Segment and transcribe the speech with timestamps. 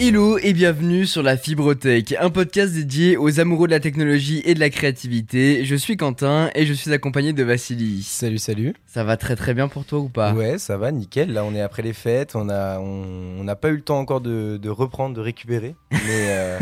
[0.00, 4.54] Hello et bienvenue sur la Fibrotech, un podcast dédié aux amoureux de la technologie et
[4.54, 5.64] de la créativité.
[5.64, 8.04] Je suis Quentin et je suis accompagné de Vassili.
[8.04, 8.74] Salut, salut.
[8.86, 10.34] Ça va très très bien pour toi ou pas?
[10.34, 11.32] Ouais, ça va, nickel.
[11.32, 14.70] Là, on est après les fêtes, on n'a pas eu le temps encore de, de
[14.70, 16.58] reprendre, de récupérer, mais euh,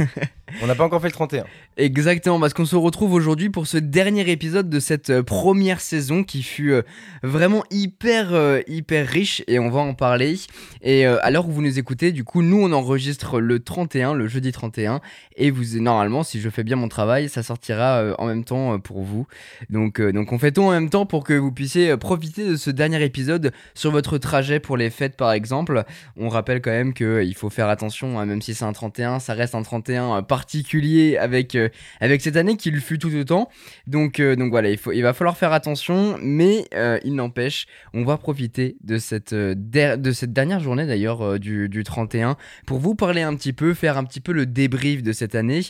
[0.63, 1.45] on n'a pas encore fait le 31.
[1.77, 6.25] Exactement, parce qu'on se retrouve aujourd'hui pour ce dernier épisode de cette euh, première saison
[6.25, 6.83] qui fut euh,
[7.23, 10.37] vraiment hyper euh, hyper riche et on va en parler.
[10.83, 14.29] Et à l'heure où vous nous écoutez, du coup, nous on enregistre le 31, le
[14.29, 15.01] jeudi 31,
[15.37, 19.03] et vous normalement, si je fais bien mon travail, ça sortira en même temps pour
[19.03, 19.27] vous.
[19.71, 22.71] Donc donc on fait tout en même temps pour que vous puissiez profiter de ce
[22.71, 25.85] dernier épisode sur votre trajet pour les fêtes par exemple.
[26.17, 28.73] On rappelle quand même que euh, il faut faire attention, hein, même si c'est un
[28.73, 32.99] 31, ça reste un 31 euh, particulier avec euh, avec cette année qui le fut
[32.99, 33.49] tout autant.
[33.87, 38.19] Donc, euh, donc voilà, il, va falloir faire attention, mais euh, il n'empêche, on va
[38.19, 43.35] profiter de cette, de cette dernière journée d'ailleurs du, du 31 pour vous parler un
[43.35, 45.63] petit peu, faire un petit peu le débrief de cette année.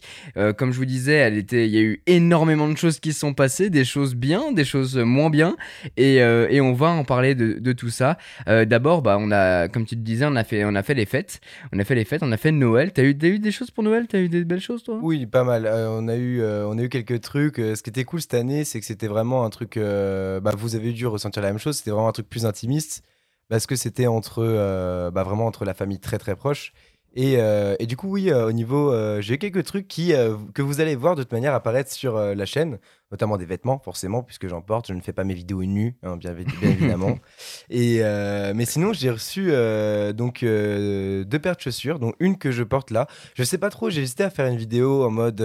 [0.56, 3.34] Comme je vous disais, elle était, il y a eu énormément de choses qui sont
[3.34, 5.56] passées, des choses bien, des choses moins bien,
[5.96, 8.18] et, et on va en parler de, de tout ça.
[8.46, 11.06] D'abord, bah, on a, comme tu te disais, on a fait, on a fait les
[11.06, 11.40] fêtes,
[11.72, 12.92] on a fait les fêtes, on a fait Noël.
[12.92, 14.06] T'as eu, t'as eu des choses pour Noël?
[14.08, 15.66] T'as eu des toi Oui, pas mal.
[15.66, 17.58] Euh, on, a eu, euh, on a eu quelques trucs.
[17.58, 19.76] Euh, ce qui était cool cette année, c'est que c'était vraiment un truc.
[19.76, 21.78] bah, vous avez dû ressentir la même chose.
[21.78, 23.02] C'était vraiment un truc plus intimiste
[23.48, 24.42] parce que c'était entre,
[25.12, 26.72] bah, vraiment entre la famille très très proche.
[27.18, 30.12] Et, euh, et du coup, oui, euh, au niveau, euh, j'ai eu quelques trucs qui,
[30.12, 32.78] euh, que vous allez voir de toute manière apparaître sur la chaîne,
[33.10, 34.88] notamment des vêtements, forcément, puisque j'en porte.
[34.88, 37.18] Je ne fais pas mes vidéos nues, hein, bien, bien évidemment.
[37.70, 38.02] Et,
[38.54, 39.50] mais sinon, j'ai reçu
[40.14, 43.06] donc deux paires de chaussures, dont une que je porte là.
[43.34, 45.40] Je sais pas trop, j'ai hésité à faire une vidéo en mode.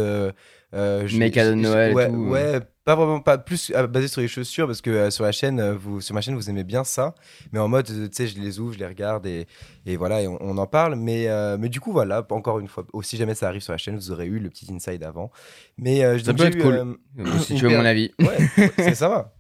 [0.74, 2.16] Euh, je- de je- Noël et Ouais, tout.
[2.16, 5.32] ouais, pas vraiment, pas plus euh, basé sur les chaussures parce que euh, sur la
[5.34, 7.14] chaîne, euh, vous, sur ma chaîne, vous aimez bien ça.
[7.52, 9.48] Mais en mode, euh, tu sais, je les ouvre, je les regarde et,
[9.86, 10.96] et voilà, et on, on en parle.
[10.96, 13.78] Mais, euh, mais du coup, voilà, encore une fois, si jamais ça arrive sur la
[13.78, 15.30] chaîne, vous aurez eu le petit inside avant.
[15.78, 16.96] Mais euh, Ça peut être eu, cool.
[17.42, 18.12] si tu veux mon avis.
[18.20, 19.36] Ouais, ça va.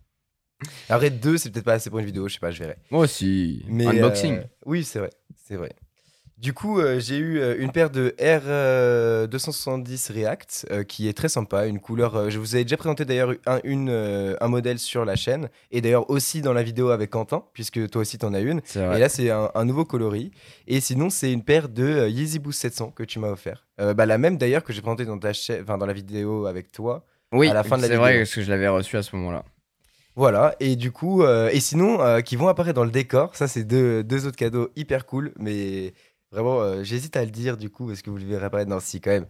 [0.90, 2.76] Après, deux, c'est peut-être pas assez pour une vidéo, je sais pas, je verrai.
[2.92, 3.64] Moi aussi.
[3.68, 4.42] Mais, Unboxing.
[4.66, 5.10] oui, c'est vrai,
[5.48, 5.72] c'est vrai.
[6.42, 11.14] Du coup, euh, j'ai eu euh, une paire de R 270 React euh, qui est
[11.14, 12.16] très sympa, une couleur.
[12.16, 15.50] euh, je vous avais déjà présenté d'ailleurs un, une, euh, un modèle sur la chaîne
[15.72, 18.62] et d'ailleurs aussi dans la vidéo avec Quentin, puisque toi aussi t'en as une.
[18.96, 20.32] Et là, c'est un, un nouveau coloris.
[20.68, 23.68] Et sinon, c'est une paire de euh, Yeezy Boost 700 que tu m'as offert.
[23.80, 26.48] Euh, bah, la même d'ailleurs que j'ai présentée dans, ta cha- enfin, dans la vidéo
[26.48, 27.06] avec toi.
[27.32, 28.24] Oui, à la fin de la c'est vrai vidéo.
[28.24, 29.46] parce que je l'avais reçu à ce moment-là.
[30.18, 33.48] Voilà, et du coup, euh, et sinon, euh, qui vont apparaître dans le décor, ça
[33.48, 35.94] c'est deux, deux autres cadeaux hyper cool, mais
[36.32, 38.80] vraiment, euh, j'hésite à le dire du coup, parce que vous le verrez apparaître le
[38.80, 39.28] si quand même.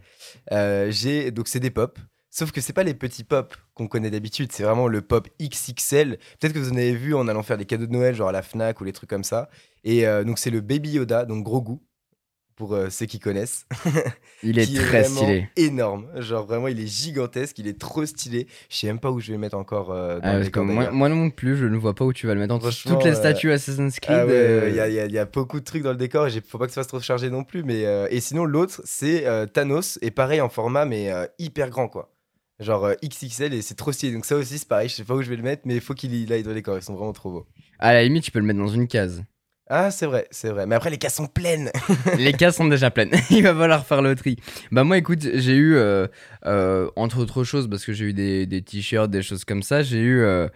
[0.52, 1.98] Euh, j'ai, donc c'est des pop,
[2.30, 6.18] sauf que c'est pas les petits pop qu'on connaît d'habitude, c'est vraiment le pop XXL.
[6.40, 8.32] Peut-être que vous en avez vu en allant faire des cadeaux de Noël, genre à
[8.32, 9.48] la Fnac ou les trucs comme ça.
[9.84, 11.82] Et euh, donc c'est le Baby Yoda, donc gros goût,
[12.56, 13.66] pour euh, ceux qui connaissent.
[14.42, 15.48] Il est qui très vraiment stylé.
[15.56, 18.48] énorme, genre vraiment il est gigantesque, il est trop stylé.
[18.68, 21.08] Je sais même pas où je vais le mettre encore euh, dans Ah, décor, moi,
[21.08, 22.54] non plus, je ne vois pas où tu vas le mettre.
[22.54, 24.16] Entre toutes les euh, statues Assassin's Creed.
[24.16, 25.92] Ah ouais, il y, a, il y a- il y a beaucoup de trucs dans
[25.92, 27.62] le décor et faut pas que ça se trop chargé non plus.
[27.62, 32.10] Mais, euh, et sinon, l'autre, c'est Thanos, et pareil en format, mais hyper grand, quoi.
[32.58, 34.12] Genre XXL, et c'est trop stylé.
[34.12, 35.80] Donc, ça aussi, c'est pareil, je sais pas où je vais le mettre, mais il
[35.80, 37.46] faut qu'il aille dans le décor, ils sont vraiment trop beaux.
[37.78, 39.22] À la limite, tu peux le mettre dans une case.
[39.74, 40.66] Ah, c'est vrai, c'est vrai.
[40.66, 41.70] Mais après, les cases sont pleines.
[42.18, 43.10] les cases sont déjà pleines.
[43.30, 44.36] Il va falloir faire le tri.
[44.70, 46.06] Bah moi, écoute, j'ai eu, euh,
[46.44, 50.00] euh, entre autres choses, parce que j'ai eu des, t-shirts, des choses comme ça, j'ai
[50.00, 50.46] eu euh,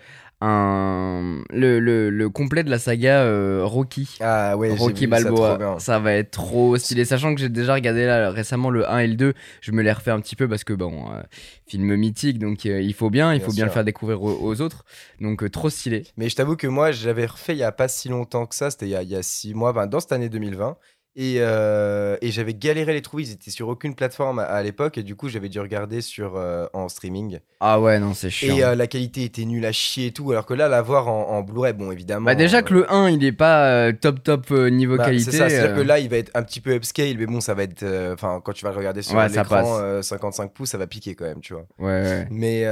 [0.41, 4.17] un le, le, le complet de la saga euh, Rocky.
[4.21, 5.79] Ah ouais, Rocky ça, Balboa, bien.
[5.79, 7.05] ça, va être trop stylé.
[7.05, 9.93] Sachant que j'ai déjà regardé là récemment le 1 et le 2, je me les
[9.93, 11.23] refais un petit peu parce que bon, euh,
[11.67, 14.39] film mythique, donc euh, il faut bien, il Bien faut bien le faire découvrir aux,
[14.41, 14.85] aux autres.
[15.21, 16.05] Donc trop stylé.
[16.17, 18.71] Mais je t'avoue que moi, j'avais refait il y a pas si longtemps que ça,
[18.71, 20.77] c'était il, y a- il y a six mois, ben, dans cette année 2020.
[21.19, 24.63] Et, euh, et j'avais galéré à les trouver, ils étaient sur aucune plateforme à, à
[24.63, 27.39] l'époque, et du coup, j'avais dû regarder sur, euh, en streaming.
[27.61, 28.55] Ah ouais, non, c'est chiant.
[28.55, 31.09] Et euh, la qualité était nulle à chier et tout, alors que là, la voir
[31.09, 32.27] en, en Blu-ray, bon, évidemment.
[32.27, 35.31] bah déjà que le 1, il est pas top top niveau bah, qualité.
[35.31, 37.55] C'est ça, c'est-à-dire que là, il va être un petit peu upscale, mais bon, ça
[37.55, 37.83] va être.
[38.13, 39.67] Enfin, quand tu vas le regarder sur Ouais, l'écran passe.
[39.81, 41.65] euh, 55 pouces, ça va piquer quand même, tu vois.
[41.79, 42.29] Ouais, ouais.
[42.31, 42.67] Mais,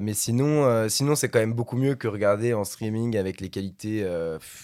[0.00, 4.02] mais sinon, sinon c'est quand même beaucoup mieux que regarder en streaming avec les qualités.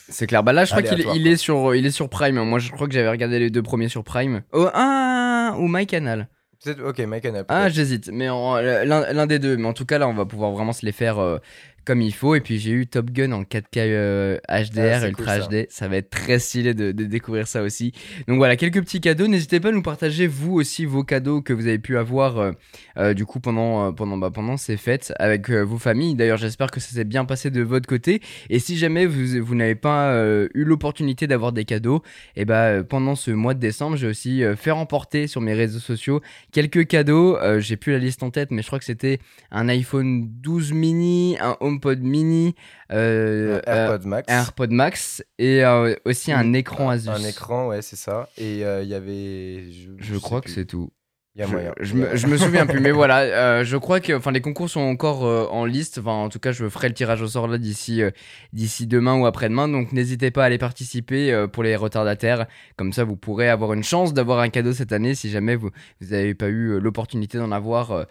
[0.08, 0.42] C'est clair.
[0.42, 2.42] Bah là, je crois qu'il il est sur, il est sur Prime.
[2.42, 4.42] Moi, je crois que j'avais regardé les deux premiers sur Prime.
[4.52, 6.28] Oh, ah, ou MyCanal.
[6.62, 7.44] Peut-être, ok, MyCanal.
[7.48, 8.10] Ah, j'hésite.
[8.12, 9.56] Mais l'un l'un des deux.
[9.56, 11.38] Mais en tout cas, là, on va pouvoir vraiment se les faire euh,
[11.86, 12.34] comme il faut.
[12.34, 15.48] Et puis j'ai eu Top Gun en 4K HDR, Ah, Ultra cool.
[15.48, 15.66] HD.
[15.70, 17.92] Ça va être très stylé de, de découvrir ça aussi.
[18.28, 19.26] Donc voilà, quelques petits cadeaux.
[19.28, 22.52] N'hésitez pas à nous partager vous aussi vos cadeaux que vous avez pu avoir euh,
[22.98, 26.14] euh, du coup pendant, euh, pendant, bah, pendant ces fêtes avec euh, vos familles.
[26.14, 28.20] D'ailleurs, j'espère que ça s'est bien passé de votre côté.
[28.50, 32.02] Et si jamais vous, vous n'avez pas euh, eu l'opportunité d'avoir des cadeaux,
[32.34, 35.54] et bah euh, pendant ce mois de décembre, j'ai aussi euh, fait remporter sur mes
[35.54, 36.20] réseaux sociaux
[36.52, 37.36] quelques cadeaux.
[37.38, 39.18] Euh, j'ai plus la liste en tête, mais je crois que c'était
[39.50, 42.54] un iPhone 12 mini, un HomePod mini,
[42.92, 44.32] euh, Un AirPod Max.
[44.32, 47.08] un AirPod Max et euh, aussi un écran Asus.
[47.10, 48.28] Un écran, ouais, c'est ça.
[48.38, 49.64] Et euh, il y avait.
[49.98, 50.90] Je, crois que c'est tout.
[51.36, 51.72] Y a Je- moyen.
[51.80, 54.70] Je, me, je me souviens plus, mais voilà, euh, je crois que enfin les concours
[54.70, 55.98] sont encore euh, en liste.
[55.98, 58.10] Enfin, en tout cas, je ferai le tirage au sort là d'ici euh,
[58.54, 59.68] d'ici demain ou après-demain.
[59.68, 62.46] Donc, n'hésitez pas à aller participer euh, pour les retardataires.
[62.76, 65.70] Comme ça, vous pourrez avoir une chance d'avoir un cadeau cette année si jamais vous
[66.00, 68.06] vous n'avez pas eu euh, l'opportunité d'en avoir.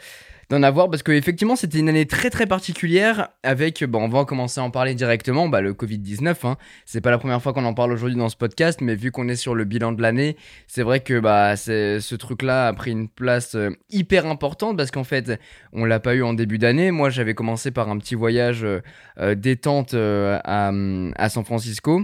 [0.49, 4.25] D'en avoir parce que effectivement c'était une année très très particulière avec bon on va
[4.25, 6.57] commencer à en parler directement bah, le Covid 19 hein.
[6.85, 9.27] c'est pas la première fois qu'on en parle aujourd'hui dans ce podcast mais vu qu'on
[9.27, 10.37] est sur le bilan de l'année
[10.67, 14.91] c'est vrai que bah ce truc là a pris une place euh, hyper importante parce
[14.91, 15.39] qu'en fait
[15.73, 16.91] on l'a pas eu en début d'année.
[16.91, 18.81] Moi j'avais commencé par un petit voyage euh,
[19.19, 20.71] euh, détente à,
[21.15, 22.03] à San Francisco.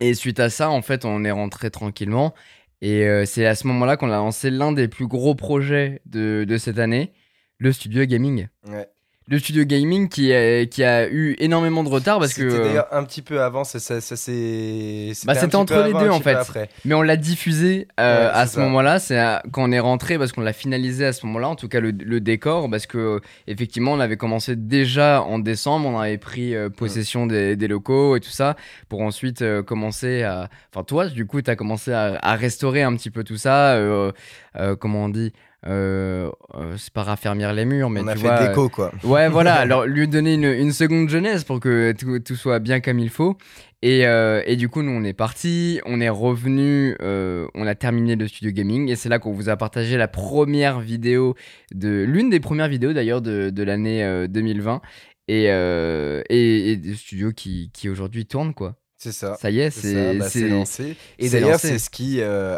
[0.00, 2.34] Et suite à ça en fait on est rentré tranquillement.
[2.80, 6.44] Et c'est à ce moment là qu'on a lancé l'un des plus gros projets de,
[6.46, 7.12] de cette année
[7.58, 8.86] le studio gaming Ouais.
[9.30, 12.64] le studio gaming qui a, qui a eu énormément de retard parce que C'était euh,
[12.64, 15.12] d'ailleurs un petit peu avant, ça, ça, ça s'est.
[15.26, 16.38] Bah, un c'était petit entre les avant, deux, en fait.
[16.86, 19.18] Mais on l'a diffusé euh, Ouais, à c'est ce moment-là, c'est
[19.52, 21.90] quand on est rentré parce qu'on l'a finalisé à ce moment-là, en tout cas le,
[21.90, 26.54] le décor, parce que euh, effectivement on avait commencé déjà en décembre, on avait pris
[26.54, 28.56] euh, possession des, des locaux et tout ça,
[28.88, 30.48] pour ensuite euh, commencer à...
[30.72, 33.72] Enfin toi du coup tu as commencé à, à restaurer un petit peu tout ça,
[33.74, 34.10] euh,
[34.56, 35.32] euh, comment on dit
[35.66, 38.92] euh, euh, c'est pas raffermir les murs, mais On a tu fait vois, déco, quoi.
[39.04, 42.80] Ouais, voilà, alors lui donner une, une seconde jeunesse pour que tout, tout soit bien
[42.80, 43.36] comme il faut.
[43.82, 47.74] Et, euh, et du coup, nous, on est parti, on est revenu, euh, on a
[47.74, 51.34] terminé le studio gaming, et c'est là qu'on vous a partagé la première vidéo
[51.72, 54.80] de l'une des premières vidéos d'ailleurs de, de l'année euh, 2020,
[55.28, 58.76] et, euh, et, et des studios qui, qui aujourd'hui tournent, quoi.
[58.96, 59.36] C'est ça.
[59.40, 60.96] Ça y est, C'est bah, lancé.
[61.20, 62.56] Et d'ailleurs, c'est ce qui, euh,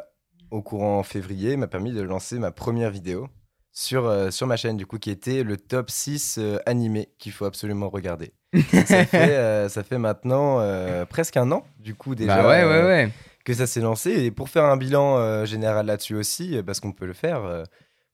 [0.50, 3.29] au courant février, m'a permis de lancer ma première vidéo
[3.73, 7.32] sur, euh, sur ma chaîne, du coup, qui était le top 6 euh, animé qu'il
[7.32, 8.32] faut absolument regarder.
[8.73, 10.61] ça, fait, euh, ça fait maintenant
[11.08, 13.11] presque un an, du coup, déjà, Bah ouais, ouais, ouais.
[13.44, 14.11] que ça s'est lancé.
[14.25, 17.64] Et pour faire un bilan général là-dessus aussi, parce qu'on peut le faire,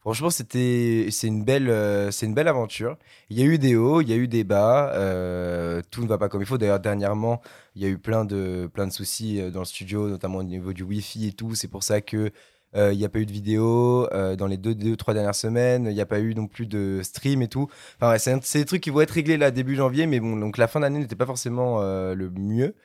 [0.06, 2.96] franchement, c'était, c'est, une belle, euh, c'est une belle aventure.
[3.28, 4.92] Il y a eu des hauts, il y a eu des bas.
[4.94, 6.58] euh, tout ne va pas comme il faut.
[6.58, 7.42] D'ailleurs, dernièrement,
[7.74, 10.42] il y a eu plein de, plein de soucis euh, dans le studio, notamment au
[10.44, 11.56] niveau du Wi-Fi et tout.
[11.56, 12.30] C'est pour ça que.
[12.74, 14.08] n'y a pas eu de vidéo
[14.38, 15.86] dans les deux, deux, trois dernières semaines.
[15.86, 17.68] Il n'y a pas eu non plus de stream et tout.
[17.96, 20.56] Enfin, ouais, c'est, des trucs qui vont être réglés là début janvier, mais bon, donc
[20.58, 22.76] la fin d'année n'était pas forcément le mieux.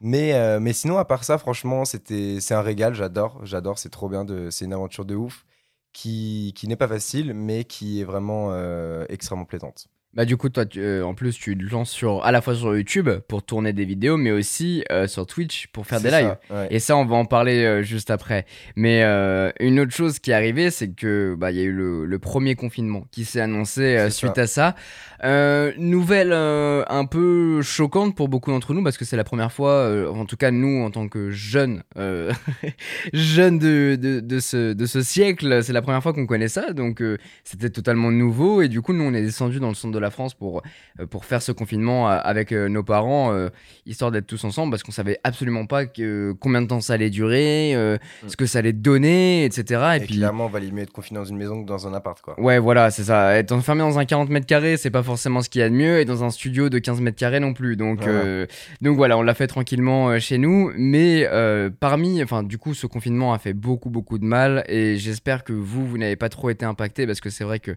[0.00, 2.94] Mais, mais sinon, à part ça, franchement, c'était, c'est un régal.
[2.94, 3.78] J'adore, j'adore.
[3.78, 4.24] C'est trop bien.
[4.50, 5.44] C'est une aventure de ouf
[5.98, 9.88] qui, n'est pas facile, mais qui est vraiment euh, extrêmement plaisante.
[10.14, 12.54] Bah du coup toi tu- euh, en plus tu te lances sur à la fois
[12.54, 16.22] sur YouTube pour tourner des vidéos mais aussi euh, sur Twitch pour faire des C'est
[16.22, 16.36] lives.
[16.48, 16.66] ça, ouais.
[16.70, 18.46] Et ça, on va en parler euh, juste après.
[18.74, 21.72] Mais euh, une autre chose qui est arrivée, c'est que bah il y a eu
[21.72, 24.40] le, le premier confinement qui s'est annoncé euh, C'est suite ça.
[24.42, 24.74] à ça.
[25.24, 29.52] Euh, nouvelle euh, un peu choquante pour beaucoup d'entre nous parce que c'est la première
[29.52, 32.32] fois, euh, en tout cas nous en tant que jeunes, euh,
[33.12, 36.72] jeunes de, de, de ce, de ce siècle, c'est la première fois qu'on connaît ça.
[36.72, 39.92] Donc euh, c'était totalement nouveau et du coup nous on est descendu dans le centre
[39.94, 40.62] de la France pour
[41.00, 43.48] euh, pour faire ce confinement euh, avec euh, nos parents euh,
[43.86, 47.10] histoire d'être tous ensemble parce qu'on savait absolument pas que, combien de temps ça allait
[47.10, 48.28] durer, euh, Mm.
[48.28, 49.82] ce que ça allait donner, etc.
[49.94, 51.94] Et, Et, puis clairement, on valait mieux être confiné dans une maison que dans un
[51.94, 52.38] appart, quoi.
[52.40, 53.36] Ouais, voilà, c'est ça.
[53.36, 55.74] Être enfermé dans un 40 mètres carrés, c'est pas forcément ce qu'il y a de
[55.74, 57.76] mieux, et dans un studio de 15 mètres carrés non plus.
[57.76, 58.12] Donc, Voilà.
[58.20, 58.46] euh,
[58.82, 60.72] donc voilà, on l'a fait tranquillement chez nous.
[60.76, 64.96] Mais euh, parmi, enfin, du coup, ce confinement a fait beaucoup, beaucoup de mal, et
[64.96, 67.72] j'espère que vous, vous n'avez pas trop été impacté, parce que c'est vrai que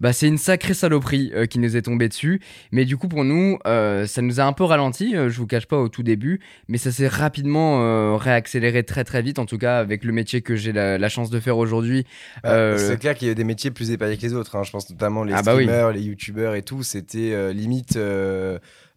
[0.00, 2.40] bah, c'est une sacrée saloperie euh, qui nous est tombée dessus.
[2.70, 5.46] Mais du coup, pour nous, euh, ça nous a un peu ralenti, euh, je vous
[5.46, 9.46] cache pas au tout début, mais ça s'est rapidement euh, réaccéléré très, très vite, en
[9.46, 12.04] tout cas, avec le métier que j'ai la, la chance de faire aujourd'hui.
[12.42, 14.54] Bah, C'est clair qu'il y a des métiers plus épargnés que les autres.
[14.56, 14.64] hein.
[14.64, 15.64] Je pense notamment les Ah bah oui.
[15.64, 16.82] streamers, les youtubeurs et tout.
[16.82, 17.98] C'était limite.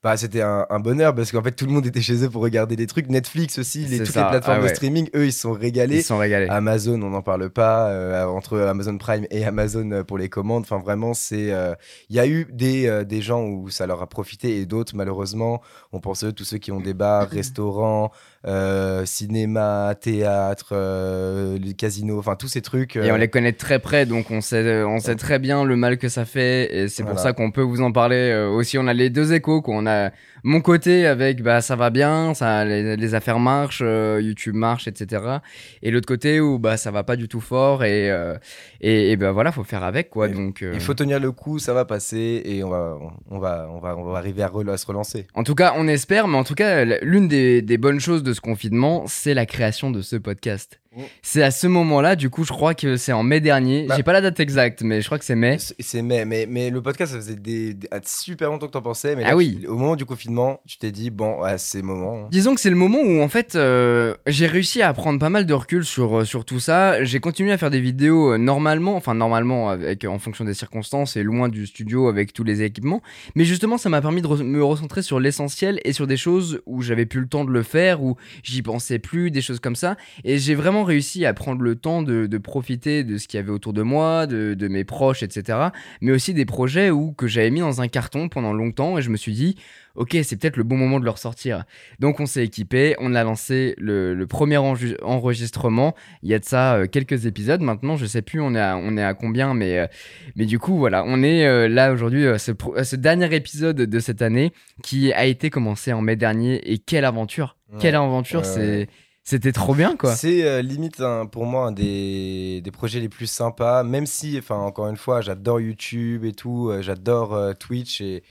[0.04, 2.42] Bah, c'était un, un bonheur parce qu'en fait tout le monde était chez eux pour
[2.42, 3.10] regarder des trucs.
[3.10, 4.70] Netflix aussi, les, toutes ça, les plateformes ah ouais.
[4.70, 5.98] de streaming, eux ils se sont régalés.
[5.98, 6.48] Ils sont régalés.
[6.50, 10.64] Amazon, on n'en parle pas, euh, entre Amazon Prime et Amazon euh, pour les commandes.
[10.64, 11.52] Enfin, vraiment, c'est.
[11.52, 11.74] euh,
[12.10, 14.96] Il y a eu des, euh, des gens où ça leur a profité et d'autres,
[14.96, 15.62] malheureusement,
[15.92, 18.12] on pense à tous ceux qui ont des bars, restaurants,
[18.48, 22.96] euh, cinéma, théâtre, euh, les casinos, enfin tous ces trucs.
[22.96, 25.76] Et on euh, les connaît très près, donc on sait, on sait très bien le
[25.76, 26.74] mal que ça fait.
[26.76, 27.24] Et c'est pour Voilà.
[27.30, 28.78] ça qu'on peut vous en parler euh, aussi.
[28.78, 29.62] On a les deux échos.
[29.62, 29.76] Quoi.
[29.76, 30.12] On a
[30.44, 34.88] mon côté avec bah, ça va bien, ça, les, les affaires marchent, euh, YouTube marche,
[34.88, 35.40] etc.
[35.82, 37.84] Et l'autre côté où bah, ça va pas du tout fort.
[37.84, 38.38] Et, euh,
[38.80, 40.10] et, et bah, voilà, faut faire avec.
[40.10, 40.30] Quoi.
[40.30, 42.98] Et- Donc, euh, Il faut tenir le coup, ça va passer et on va,
[43.30, 45.28] on va, on va, on va arriver à, à se relancer.
[45.34, 48.42] En tout cas, on espère, mais en tout cas, l'une des bonnes choses de ce
[48.42, 50.82] confinement, c'est la création de ce podcast.
[50.96, 51.02] Mm.
[51.22, 53.86] C'est à ce moment-là, du coup, je crois que c'est en mai dernier.
[53.88, 53.96] Bah.
[53.96, 55.58] J'ai pas la date exacte, mais je crois que c'est mai.
[55.60, 58.82] C'est c'est mais, mais, le podcast, ça faisait des, des- ah, super longtemps que t'en
[58.82, 59.16] pensais.
[59.16, 59.60] Mais Ah là, oui.
[59.62, 62.24] tu- au moment du confinement, tu t'es dit, bon, ouais, c'est le moment.
[62.24, 62.28] hein.
[62.32, 65.46] Disons que c'est le moment où en fait euh, j'ai réussi à prendre pas mal
[65.46, 67.04] de recul sur, euh, sur tout ça.
[67.04, 71.16] J'ai continué à faire des vidéos euh, normalement, enfin normalement avec, en fonction des circonstances
[71.18, 73.02] et loin du studio avec tous les équipements.
[73.36, 76.62] Mais justement ça m'a permis de re- me recentrer sur l'essentiel et sur des choses
[76.66, 79.76] où j'avais plus le temps de le faire, où j'y pensais plus, des choses comme
[79.76, 79.96] ça.
[80.24, 83.44] Et j'ai vraiment réussi à prendre le temps de, de profiter de ce qu'il y
[83.44, 85.70] avait autour de moi, de, de mes proches, etc.
[86.02, 89.10] Mais aussi des projets où, que j'avais mis dans un carton pendant longtemps et je
[89.10, 89.56] me suis dit,
[89.96, 91.66] ok c'est peut-être le bon moment de le ressortir.
[92.00, 95.96] Donc on s'est équipé, on a lancé le, le premier enregistrement.
[96.24, 98.78] Il y a de ça euh, quelques épisodes maintenant, je sais plus on est à,
[98.78, 99.88] on est à combien, mais, euh,
[100.36, 104.22] mais du coup voilà, on est euh, là aujourd'hui à ce, dernier épisode de cette
[104.22, 104.52] année
[104.84, 108.88] qui a été commencé en mai dernier et quelle aventure, quelle aventure, c'est.
[109.24, 110.16] C'était trop bien quoi.
[110.16, 114.38] C'est euh, limite un- pour moi un des, des projets les plus sympas, même si,
[114.40, 118.24] enfin encore une fois, j'adore YouTube et tout, euh, j'adore euh, Twitch, et...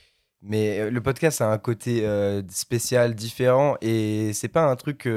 [0.43, 2.05] mais le podcast a un côté
[2.49, 5.09] spécial, différent, et c'est pas un truc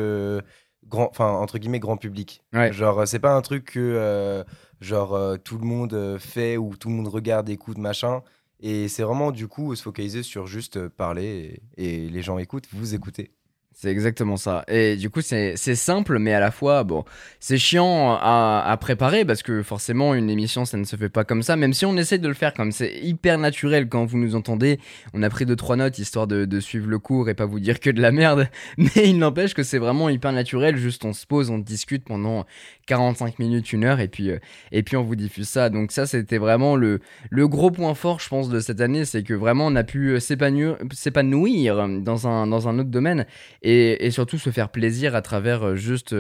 [0.87, 2.41] grand, enfin entre guillemets grand public.
[2.53, 2.71] Ouais.
[2.73, 4.43] Genre c'est pas un truc que
[4.81, 8.21] genre tout le monde fait ou tout le monde regarde, écoute, machin.
[8.63, 12.67] Et c'est vraiment du coup se focaliser sur juste parler et, et les gens écoutent,
[12.71, 13.31] vous écoutez.
[13.73, 14.63] C'est exactement ça.
[14.67, 17.03] Et du coup, c'est simple, mais à la fois, bon,
[17.39, 21.23] c'est chiant à, à préparer parce que forcément, une émission, ça ne se fait pas
[21.23, 24.17] comme ça, même si on essaie de le faire comme c'est hyper naturel quand vous
[24.17, 24.79] nous entendez.
[25.13, 27.59] On a pris deux, trois notes histoire de, de suivre le cours et pas vous
[27.59, 28.49] dire que de la merde.
[28.77, 30.75] Mais il n'empêche que c'est vraiment hyper naturel.
[30.77, 32.45] Juste, on se pose, on discute pendant
[32.85, 34.39] 45 minutes, une heure, et puis, euh,
[34.71, 35.69] et puis on vous diffuse ça.
[35.69, 39.05] Donc, ça, c'était vraiment le, le gros point fort, je pense, de cette année.
[39.05, 43.25] C'est que vraiment, on a pu euh, s'épanouir dans un, dans un autre domaine
[43.61, 46.15] et, et surtout se faire plaisir à travers euh, juste,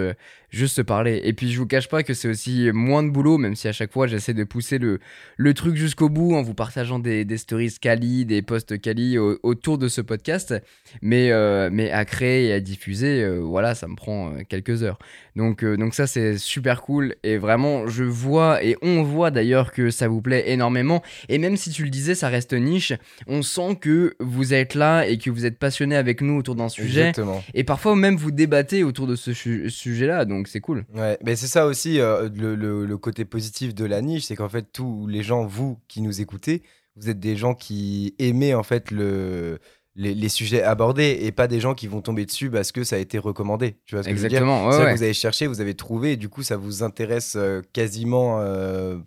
[0.51, 1.19] juste se parler.
[1.23, 3.71] Et puis je vous cache pas que c'est aussi moins de boulot, même si à
[3.71, 4.99] chaque fois j'essaie de pousser le,
[5.37, 9.39] le truc jusqu'au bout en vous partageant des, des stories Kali, des posts Kali au-
[9.41, 10.53] autour de ce podcast.
[11.01, 14.83] Mais, euh, mais à créer et à diffuser, euh, voilà, ça me prend euh, quelques
[14.83, 14.99] heures.
[15.37, 19.71] Donc, euh, donc ça c'est super cool et vraiment je vois et on voit d'ailleurs
[19.71, 21.01] que ça vous plaît énormément.
[21.29, 22.91] Et même si tu le disais, ça reste niche,
[23.27, 26.67] on sent que vous êtes là et que vous êtes passionné avec nous autour d'un
[26.67, 27.07] sujet.
[27.09, 27.41] Exactement.
[27.53, 30.85] Et parfois même vous débattez autour de ce su- sujet-là, donc c'est cool.
[30.93, 34.35] Ouais, mais c'est ça aussi euh, le, le- le côté positif de la niche, c'est
[34.35, 36.63] qu'en fait tous les gens, vous qui nous écoutez,
[36.95, 39.59] vous êtes des gens qui aimez en fait le,
[39.95, 42.95] les, les sujets abordés et pas des gens qui vont tomber dessus parce que ça
[42.97, 43.77] a été recommandé.
[43.85, 44.39] Tu vois ce que je veux dire?
[44.39, 44.91] Exactement, ouais, C'est ça ouais.
[44.93, 48.39] que vous avez cherché, vous avez trouvé et du coup ça vous intéresse euh, quasiment
[48.39, 48.97] euh,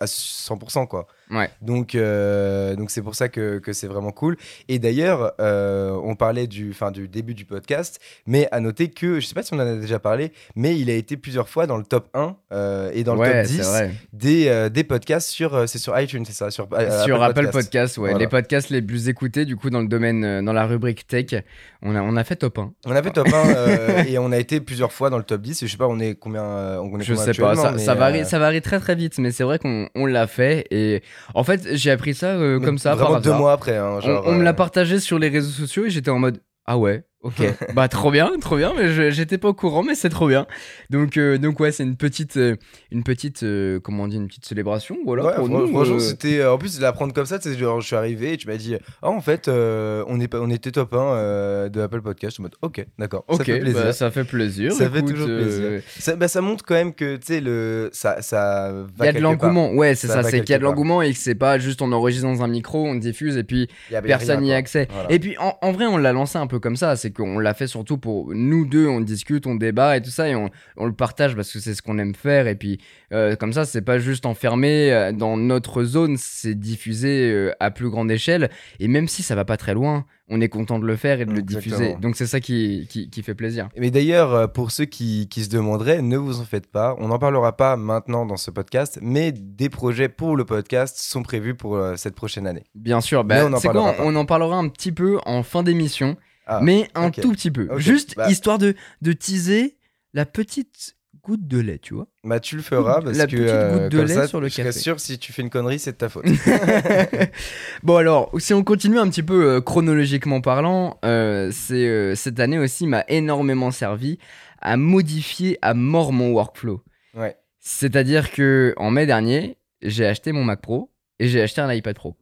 [0.00, 1.06] à 100% quoi.
[1.30, 1.50] Ouais.
[1.62, 4.36] Donc euh, donc c'est pour ça que, que c'est vraiment cool.
[4.68, 9.20] Et d'ailleurs, euh, on parlait du, fin, du début du podcast, mais à noter que,
[9.20, 11.66] je sais pas si on en a déjà parlé, mais il a été plusieurs fois
[11.66, 13.90] dans le top 1 euh, et dans le top c'est 10 vrai.
[14.12, 16.68] des, des podcasts sur, c'est sur iTunes, c'est ça Sur,
[17.04, 17.52] Sur Apple Podcast.
[17.52, 18.24] Podcast, ouais, Voilà.
[18.24, 21.42] les podcasts les plus écoutés du coup dans le domaine, dans la rubrique tech,
[21.82, 22.72] on a, on a fait top 1.
[22.86, 25.42] On a fait top 1 euh, et on a été plusieurs fois dans le top
[25.42, 25.62] 10.
[25.62, 26.42] Et je sais pas, on est combien,
[26.80, 29.44] on est Je combien sais pas, ça, varie, ça varie très très vite, mais c'est
[29.44, 31.02] vrai qu'on on l'a fait et
[31.34, 33.40] en fait j'ai appris ça euh, comme ça par Vraiment deux hasard.
[33.40, 33.76] mois après.
[33.76, 36.40] hein, genre, on me l'a euh, partagé sur les réseaux sociaux et j'étais en mode
[36.66, 37.42] ah ouais ok
[37.74, 40.46] bah trop bien trop bien mais j'étais pas au courant mais c'est trop bien
[40.90, 42.56] donc euh, donc ouais c'est une petite euh,
[42.92, 45.96] une petite euh, comment on dit une petite célébration voilà ouais, pour fran- nous franchement,
[45.96, 47.38] euh, c'était euh, en plus de l'apprendre comme ça.
[47.38, 50.20] tu sais, genre, je suis arrivé et tu m'as dit, ah en fait, euh, on
[50.20, 52.36] est on était top 1 euh, de Apple Podcast.
[52.36, 53.82] Je me mode, ok, d'accord, ok ça fait plaisir.
[53.84, 55.82] bah, ça fait plaisir Ça fait toujours euh, plaisir.
[55.98, 59.08] Ça, bah, ça montre quand même que tu sais le, ça, ça va il y
[59.08, 61.18] a de l'engouement, ouais, c'est Ça ça, c'est qu'il y a de l'engouement et que
[61.18, 63.68] c'est pas juste on enregistre dans un micro, on diffuse et puis
[64.02, 64.88] personne n'y a accès.
[64.92, 65.10] Voilà.
[65.12, 67.54] Et puis en, en vrai, on l'a lancé un peu comme ça, c'est qu'on l'a
[67.54, 70.86] fait surtout pour nous deux, on discute, on débat et tout ça, et on, on
[70.86, 72.46] le partage parce que c'est ce qu'on aime faire.
[72.46, 72.80] Et puis
[73.14, 77.70] euh, comme ça, c'est pas juste enfermé euh, dans notre zone, c'est diffusé euh, à
[77.70, 78.50] plus grande échelle.
[78.80, 81.26] Et même si ça va pas très loin, on est content de le faire et
[81.26, 81.96] de le diffuser.
[82.00, 83.68] Donc c'est ça qui, qui, qui fait plaisir.
[83.76, 86.96] Mais d'ailleurs, pour ceux qui, qui se demanderaient, ne vous en faites pas.
[86.98, 91.22] On n'en parlera pas maintenant dans ce podcast, mais des projets pour le podcast sont
[91.22, 92.64] prévus pour cette prochaine année.
[92.74, 96.16] Bien sûr, Mais bah, en quoi, on en parlera un petit peu en fin d'émission.
[96.46, 97.68] Ah, mais un tout petit peu.
[97.78, 98.30] Juste bah.
[98.30, 99.76] histoire de, de teaser
[100.12, 102.06] la petite goutte de lait, tu vois.
[102.22, 104.40] Bah, tu le feras parce La que petite euh, goutte de comme lait ça, sur
[104.40, 104.72] le je café.
[104.72, 106.26] sûr si tu fais une connerie, c'est de ta faute.
[107.82, 112.58] bon alors, si on continue un petit peu euh, chronologiquement parlant, euh, c'est cette année
[112.58, 114.18] aussi m'a énormément servi
[114.60, 116.82] à modifier à mort mon workflow.
[117.14, 117.36] ouais.
[117.66, 121.96] C'est-à-dire que en mai dernier, j'ai acheté mon Mac Pro et j'ai acheté un iPad
[121.96, 122.14] Pro.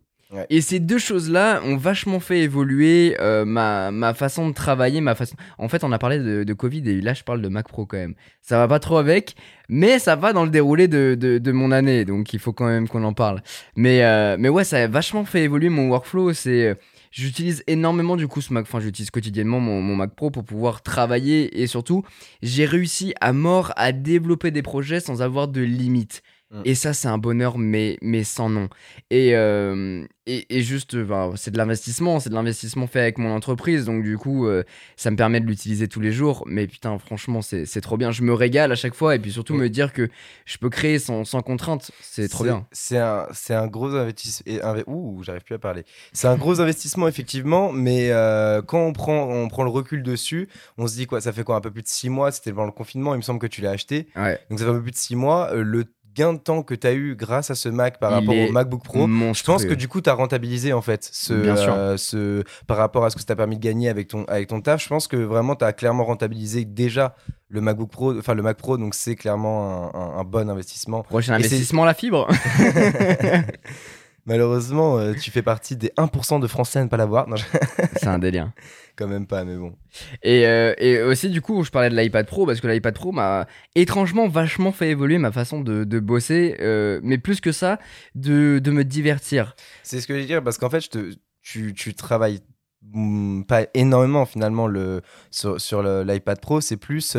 [0.49, 5.15] Et ces deux choses-là ont vachement fait évoluer euh, ma, ma façon de travailler, ma
[5.15, 5.37] façon.
[5.59, 7.99] En fait, on a parlé de, Covid et là, je parle de Mac Pro quand
[7.99, 8.15] même.
[8.41, 9.37] Ça va pas trop avec,
[9.69, 12.67] mais ça va dans le déroulé de, de, de mon année, donc il faut quand
[12.67, 13.43] même qu'on en parle.
[13.77, 16.33] Mais, euh, mais ouais, ça a vachement fait évoluer mon workflow.
[16.33, 16.75] C'est, euh,
[17.11, 20.83] j'utilise énormément du coup ce Mac, enfin j'utilise quotidiennement mon, mon Mac Pro pour pouvoir
[20.83, 22.05] travailler et surtout,
[22.43, 26.23] j'ai réussi à mort à développer des projets sans avoir de limites.
[26.53, 26.63] Mm.
[26.65, 28.69] Et ça, c'est un bonheur, mais, mais sans nom.
[29.11, 33.19] Et, euh, et, et juste, euh, bah, c'est de l'investissement, c'est de l'investissement fait avec
[33.19, 34.63] mon entreprise, donc du coup, euh,
[34.97, 36.45] ça me permet de l'utiliser tous les jours.
[36.47, 38.13] Mais putain, franchement, c'est trop bien.
[38.13, 40.09] Je me régale à chaque fois, et puis surtout me dire que
[40.45, 42.67] je peux créer sans, sans contrainte, c'est trop bien.
[42.71, 44.53] C'est un, un gros investissement.
[44.87, 45.85] Ouh, j'arrive plus à parler.
[46.13, 50.49] C'est un gros investissement, effectivement, mais euh, quand on prend, on prend le recul dessus,
[50.79, 51.21] on se dit quoi?
[51.21, 51.57] Ça fait quoi?
[51.57, 52.31] Un peu plus de 6 mois?
[52.31, 54.07] C'était pendant le confinement, il me semble que tu l'as acheté.
[54.17, 54.39] Ouais.
[54.51, 55.53] Donc ça fait un peu plus de 6 mois.
[55.55, 58.35] Le gain de temps que tu as eu grâce à ce Mac par Il rapport
[58.35, 61.97] au MacBook Pro, je pense que du coup, tu as rentabilisé en fait ce, euh,
[61.97, 64.61] ce, par rapport à ce que ça t'a permis de gagner avec ton, avec ton
[64.61, 64.83] taf.
[64.83, 67.15] Je pense que vraiment, tu as clairement rentabilisé déjà
[67.49, 71.03] le MacBook Pro, enfin le Mac Pro, donc c'est clairement un, un- un bon investissement.
[71.03, 72.29] Prochain investissement, la fibre.
[74.25, 77.27] Malheureusement, euh, tu fais partie des 1% de Français à ne pas l'avoir.
[77.37, 77.45] Je-
[77.97, 78.53] c'est un délire.
[78.97, 79.75] quand même pas, mais bon.
[80.23, 83.11] Et, euh, et aussi, du coup, je parlais de l'iPad Pro parce que l'iPad Pro
[83.11, 87.79] m'a étrangement vachement fait évoluer ma façon de, de bosser, euh, mais plus que ça,
[88.15, 89.57] de, de me divertir.
[89.83, 92.41] C'est ce que je veux dire, parce qu'en fait, je te, tu, tu travailles
[92.83, 97.17] mm, pas énormément finalement le, sur, l'iPad Pro, c'est plus.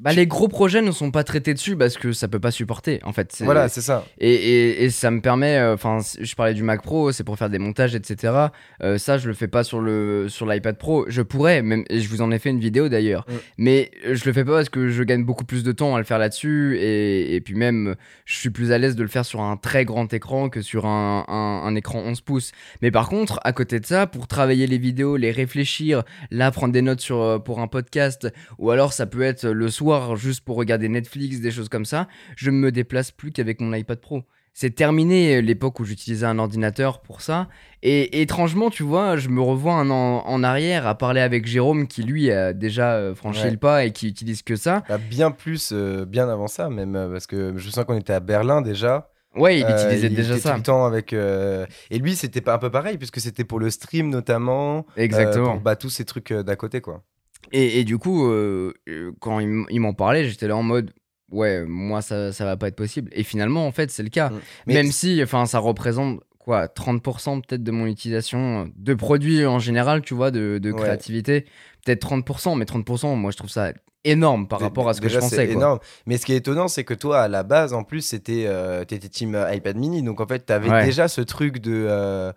[0.00, 3.00] Bah, les gros projets ne sont pas traités dessus parce que ça peut pas supporter,
[3.04, 3.36] en fait.
[3.44, 4.06] Voilà, c'est ça.
[4.18, 7.36] Et, et, et ça me permet, euh, enfin, je parlais du Mac Pro, c'est pour
[7.36, 8.46] faire des montages, etc.
[8.82, 11.04] Euh, ça, je le fais pas sur le sur l'iPad Pro.
[11.08, 13.26] Je pourrais, même, et je vous en ai fait une vidéo d'ailleurs.
[13.28, 13.34] Mm.
[13.58, 16.04] Mais je le fais pas parce que je gagne beaucoup plus de temps à le
[16.04, 19.42] faire là-dessus, et, et puis même, je suis plus à l'aise de le faire sur
[19.42, 22.52] un très grand écran que sur un, un, un écran 11 pouces.
[22.80, 26.72] Mais par contre, à côté de ça, pour travailler les vidéos, les réfléchir, là, prendre
[26.72, 30.42] des notes sur, euh, pour un podcast, ou alors ça peut être le soir juste
[30.42, 34.22] pour regarder Netflix, des choses comme ça, je me déplace plus qu'avec mon iPad Pro.
[34.52, 37.48] C'est terminé euh, l'époque où j'utilisais un ordinateur pour ça.
[37.82, 41.86] Et étrangement, tu vois, je me revois un an en arrière à parler avec Jérôme
[41.86, 43.50] qui lui a déjà euh, franchi Ouais.
[43.52, 44.82] le pas et qui utilise que ça.
[44.88, 48.20] Bah, bien plus, euh, bien avant ça, même, parce que je sens qu'on était à
[48.20, 49.10] Berlin déjà.
[49.36, 50.50] Ouais, il Euh, utilisait il déjà était ça.
[50.50, 51.12] tout le temps avec.
[51.12, 54.84] euh, Et lui, c'était pas un peu pareil, puisque c'était pour le stream notamment.
[54.96, 55.52] Exactement.
[55.52, 57.04] pour, bah, tous ces trucs d'à côté, quoi.
[57.52, 60.62] Et, et du coup, euh, euh, quand il, m- il m'en parlait, j'étais là en
[60.62, 60.92] mode.
[61.30, 63.08] Ouais, moi ça, ça va pas être possible.
[63.12, 64.30] Et finalement, en fait, c'est le cas.
[64.30, 64.40] Mm.
[64.66, 69.46] Mais Même si, enfin, ça représente quoi, 30% peut-être de mon utilisation euh, de produits
[69.46, 70.78] en général, tu vois, de, de Ouais.
[70.80, 71.46] créativité.
[71.84, 73.72] Peut-être 30%, mais 30%, moi je trouve ça
[74.04, 75.36] énorme par rapport à ce que je pensais.
[75.36, 75.78] c'est énorme.
[76.06, 78.84] Mais ce qui est étonnant, c'est que toi, à la base, en plus, c'était, euh,
[78.84, 80.02] t'étais team iPad mini.
[80.02, 80.84] Donc, en fait, tu avais Ouais.
[80.84, 82.32] déjà ce truc de, euh,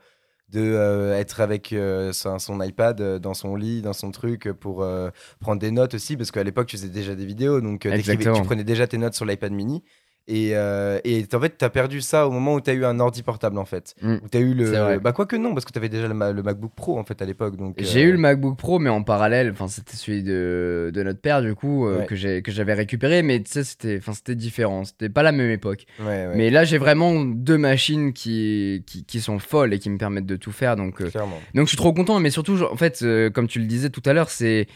[0.54, 4.52] de euh, être avec euh, son, son iPad euh, dans son lit, dans son truc,
[4.54, 4.86] pour
[5.40, 6.16] prendre des notes aussi.
[6.16, 7.60] Parce qu'à l'époque, tu faisais déjà des vidéos.
[7.60, 9.84] Donc, tu prenais déjà tes notes sur l'iPad mini.
[10.30, 12.86] Et, euh, et en fait, tu as perdu ça au moment où tu as eu
[12.86, 13.94] un ordi portable, en fait.
[14.02, 14.14] Mm.
[14.16, 15.00] Où as eu le.
[15.00, 17.22] Bah, quoique non, parce que tu avais déjà le, Ma- le MacBook Pro, en fait,
[17.22, 17.58] à l'époque.
[17.58, 21.04] donc J'ai euh, eu le MacBook Pro, mais en parallèle, enfin c'était celui de, de
[21.04, 22.06] notre père du coup euh, Ouais.
[22.06, 25.86] que que j'avais récupéré, mais tu sais c'était différent, c'était pas la même époque.
[26.00, 29.90] Ouais, ouais, Mais là j'ai vraiment deux machines qui, qui qui sont folles et qui
[29.90, 31.10] me permettent de tout faire, donc euh,
[31.54, 34.02] donc je suis trop content, mais surtout, en fait, euh, comme tu le disais tout
[34.06, 34.68] à l'heure, c'est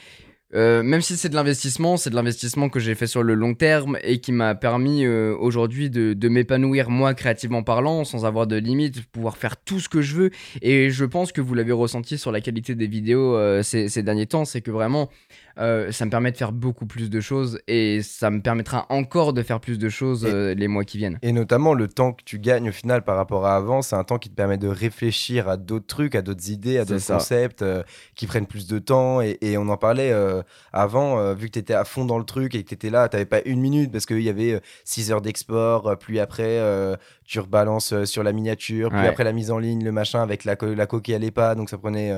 [0.54, 3.54] euh, même si c'est de l'investissement, c'est de l'investissement que j'ai fait sur le long
[3.54, 8.56] terme et qui m'a permis euh, aujourd'hui de, m'épanouir moi créativement parlant, sans avoir de
[8.56, 10.32] limites, pouvoir faire tout ce que je veux.
[10.62, 14.28] Et je pense que vous l'avez ressenti sur la qualité des vidéos euh, ces derniers
[14.28, 15.10] temps, c'est que vraiment
[15.60, 19.34] euh, ça me permet de faire beaucoup plus de choses et ça me permettra encore
[19.34, 21.18] de faire plus de choses Et- euh, les mois qui viennent.
[21.22, 24.04] Et notamment, le temps que tu gagnes au final par rapport à avant, c'est un
[24.04, 27.62] temps qui te permet de réfléchir à d'autres trucs, à d'autres idées, à d'autres concepts
[27.62, 27.84] euh,
[28.16, 29.22] qui prennent plus de temps.
[29.22, 30.14] Et, et on en parlait
[30.74, 33.10] avant, vu que tu étais à fond dans le truc et que tu étais là,
[33.10, 36.62] tu pas une minute parce qu'il y avait 6 heures d'export, puis après,
[37.26, 39.08] tu rebalances sur la miniature, puis Ouais.
[39.08, 41.70] après la mise en ligne, le machin avec la, co- la coquille à l'épas, donc
[41.70, 42.14] ça prenait.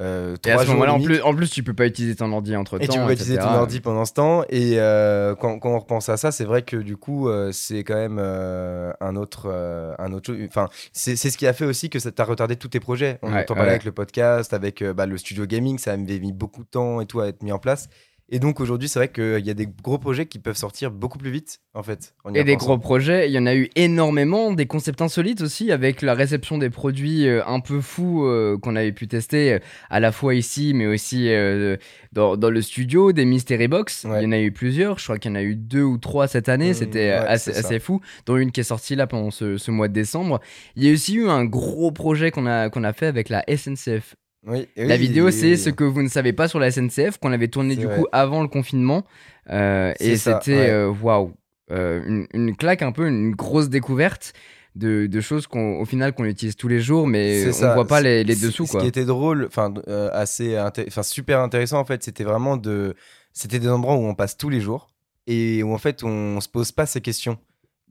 [0.00, 2.56] Euh, Et à ce moment-là, en plus, en plus, tu peux pas utiliser ton ordi
[2.56, 2.84] entre temps.
[2.84, 4.44] Et tu peux pas utiliser ton ordi pendant ce temps.
[4.48, 7.84] Et euh, quand, quand on repense à ça, c'est vrai que du coup, euh, c'est
[7.84, 10.32] quand même euh, un autre, euh, un autre.
[10.32, 10.38] chose.
[10.48, 13.18] Enfin, c'est c'est ce qui a fait aussi que ça t'a retardé tous tes projets.
[13.22, 13.74] On Ouais, entend parler ouais.
[13.74, 17.00] avec le podcast, avec euh, bah, le studio gaming, ça avait mis beaucoup de temps
[17.00, 17.88] et tout à être mis en place.
[18.32, 21.18] Et donc aujourd'hui, c'est vrai qu'il y a des gros projets qui peuvent sortir beaucoup
[21.18, 22.14] plus vite, en fait.
[22.24, 25.72] en Et des gros projets, il y en a eu énormément, des concepts insolites aussi,
[25.72, 29.58] avec la réception des produits euh, un peu fous euh, qu'on avait pu tester euh,
[29.90, 31.76] à la fois ici, mais aussi euh,
[32.12, 34.04] dans, dans le studio, des Mystery Box.
[34.04, 34.20] Ouais.
[34.20, 35.98] Il y en a eu plusieurs, je crois qu'il y en a eu deux ou
[35.98, 39.32] trois cette année, Mmh, c'était ouais, assez fou, dont une qui est sortie là pendant
[39.32, 40.40] ce, ce mois de décembre.
[40.76, 43.44] Il y a aussi eu un gros projet qu'on a, qu'on a fait avec la
[43.48, 44.14] SNCF.
[44.46, 47.48] Oui, La vidéo, c'est ce que vous ne savez pas sur la SNCF, qu'on avait
[47.48, 47.96] tourné du vrai.
[47.98, 49.04] coup avant le confinement.
[49.50, 51.32] Euh, et c'était, euh, waouh,
[51.70, 54.32] euh, une, une claque un peu, une grosse découverte
[54.76, 57.74] de, de choses qu'on, au final qu'on utilise tous les jours, mais on ça.
[57.74, 58.66] voit pas les, les Ce- dessous.
[58.66, 58.80] Ce Quoi.
[58.82, 62.94] qui était drôle, enfin euh, assez, enfin super intéressant en fait, c'était vraiment de,
[63.32, 64.88] c'était des endroits où on passe tous les jours
[65.26, 67.36] et où en fait on se pose pas ces questions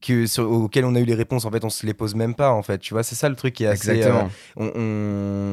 [0.01, 1.45] que sur, auxquelles on a eu les réponses.
[1.45, 2.51] En fait, on se les pose même pas.
[2.51, 3.91] En fait, tu vois, c'est ça le truc qui est assez.
[3.91, 4.29] Exactement.
[4.59, 4.71] euh,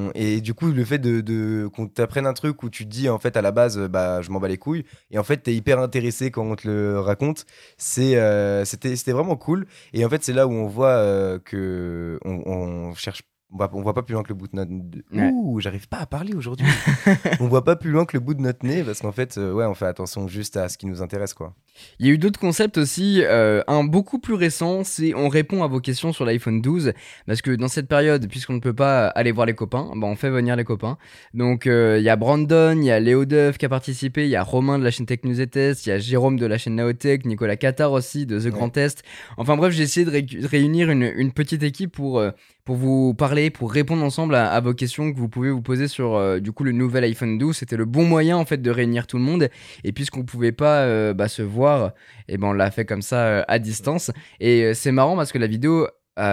[0.05, 2.85] on, on- Et du coup, le fait de, de- qu'on t'apprenne un truc où tu
[2.85, 5.25] te dis en fait à la base, bah je m'en bats les couilles, et en
[5.25, 7.45] fait t'es hyper intéressé quand on te le raconte.
[7.77, 9.67] C'est, euh, c'était, c'était vraiment cool.
[9.93, 13.23] Et en fait, c'est là où on voit euh, que on, on cherche.
[13.53, 14.71] On voit, on voit pas plus loin que le bout de notre.
[15.13, 15.31] Ouais.
[15.33, 16.67] Ouh, j'arrive pas à parler aujourd'hui.
[17.41, 19.53] on voit pas plus loin que le bout de notre nez parce qu'en fait, euh,
[19.53, 21.55] ouais, on fait attention juste à ce qui nous intéresse, quoi.
[22.01, 25.63] Il y a eu d'autres concepts aussi, euh, un beaucoup plus récent, c'est on répond
[25.63, 26.93] à vos questions sur l'iPhone 12,
[27.27, 30.17] parce que dans cette période, puisqu'on ne peut pas aller voir les copains, bah on
[30.17, 30.99] fait venir les copains.
[31.35, 34.31] Donc euh, il y a Brandon, il y a Léo Duff qui a participé, il
[34.31, 36.47] y a Romain de la chaîne Tech News et Test, il y a Jérôme de
[36.47, 38.51] la chaîne Naotech, Nicolas Qatar aussi de The Ouais.
[38.51, 39.05] Grand Test.
[39.37, 42.21] Enfin bref, j'ai essayé de ré- réunir une, une petite équipe pour,
[42.67, 45.87] pour vous parler, pour répondre ensemble à, à vos questions que vous pouvez vous poser
[45.87, 47.57] sur euh, du coup le nouvel iPhone 12.
[47.57, 49.49] C'était le bon moyen en fait de réunir tout le monde.
[49.85, 51.93] Et puisqu'on pouvait pas euh, bah, se voir,
[52.29, 54.11] et ben on l'a fait comme ça euh, à distance.
[54.41, 55.87] Et c'est marrant parce que la vidéo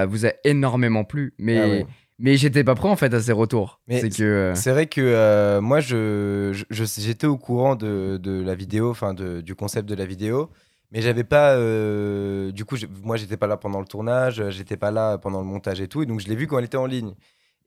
[0.08, 1.86] vous a énormément plu, mais Ah ouais.
[2.17, 3.82] mais j'étais pas prêt en fait à ces retours.
[3.89, 9.13] C'est que C'est vrai que moi, je, j'étais au courant de, de la vidéo, enfin
[9.13, 10.50] du concept de la vidéo,
[10.93, 11.56] mais j'avais pas.
[11.56, 15.45] euh, du coup, moi, j'étais pas là pendant le tournage, j'étais pas là pendant le
[15.47, 17.15] montage et tout, et donc je l'ai vu quand elle était en ligne.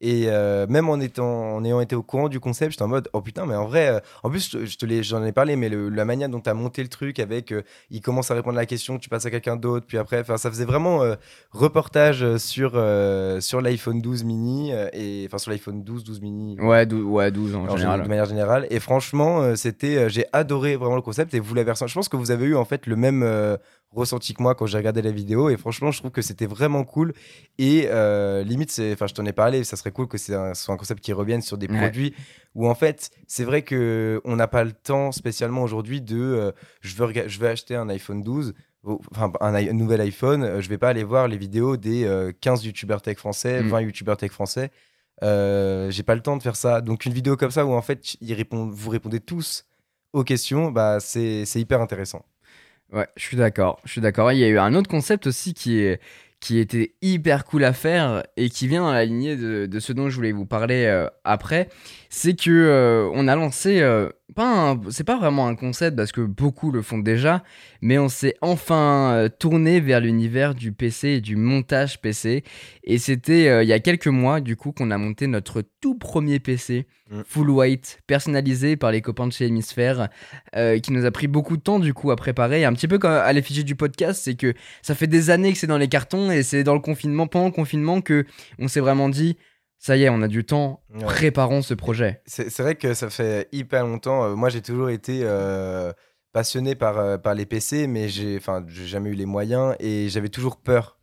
[0.03, 3.09] Et euh, même en, étant, en ayant été au courant du concept, j'étais en mode
[3.15, 5.57] oh putain, mais en vrai, euh, en plus, je, te- je te j'en ai parlé,
[5.57, 8.35] mais le- la manière dont tu as monté le truc avec euh, il commence à
[8.35, 11.03] répondre à la question, tu passes à quelqu'un d'autre, puis après, ça faisait vraiment
[11.53, 12.73] reportage sur,
[13.41, 16.61] sur l'iPhone 12 mini, et enfin sur l'iPhone 12, 12 mini.
[16.61, 18.01] ouais, dou- ouais 12 en, En général.
[18.01, 18.67] gé- de manière générale.
[18.71, 21.35] Et franchement, c'était, j'ai adoré vraiment le concept.
[21.35, 21.91] Et vous l'avez ressenti.
[21.91, 23.23] Je pense que vous avez eu en fait le même
[23.97, 25.49] ressenti que moi quand j'ai regardé la vidéo.
[25.51, 27.13] Et franchement, je trouve que c'était vraiment cool.
[27.59, 29.65] Et euh, limite, c'est, enfin, je t'en ai parlé.
[29.65, 31.79] Ça serait cool que c'est un, soit un concept qui revienne sur des Ouais.
[31.79, 32.15] produits
[32.55, 36.53] où en fait, c'est vrai que on n'a pas le temps spécialement aujourd'hui de, euh,
[36.81, 38.55] je veux, rega- je veux acheter un iPhone 12.
[38.85, 41.77] ou- Enfin, un, i- un nouvel iPhone, euh, je vais pas aller voir les vidéos
[41.77, 43.69] des euh, 15 youtubeurs tech français, Mm.
[43.69, 44.71] 20 youtubeurs tech français.
[45.23, 46.81] J'ai pas le temps de faire ça.
[46.81, 49.65] Donc une vidéo comme ça où en fait ils répondent, vous répondez tous
[50.13, 52.25] aux questions, bah c'est c'est hyper intéressant.
[52.92, 53.81] Ouais, je suis d'accord.
[53.85, 54.33] Je suis d'accord.
[54.33, 55.99] Il y a eu un autre concept aussi qui
[56.59, 60.09] était hyper cool à faire et qui vient dans la lignée de, de ce dont
[60.09, 61.68] je voulais vous parler euh, après,
[62.11, 66.21] c'est que euh, on a lancé euh, pas c'est pas vraiment un concept parce que
[66.21, 67.43] beaucoup le font déjà,
[67.81, 72.45] mais on s'est enfin euh, tourné vers l'univers du PC et du montage PC
[72.85, 75.97] et c'était euh, il y a quelques mois du coup qu'on a monté notre tout
[75.97, 77.21] premier PC Mm.
[77.25, 80.09] full white personnalisé par les copains de chez Hémisphère
[80.57, 82.65] euh, qui nous a pris beaucoup de temps du coup à préparer.
[82.65, 85.59] Un petit peu comme à l'effigie du podcast, c'est que ça fait des années que
[85.59, 88.27] c'est dans les cartons et c'est dans le confinement, pendant le confinement, que
[88.59, 89.37] on s'est vraiment dit,
[89.79, 91.05] ça y est, on a du temps, Ouais.
[91.05, 92.23] préparons ce projet.
[92.27, 94.25] C'est vrai que ça fait hyper longtemps.
[94.25, 95.93] euh, moi j'ai toujours été euh,
[96.33, 100.57] passionné par, euh, par les PC, mais j'ai jamais eu les moyens et j'avais toujours
[100.57, 100.96] peur.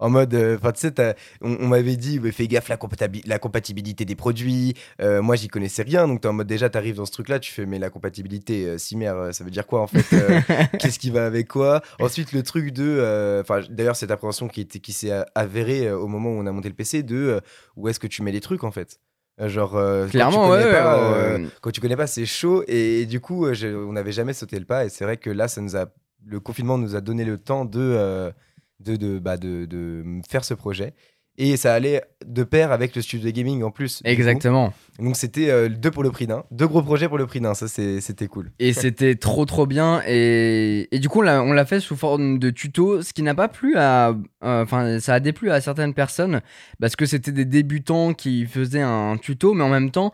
[0.00, 2.78] En mode, euh, enfin tu sais, on, on m'avait dit, fais gaffe la,
[3.26, 4.74] la compatibilité des produits.
[5.00, 7.52] Euh, moi j'y connaissais rien, donc t'es en mode déjà t'arrives dans ce truc-là, tu
[7.52, 10.40] fais mais la compatibilité, euh, Cimer, euh, ça veut dire quoi en fait euh,
[10.80, 11.82] qu'est-ce qui va avec quoi?
[12.00, 13.40] Ensuite, le truc de.
[13.42, 16.68] Enfin, d'ailleurs, cette appréhension qui, était- qui s'est avérée au moment où on a monté
[16.68, 17.40] le PC de
[17.76, 18.98] où est-ce que tu mets les trucs en fait?
[19.38, 22.62] Genre, euh, quand Clairement, tu connais ouais, pas, euh, quand tu connais pas, c'est chaud.
[22.68, 24.84] Et, du coup, je- on n'avait jamais sauté le pas.
[24.84, 25.86] Et c'est vrai que là, ça nous a,
[26.26, 28.32] le confinement nous a donné le temps de,
[28.80, 30.94] de, de, bah, de, de faire ce projet.
[31.38, 34.02] Et ça allait de pair avec le studio de gaming en plus.
[34.04, 34.74] Exactement.
[34.98, 36.44] Donc c'était euh, deux pour le prix d'un.
[36.50, 37.54] Deux gros projets pour le prix d'un.
[37.54, 38.50] Ça, c'était cool.
[38.58, 40.02] Et c'était trop trop bien.
[40.06, 43.22] Et, et du coup, on l'a- on l'a fait sous forme de tuto, ce qui
[43.22, 44.08] n'a pas plu à.
[44.10, 46.42] euh, Enfin, ça a déplu à certaines personnes
[46.78, 50.12] parce que c'était des débutants qui faisaient un tuto, mais en même temps,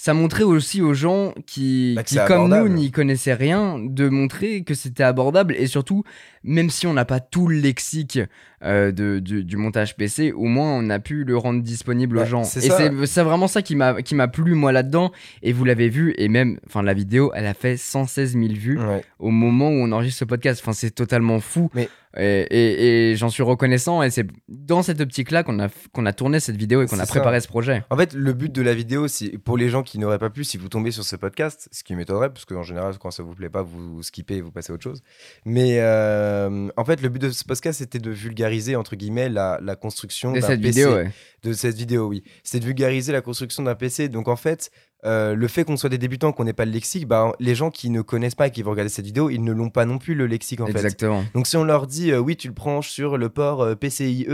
[0.00, 4.62] ça montrait aussi aux gens qui, Bah, qui comme nous, n'y connaissaient rien, de montrer
[4.62, 6.04] que c'était abordable et surtout,
[6.44, 8.20] même si on n'a pas tout le lexique
[8.62, 12.20] euh, de, du, du montage PC, au moins on a pu le rendre disponible aux
[12.20, 12.44] Bah, gens.
[12.44, 12.90] c'est Et ça.
[13.06, 15.10] c'est vraiment ça qui m'a qui m'a plu moi là-dedans.
[15.42, 18.78] Et vous l'avez vu, et même, enfin la vidéo, elle a fait 116 000 vues
[18.78, 19.02] Ouais.
[19.18, 20.60] au moment où on enregistre ce podcast.
[20.62, 21.70] Enfin, c'est totalement fou.
[21.74, 24.02] Mais- Et, et- et j'en suis reconnaissant.
[24.02, 27.06] Et c'est dans cette optique-là qu'on a, qu'on a tourné cette vidéo et qu'on a
[27.06, 27.84] préparé ce projet.
[27.90, 30.42] En fait, le but de la vidéo, c'est pour les gens qui n'auraient pas pu,
[30.44, 33.34] si vous tombez sur ce podcast, ce qui m'étonnerait, parce qu'en général, quand ça vous
[33.34, 35.02] plaît pas, vous skippez et vous passez à autre chose.
[35.44, 39.58] Mais euh, en fait, le but de ce podcast, c'était de vulgariser, entre guillemets, la,
[39.62, 40.68] la construction De d'un cette PC.
[40.80, 41.10] vidéo, ouais.
[41.42, 42.22] De cette vidéo, oui.
[42.42, 44.08] C'est de vulgariser la construction d'un PC.
[44.08, 44.70] Donc en fait,
[45.04, 47.70] euh, le fait qu'on soit des débutants, qu'on n'ait pas le lexique, bah, les gens
[47.70, 49.98] qui ne connaissent pas et qui vont regarder cette vidéo, ils ne l'ont pas non
[49.98, 50.72] plus le lexique en fait.
[50.72, 51.24] Exactement.
[51.34, 54.26] Donc si on leur dit euh, oui tu le branches sur le port euh, PCIe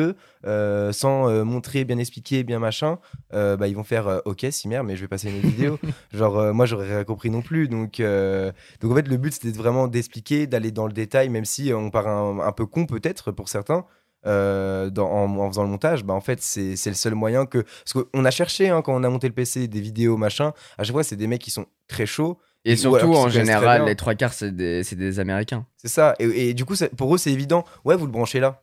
[0.93, 2.99] sans montrer bien expliquer bien machin,
[3.33, 5.79] bah ils vont faire ok si merde mais je vais passer une autre vidéo.
[6.13, 9.89] Genre moi j'aurais rien compris non plus donc donc en fait le but c'était vraiment
[9.89, 13.49] d'expliquer d'aller dans le détail même si on part un, un peu con peut-être pour
[13.49, 13.85] certains.
[14.27, 17.59] Euh, dans- en, en faisant le montage, bah en fait c'est le seul moyen que
[17.59, 20.85] parce qu'on a cherché hein, quand on a monté le PC des vidéos machin, à
[20.85, 23.95] chaque fois c'est des mecs qui sont très chauds Et Ou surtout, en général, les
[23.97, 25.67] trois quarts, c'est des, c'est des Américains.
[25.77, 26.15] C'est ça.
[26.19, 27.65] Et, et du coup, pour eux, c'est évident.
[27.85, 28.63] Ouais, vous le branchez là.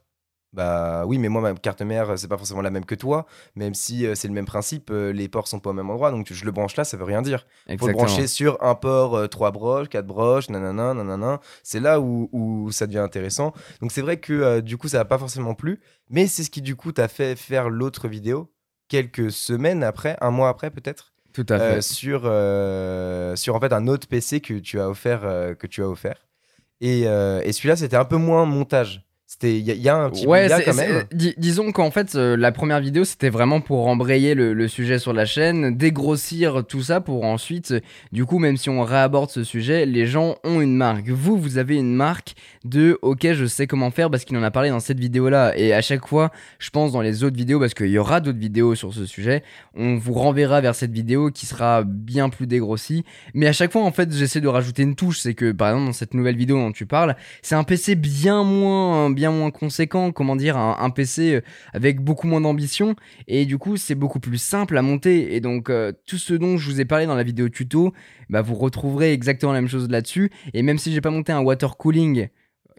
[0.54, 3.26] Bah oui, mais moi, ma carte mère, euh, c'est pas forcément la même que toi.
[3.56, 6.12] Même si euh, c'est le même principe, euh, les ports sont pas au même endroit.
[6.12, 7.40] Donc je le branche là, ça veut rien dire.
[7.42, 7.98] Faut le Exactement.
[8.06, 11.40] brancher sur un port, euh, trois broches, quatre broches, nanana, nanana.
[11.64, 13.54] C'est là où, où ça devient intéressant.
[13.82, 15.80] Donc c'est vrai que euh, du coup, ça n'a pas forcément plu.
[16.10, 18.52] Mais c'est ce qui, du coup, t'a fait faire l'autre vidéo
[18.90, 21.14] quelques semaines après, un mois après peut-être.
[21.32, 21.64] Tout à fait.
[21.78, 25.22] Euh, sur, euh, sur en fait un autre PC que tu as offert.
[25.24, 26.28] euh, que tu as offert.
[26.82, 29.08] Et, euh, et celui-là, c'était un peu moins montage.
[29.34, 31.04] C'était, il y, a- il y a un petit Ouais, quand même.
[31.14, 35.00] dis- disons qu'en fait, euh, la première vidéo, c'était vraiment pour embrayer le, le sujet
[35.00, 37.80] sur la chaîne, dégrossir tout ça pour ensuite, euh,
[38.12, 41.08] du coup, même si on réaborde ce sujet, les gens ont une marque.
[41.08, 42.34] Vous, vous avez une marque
[42.66, 45.58] de OK, je sais comment faire parce qu'il en a parlé dans cette vidéo-là.
[45.58, 48.38] Et à chaque fois, je pense dans les autres vidéos, parce qu'il y aura d'autres
[48.38, 53.06] vidéos sur ce sujet, on vous renverra vers cette vidéo qui sera bien plus dégrossie.
[53.34, 55.20] Mais à chaque fois, en fait, j'essaie de rajouter une touche.
[55.20, 58.44] C'est que, par exemple, dans cette nouvelle vidéo dont tu parles, c'est un PC bien
[58.44, 61.42] moins, bien moins conséquent, comment dire, un, un PC euh,
[61.74, 62.96] avec beaucoup moins d'ambition,
[63.28, 65.36] et du coup c'est beaucoup plus simple à monter.
[65.36, 67.94] Et donc euh, tout ce dont je vous ai parlé dans la vidéo tuto,
[68.30, 70.32] bah, vous retrouverez exactement la même chose là-dessus.
[70.56, 72.30] Et même si j'ai pas monté un water cooling,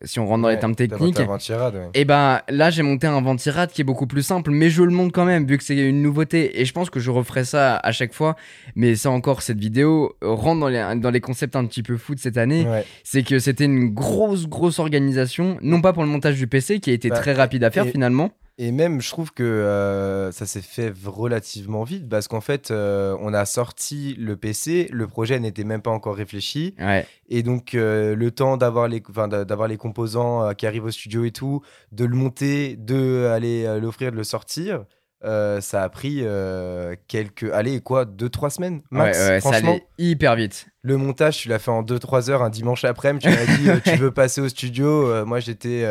[0.04, 1.88] si on rentre dans les termes techniques, un ouais.
[1.94, 4.90] et ben là j'ai monté un ventirad qui est beaucoup plus simple, mais je le
[4.90, 7.76] monte quand même vu que c'est une nouveauté et je pense que je referai ça
[7.76, 8.36] à chaque fois.
[8.74, 12.14] Mais ça encore cette vidéo rentre dans les, dans les concepts un petit peu fous
[12.14, 12.84] de cette année, Ouais.
[13.04, 16.90] c'est que c'était une grosse grosse organisation, non pas pour le montage du PC qui
[16.90, 18.30] a été Bah, très rapide à faire et- finalement.
[18.64, 23.16] Et même, je trouve que euh, ça s'est fait relativement vite parce qu'en fait, euh,
[23.18, 26.77] on a sorti le PC, le projet n'était même pas encore réfléchi.
[26.79, 31.25] Ouais, Et donc, euh, le temps d'avoir les, d'avoir les composants qui arrivent au studio
[31.25, 34.85] et tout, de le monter, de aller l'offrir, de le sortir,
[35.24, 39.18] euh, ça a pris euh, quelques, allez, quoi, 2-3 semaines max.
[39.18, 40.66] ouais, ouais, ça Franchement, allait hyper vite.
[40.82, 43.26] le montage, tu l'as fait en 2-3 heures un dimanche après-midi.
[43.28, 45.87] Tu m'as dit, euh, tu veux passer au studio Moi, j'étais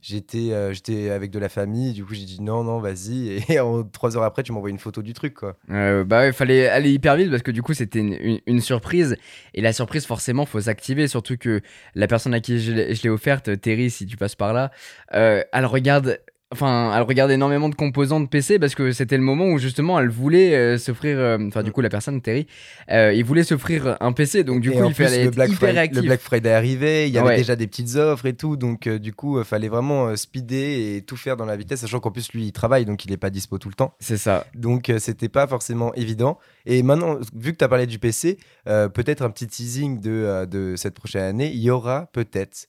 [0.00, 1.92] j'étais j'étais avec de la famille.
[1.92, 3.42] Du coup, j'ai dit non, non, vas-y.
[3.48, 5.56] Et en 3 heures après, tu m'envoies une photo du truc, quoi.
[5.68, 9.16] Bah ouais, fallait aller hyper vite parce que du coup c'était une, une- une surprise
[9.54, 11.60] et la surprise forcément faut s'activer surtout que
[11.94, 14.70] la personne à qui je l'ai offerte, Terry si tu passes par là,
[15.10, 16.20] elle regarde
[16.52, 19.98] Enfin, elle regarde énormément de composants de PC parce que c'était le moment où justement
[19.98, 21.18] elle voulait euh, s'offrir.
[21.18, 22.46] euh, Enfin, du coup, la personne, Terry,
[22.90, 25.48] euh, il voulait s'offrir un PC, donc du Et coup, il fallait le être Black,
[25.50, 27.36] hyper Friday, le Black Friday arrivait, il y avait Ouais.
[27.38, 31.16] déjà des petites offres et tout, donc du coup, il fallait vraiment speeder et tout
[31.16, 33.56] faire dans la vitesse, sachant qu'en plus, lui, il travaille, donc il n'est pas dispo
[33.58, 33.94] tout le temps.
[33.98, 34.46] C'est ça.
[34.54, 36.38] Donc, c'était pas forcément évident.
[36.66, 38.36] Et maintenant, vu que tu as parlé du PC,
[38.66, 42.66] peut-être un petit teasing de, de cette prochaine année, il y aura peut-être,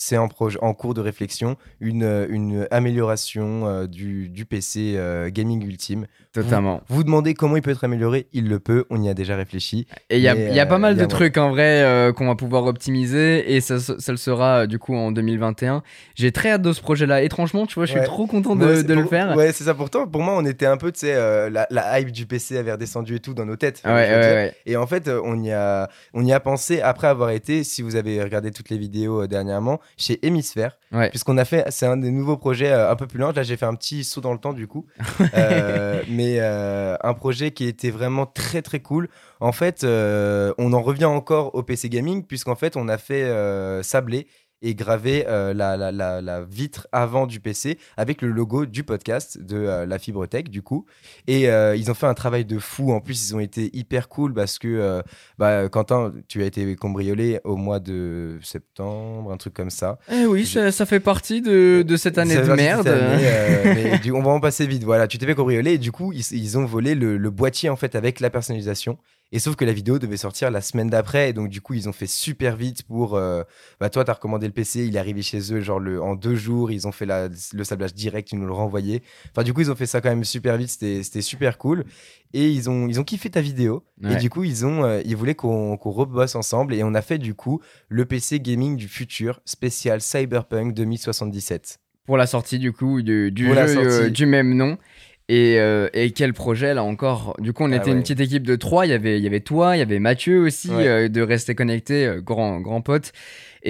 [0.00, 5.66] c'est en, cours de réflexion, une, euh, une amélioration euh, du, du PC euh, Gaming
[5.66, 6.06] Ultime.
[6.32, 6.82] Totalement.
[6.86, 9.88] Vous demandez comment il peut être amélioré, il le peut, on y a déjà réfléchi.
[10.08, 13.56] Et il y a, y pas mal de trucs en vrai qu'on va pouvoir optimiser
[13.56, 15.82] et ça, ça le sera du coup en 2021.
[16.14, 17.22] J'ai très hâte de ce projet-là.
[17.22, 18.06] Étrangement, tu vois, je suis Ouais.
[18.06, 19.34] trop content de, le faire.
[19.36, 19.74] Ouais, c'est ça.
[19.74, 22.72] Pourtant, pour moi, on était un peu, tu sais, la, la hype du PC avait
[22.72, 23.82] redescendu et tout dans nos têtes.
[23.84, 24.54] Ouais, veux ouais.
[24.66, 27.96] Et en fait, on y, a, on y a pensé après avoir été, si vous
[27.96, 30.78] avez regardé toutes les vidéos dernièrement, chez Hémisphère.
[30.92, 31.10] Ouais.
[31.10, 33.32] Puisqu'on a fait, c'est un des nouveaux projets euh, un peu plus lent.
[33.32, 34.86] Là, j'ai fait un petit saut dans le temps du coup.
[35.34, 39.08] Euh, mais euh, un projet qui était vraiment très très cool.
[39.40, 43.30] En fait, on en revient encore au PC Gaming, puisqu'en fait, on a fait
[43.82, 44.26] Sablé.
[44.62, 48.82] Et gravé euh, la, la, la, la vitre avant du PC avec le logo du
[48.84, 50.84] podcast de euh, la Fibre Tech du coup.
[51.26, 52.92] Et euh, ils ont fait un travail de fou.
[52.92, 55.02] En plus, ils ont été hyper cool parce que euh,
[55.38, 59.98] bah, Quentin, tu as été cambriolé au mois de septembre, un truc comme ça.
[60.12, 62.84] Eh oui, Je- ça, ça fait partie de, de cette année Ça de merde.
[62.86, 63.22] cette année,
[63.92, 64.84] mais du- on va en passer vite.
[64.84, 67.68] Voilà, tu t'es fait cambrioler et du coup, ils, ils ont volé le, le boîtier
[67.70, 68.98] en fait avec la personnalisation.
[69.30, 71.30] Et sauf que la vidéo devait sortir la semaine d'après.
[71.30, 73.14] Et donc, du coup, ils ont fait super vite pour.
[73.14, 73.42] euh,
[73.78, 76.34] bah, toi, t'as recommandé le PC, il est arrivé chez eux, genre le, en deux
[76.34, 76.70] jours.
[76.70, 79.02] Ils ont fait la- le sablage direct, ils nous le renvoyaient.
[79.30, 80.70] Enfin, du coup, ils ont fait ça quand même super vite.
[80.70, 81.84] C'était c'était super cool.
[82.32, 83.84] Et ils ont, ils ont kiffé ta vidéo.
[84.02, 84.14] Ouais.
[84.14, 86.74] Et du coup, ils, ont, euh, ils voulaient qu'on qu'on rebosse ensemble.
[86.74, 91.80] Et on a fait, du coup, le PC gaming du futur spécial Cyberpunk 2077.
[92.06, 94.78] Pour la sortie du coup du, jeu euh, du même nom.
[95.30, 97.34] Et, euh, et quel projet là encore?
[97.38, 98.86] Du coup, on Ah était une petite équipe de trois.
[98.86, 100.86] Il y avait, il y avait toi, il y avait Mathieu aussi, Ouais.
[100.88, 103.12] euh, de Rester Connecté, euh, grand, grand pote.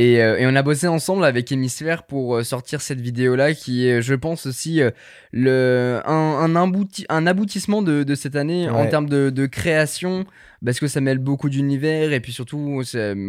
[0.00, 3.88] Et, euh, et on a bossé ensemble avec Hémisphère pour euh, sortir cette vidéo-là qui
[3.88, 4.90] est, je pense, aussi euh,
[5.32, 10.24] le, un, un, abouti- un aboutissement de, de cette année en termes de, de création,
[10.64, 12.80] parce que ça mêle beaucoup d'univers et puis surtout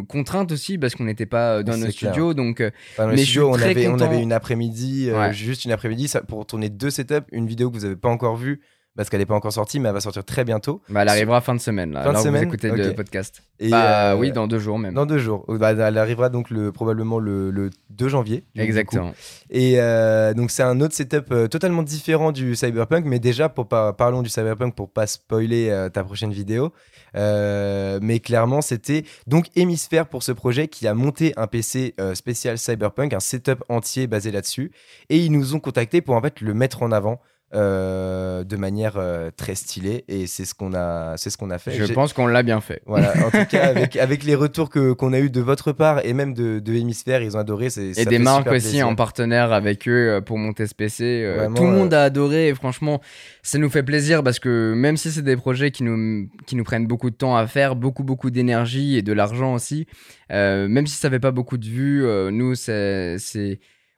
[0.07, 2.33] contrainte aussi, parce qu'on n'était pas dans nos studios.
[2.35, 5.31] Donc, Enfin, dans Mais le je studio, suis on avait, on avait une après-midi, euh,
[5.31, 8.59] juste une après-midi pour tourner deux setups, une vidéo que vous n'avez pas encore vue
[8.99, 10.81] parce qu'elle n'est pas encore sortie, mais elle va sortir très bientôt.
[10.89, 13.41] bah, elle arrivera fin de semaine, là, Fin de alors vous semaine écoutez le podcast.
[13.57, 14.93] Et, bah euh, oui, dans deux jours même.
[14.93, 15.45] dans deux jours.
[15.47, 18.43] Bah, elle arrivera donc le, probablement le, le 2 janvier.
[18.57, 19.13] Exactement.
[19.49, 23.69] Et euh, donc c'est un autre setup euh, totalement différent du Cyberpunk, mais déjà pour
[23.69, 26.73] pas parlons du Cyberpunk pour pas spoiler euh, ta prochaine vidéo.
[27.15, 33.13] Mais clairement c'était donc Hémisphère pour ce projet qui a monté un PC spécial Cyberpunk,
[33.13, 34.71] un setup entier basé là-dessus,
[35.09, 37.21] et ils nous ont contacté pour en fait le mettre en avant.
[37.55, 41.57] Euh, de manière euh, très stylée et c'est ce qu'on a c'est ce qu'on a
[41.57, 42.81] fait Je pense qu'on l'a bien fait.
[42.85, 46.05] voilà en tout cas avec, avec les retours que qu'on a eu de votre part
[46.05, 48.87] et même de, de Hémisphère ils ont adoré c'est Et des marques aussi plaisir.
[48.87, 51.03] en partenaire avec eux euh, pour monter ce PC.
[51.03, 53.01] euh, Vraiment, tout le monde a adoré et franchement,
[53.41, 56.63] ça nous fait plaisir parce que même si c'est des projets qui nous, qui nous
[56.63, 59.87] prennent beaucoup de temps à faire, beaucoup, beaucoup d'énergie et de l'argent aussi,
[60.29, 63.17] même si ça fait pas beaucoup de vues, nous, c'est.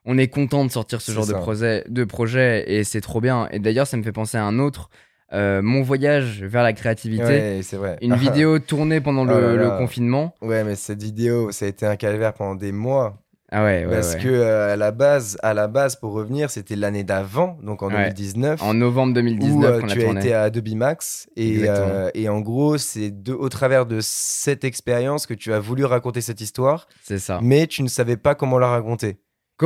[0.05, 3.47] On est content de sortir ce genre de projet, de projet et c'est trop bien.
[3.51, 4.89] Et d'ailleurs, ça me fait penser à un autre,
[5.33, 7.23] euh, mon voyage vers la créativité.
[7.23, 7.97] Ouais, vrai.
[8.01, 10.33] Une vidéo tournée pendant le, Oh là le confinement.
[10.41, 13.17] Ouais, mais cette vidéo, ça a été un calvaire pendant des mois.
[13.53, 14.21] Ah ouais, ouais, parce ouais.
[14.21, 17.89] que euh, à la base, à la base, pour revenir, c'était l'année d'avant, donc en
[17.89, 18.05] Ouais.
[18.05, 18.63] 2019.
[18.63, 22.09] En novembre où 2019 euh, qu'on a tu as été à Adobe Max et, euh,
[22.13, 26.39] et en gros c'est au travers de cette expérience que tu as voulu raconter cette
[26.39, 27.39] histoire C'est ça.
[27.43, 29.17] mais tu ne savais pas comment la raconter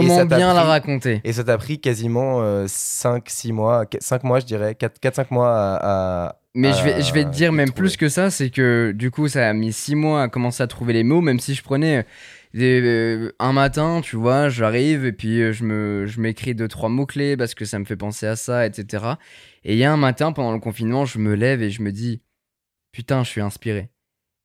[0.02, 4.74] Comment bien la raconter et ça t'a pris quasiment 5-6 mois 5 mois je dirais
[4.76, 7.80] 4-5 mois à, à- Mais je vais, je vais te dire même trouver.
[7.90, 10.68] plus que ça, c'est que du coup ça a mis six mois à commencer à
[10.68, 12.04] trouver les mots, même si je prenais euh,
[12.54, 16.68] des- euh, un matin, tu vois, j'arrive et puis euh, je me, je m'écris deux
[16.68, 19.04] trois mots clés parce que ça me fait penser à ça, etc.
[19.64, 21.92] Et il y a un matin pendant le confinement, je me lève et je me
[21.92, 22.22] dis
[22.94, 23.90] putain, je suis inspiré.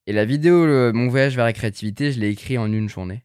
[0.08, 3.22] Et la vidéo, le- mon voyage vers la créativité, je l'ai écrit en une journée.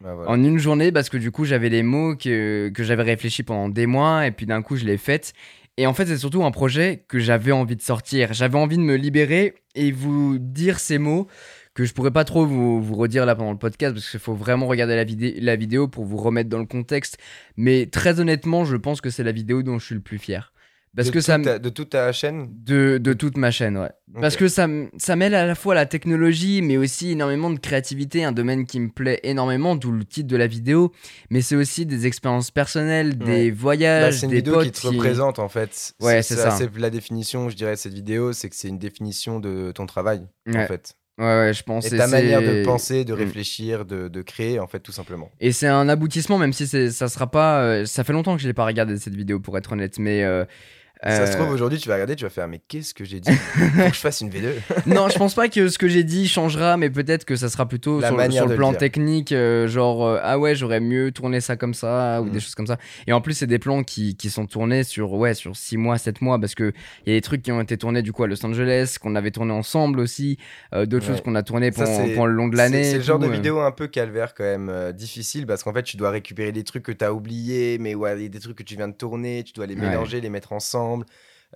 [0.00, 0.16] Bah.
[0.26, 3.68] En une journée, parce que du coup, j'avais les mots que, que j'avais réfléchi pendant
[3.68, 5.34] des mois, et puis d'un coup, je l'ai faite.
[5.76, 8.32] Et en fait, c'est surtout un projet que j'avais envie de sortir.
[8.32, 11.26] J'avais envie de me libérer et vous dire ces mots
[11.74, 14.34] que je pourrais pas trop vous, vous redire là pendant le podcast, parce qu'il faut
[14.34, 15.04] vraiment regarder la,
[15.40, 17.18] la vidéo pour vous remettre dans le contexte.
[17.56, 20.52] Mais très honnêtement, je pense que c'est la vidéo dont je suis le plus fier.
[20.96, 22.48] Parce de que ça ta- de toute ta chaîne?
[22.50, 23.90] De, de toute ma chaîne, ouais.
[24.20, 24.66] Parce que ça,
[24.98, 28.80] ça mêle à la fois la technologie, mais aussi énormément de créativité, un domaine qui
[28.80, 30.90] me plaît énormément, d'où le titre de la vidéo.
[31.30, 33.50] Mais c'est aussi des expériences personnelles, des Ouais.
[33.52, 35.94] Bah, voyages, c'est une des vidéo potes qui te représente en fait.
[36.00, 36.50] Ouais, c'est ça.
[36.50, 39.86] C'est la définition, je dirais, de cette vidéo, c'est que c'est une définition de ton
[39.86, 40.94] travail en fait.
[41.18, 41.84] Ouais, ouais, je pense.
[41.84, 43.16] Et et ta manière de penser, de Mm.
[43.18, 45.30] réfléchir, de, de créer en fait tout simplement.
[45.38, 47.60] Et c'est un aboutissement, même si ça sera pas.
[47.62, 49.98] euh, ça fait longtemps que je l'ai pas regardé cette vidéo, pour être honnête.
[50.00, 50.24] Mais.
[50.24, 50.44] euh,
[51.02, 53.20] Ça se euh, trouve aujourd'hui, tu vas regarder, tu vas faire mais qu'est-ce que j'ai
[53.20, 53.32] dit?
[53.32, 54.50] Faut que je fasse une vidéo.
[54.86, 57.66] non, je pense pas que ce que j'ai dit changera, mais peut-être que ça sera
[57.66, 61.56] plutôt La sur, le plan technique, euh, genre euh, ah ouais, j'aurais mieux tourné ça
[61.56, 62.30] comme ça ou Mm.
[62.32, 62.76] des choses comme ça.
[63.06, 65.96] Et en plus, c'est des plans qui, qui sont tournés sur ouais sur 6 mois,
[65.96, 66.72] 7 mois, parce que
[67.06, 69.14] il y a des trucs qui ont été tournés du coup à Los Angeles, qu'on
[69.16, 70.36] avait tourné ensemble aussi,
[70.74, 71.12] euh, d'autres Ouais.
[71.14, 72.84] choses qu'on a tournées Ça, pendant, c'est- pendant le long de l'année.
[72.84, 73.30] c'est le genre de euh.
[73.30, 76.62] vidéo un peu calvaire quand même, euh, difficile parce qu'en fait tu dois récupérer des
[76.64, 78.88] trucs que tu as oubliés, mais ouais, il y a des trucs que tu viens
[78.88, 79.80] de tourner, tu dois les Ouais.
[79.88, 80.89] mélanger, les mettre ensemble.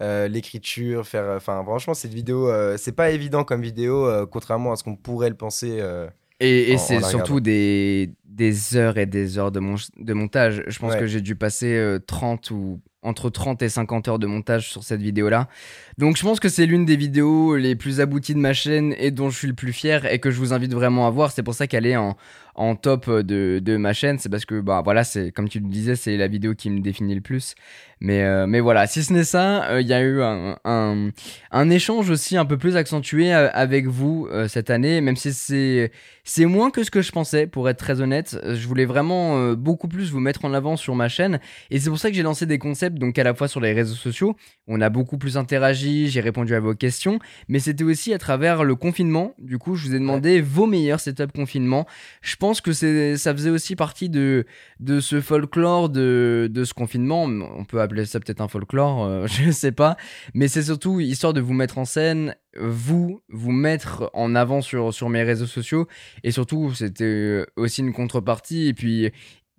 [0.00, 1.26] Euh, l'écriture, faire.
[1.36, 4.96] Enfin, franchement, cette vidéo, euh, c'est pas évident comme vidéo, euh, contrairement à ce qu'on
[4.96, 5.78] pourrait le penser.
[5.80, 6.08] euh,
[6.40, 10.62] Et, et c'est surtout des, des heures et des heures de, mon- de montage.
[10.66, 10.98] Je pense Ouais.
[11.00, 14.82] que j'ai dû passer euh, 30 ou entre 30 et 50 heures de montage sur
[14.82, 15.48] cette vidéo-là.
[15.98, 19.10] Donc je pense que c'est l'une des vidéos les plus abouties de ma chaîne et
[19.10, 21.30] dont je suis le plus fier et que je vous invite vraiment à voir.
[21.30, 22.16] C'est pour ça qu'elle est en,
[22.56, 25.68] en top de, de ma chaîne, c'est parce que bah voilà, c'est comme tu le
[25.68, 27.54] disais, c'est la vidéo qui me définit le plus.
[28.00, 31.70] Mais, euh, mais voilà, si ce n'est ça, euh, il y a eu un, un,
[31.70, 35.90] échange aussi un peu plus accentué euh, avec vous cette année, même si c'est,
[36.22, 38.38] c'est moins que ce que je pensais, pour être très honnête.
[38.44, 41.40] Je voulais vraiment beaucoup plus vous mettre en avant sur ma chaîne.
[41.70, 43.72] Et c'est pour ça que j'ai lancé des concepts, donc à la fois sur les
[43.72, 44.36] réseaux sociaux,
[44.66, 47.18] on a beaucoup plus interagi, j'ai répondu à vos questions,
[47.48, 49.34] mais c'était aussi à travers le confinement.
[49.38, 51.86] Du coup, je vous ai demandé vos meilleurs setups confinement.
[52.22, 54.46] Je pense que ça faisait aussi partie de,
[54.80, 57.24] de ce folklore de, de ce confinement.
[57.24, 59.96] On peut appeler ça peut-être un folklore, euh, je ne sais pas.
[60.34, 64.92] Mais c'est surtout histoire de vous mettre en scène, vous, vous mettre en avant sur,
[64.94, 65.86] sur mes réseaux sociaux.
[66.22, 68.68] Et surtout, c'était aussi une contrepartie.
[68.68, 69.10] Et puis,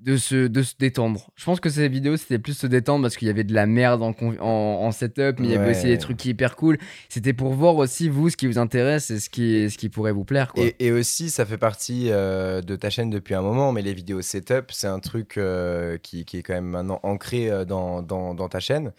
[0.06, 1.32] de se, de se détendre.
[1.36, 3.66] Je pense que ces vidéos, c'était plus se détendre parce qu'il y avait de la
[3.66, 6.78] merde en, en, setup, mais il y avait aussi des trucs qui hyper cool.
[7.10, 10.12] C'était pour voir aussi, vous, ce qui vous intéresse et ce qui, ce qui pourrait
[10.12, 10.54] vous plaire.
[10.54, 10.66] Quoi.
[10.80, 14.22] Et, aussi, ça fait partie euh, de ta chaîne depuis un moment, mais les vidéos
[14.22, 18.36] setup, c'est un truc euh, qui, qui, est quand même maintenant ancré euh, dans, dans,
[18.36, 18.94] dans ta chaîne.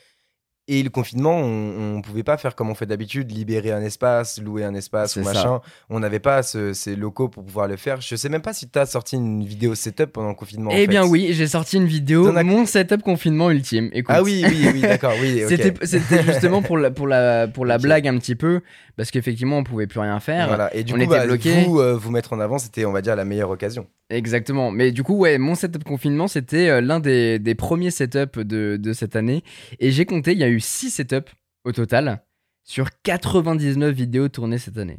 [0.69, 4.41] Et le confinement, on, ne pouvait pas faire comme on fait d'habitude, libérer un espace,
[4.41, 5.61] louer un espace ou machin.
[5.91, 8.01] On n'avait pas ces locaux pour pouvoir le faire.
[8.01, 10.71] Je sais même pas si tu as sorti une vidéo setup pendant le confinement.
[10.75, 13.91] Eh bien oui, j'ai sorti une vidéo, mon setup confinement ultime.
[14.09, 15.43] Ah oui, oui, oui, d'accord, oui.
[15.83, 18.61] C'était justement pour la, pour la, pour la blague un petit peu,
[18.97, 20.49] parce qu'effectivement on pouvait plus rien faire.
[20.49, 20.75] Voilà.
[20.75, 21.65] Et du on coup, était bloqué.
[21.65, 23.87] Vous, euh, vous mettre en avant, c'était, on va dire, la meilleure occasion.
[24.11, 24.71] Exactement.
[24.71, 28.77] Mais du coup, ouais, mon setup confinement, c'était euh, l'un des, des, premiers setups de,
[28.81, 29.43] de cette année.
[29.79, 31.33] Et j'ai compté, il y a eu 6 setups
[31.65, 32.23] au total
[32.65, 34.99] sur 99 vidéos tournées cette année.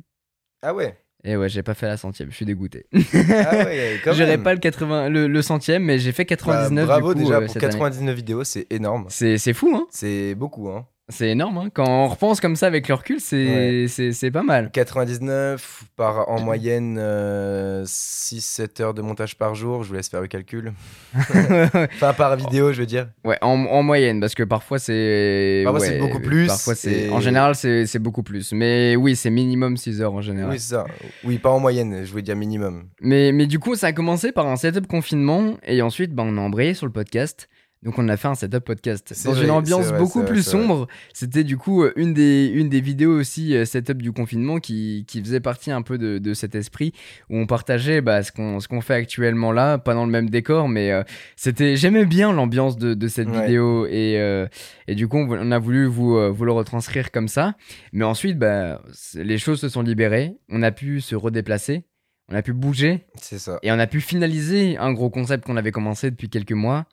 [0.61, 2.85] Ah ouais et ouais, j'ai pas fait la centième, je suis dégoûté.
[2.93, 7.21] Ah ouais, J'aurais pas le, 80, le, centième, mais j'ai fait 99 bah, Bravo du
[7.21, 9.07] coup, déjà euh, pour 99 vidéos, c'est énorme.
[9.09, 11.69] C'est fou, hein C'est beaucoup, hein c'est énorme, hein.
[11.73, 14.71] quand on repense comme ça avec le recul, c'est pas mal.
[14.71, 20.19] 99 par en moyenne 6-7 euh, heures de montage par jour, je vous laisse faire
[20.19, 20.73] le calcul.
[21.15, 23.07] enfin par vidéo, je veux dire.
[23.23, 25.61] Ouais, en, en moyenne, parce que parfois c'est.
[25.63, 26.47] Parfois c'est beaucoup plus.
[26.47, 26.73] Parfois.
[27.11, 28.51] En général, c'est beaucoup plus.
[28.51, 30.51] Mais oui, c'est minimum 6 heures en général.
[30.51, 30.85] Oui, c'est ça.
[31.23, 32.89] Oui, pas en moyenne, je voulais dire minimum.
[32.99, 36.37] Mais, mais du coup, ça a commencé par un setup confinement, et ensuite, bah, on
[36.37, 37.47] a embrayé sur le podcast.
[37.83, 40.87] Donc on a fait un setup podcast dans une ambiance beaucoup plus sombre.
[41.13, 45.05] C'était du coup euh, une des, une des vidéos aussi euh, setup du confinement qui,
[45.07, 46.91] qui faisait partie un peu de, de cet esprit
[47.29, 50.91] où on partageait bah, ce qu'on fait actuellement là, pas dans le même décor, mais
[50.91, 51.03] euh,
[51.35, 54.15] c'était j'aimais bien l'ambiance de, de, cette vidéo et,
[54.87, 57.55] et du coup on a voulu vous, vous le retranscrire comme ça.
[57.93, 58.81] Mais ensuite bah,
[59.13, 61.83] les choses se sont libérées, on a pu se redéplacer.
[62.29, 63.05] On a pu bouger.
[63.21, 63.57] C'est ça.
[63.63, 66.85] Et on a pu finaliser un gros concept qu'on avait commencé depuis quelques mois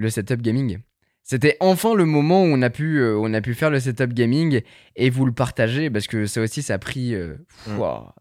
[0.00, 0.78] le setup gaming.
[1.22, 4.14] C'était enfin le moment où on a pu, euh, on a pu faire le setup
[4.14, 4.62] gaming
[4.96, 7.36] et vous le partager parce que ça aussi, ça a pris euh,
[7.68, 7.80] mm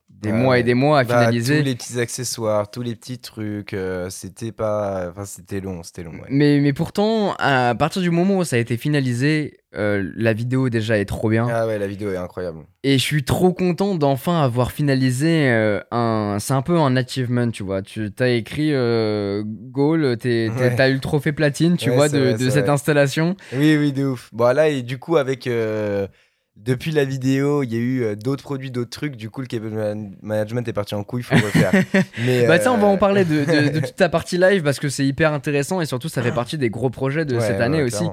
[0.10, 1.60] des mois et des mois à bah, finaliser.
[1.60, 6.04] Tous les petits accessoires, tous les petits trucs, euh, c'était pas, enfin c'était long, c'était
[6.04, 6.12] long.
[6.30, 10.70] Mais mais pourtant, à partir du moment où ça a été finalisé, euh, la vidéo
[10.70, 11.48] déjà est trop bien.
[11.50, 12.60] Ah ouais, la vidéo est incroyable.
[12.84, 17.50] Et je suis trop content d'enfin avoir finalisé euh, un, c'est un peu un achievement,
[17.50, 17.82] tu vois.
[17.82, 23.38] Tu as écrit goal, t'as eu le trophée platine, tu vois, de, de cette installation.
[23.54, 24.30] Oui oui de ouf.
[24.34, 25.48] Bon là et du coup avec
[26.64, 29.16] depuis la vidéo, il y a eu euh, d'autres produits, d'autres trucs.
[29.16, 29.72] Du coup, le cable
[30.22, 31.72] management est parti en couille, il faut refaire.
[32.26, 35.06] Mais, bah, on va en euh, parler de, toute ta partie live parce que c'est
[35.06, 38.06] hyper intéressant et surtout, ça fait partie des gros projets de cette année aussi.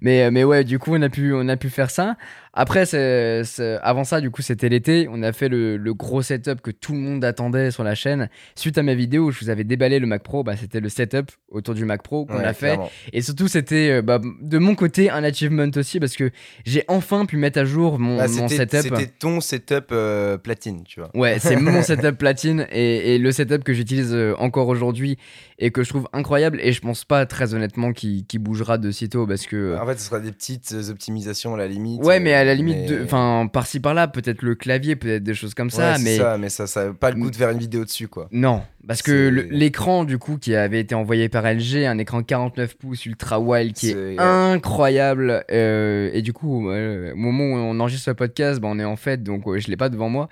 [0.00, 2.16] Mais, euh, mais ouais, du coup, on a pu, on a pu faire ça.
[2.52, 3.44] Après, c'est,
[3.82, 5.06] avant ça, du coup, c'était l'été.
[5.10, 8.28] On a fait le, gros setup que tout le monde attendait sur la chaîne.
[8.54, 10.88] Suite à ma vidéo où je vous avais déballé le Mac Pro, bah, c'était le
[10.88, 12.78] setup autour du Mac Pro qu'on a fait.
[13.12, 16.30] Et surtout, c'était euh, bah, de mon côté un achievement aussi parce que
[16.64, 18.82] j'ai enfin pu mettre à jour mon, bah, setup.
[18.82, 21.10] C'était ton setup euh, platine, tu vois.
[21.14, 25.18] Ouais, c'est mon setup platine et, le setup que j'utilise euh, encore aujourd'hui
[25.58, 26.58] et que je trouve incroyable.
[26.62, 29.78] Et je pense pas très honnêtement qu'il bougera de sitôt parce que.
[29.78, 32.02] En fait, ce sera des petites optimisations à la limite.
[32.04, 35.70] Ouais, mais à la limite, enfin, par-ci par-là, peut-être le clavier, peut-être des choses comme
[35.70, 35.96] ça.
[35.98, 38.28] mais ça, mais ça, ça pas le goût de faire une vidéo dessus, quoi.
[38.32, 42.76] Non, parce que l'écran, du coup, qui avait été envoyé par LG, un écran 49
[42.76, 45.44] pouces ultra wild qui est, incroyable.
[45.50, 48.96] Euh, et du coup, au moment où on enregistre ce podcast, bah, on est en
[48.96, 50.28] fête, donc je l'ai pas devant moi.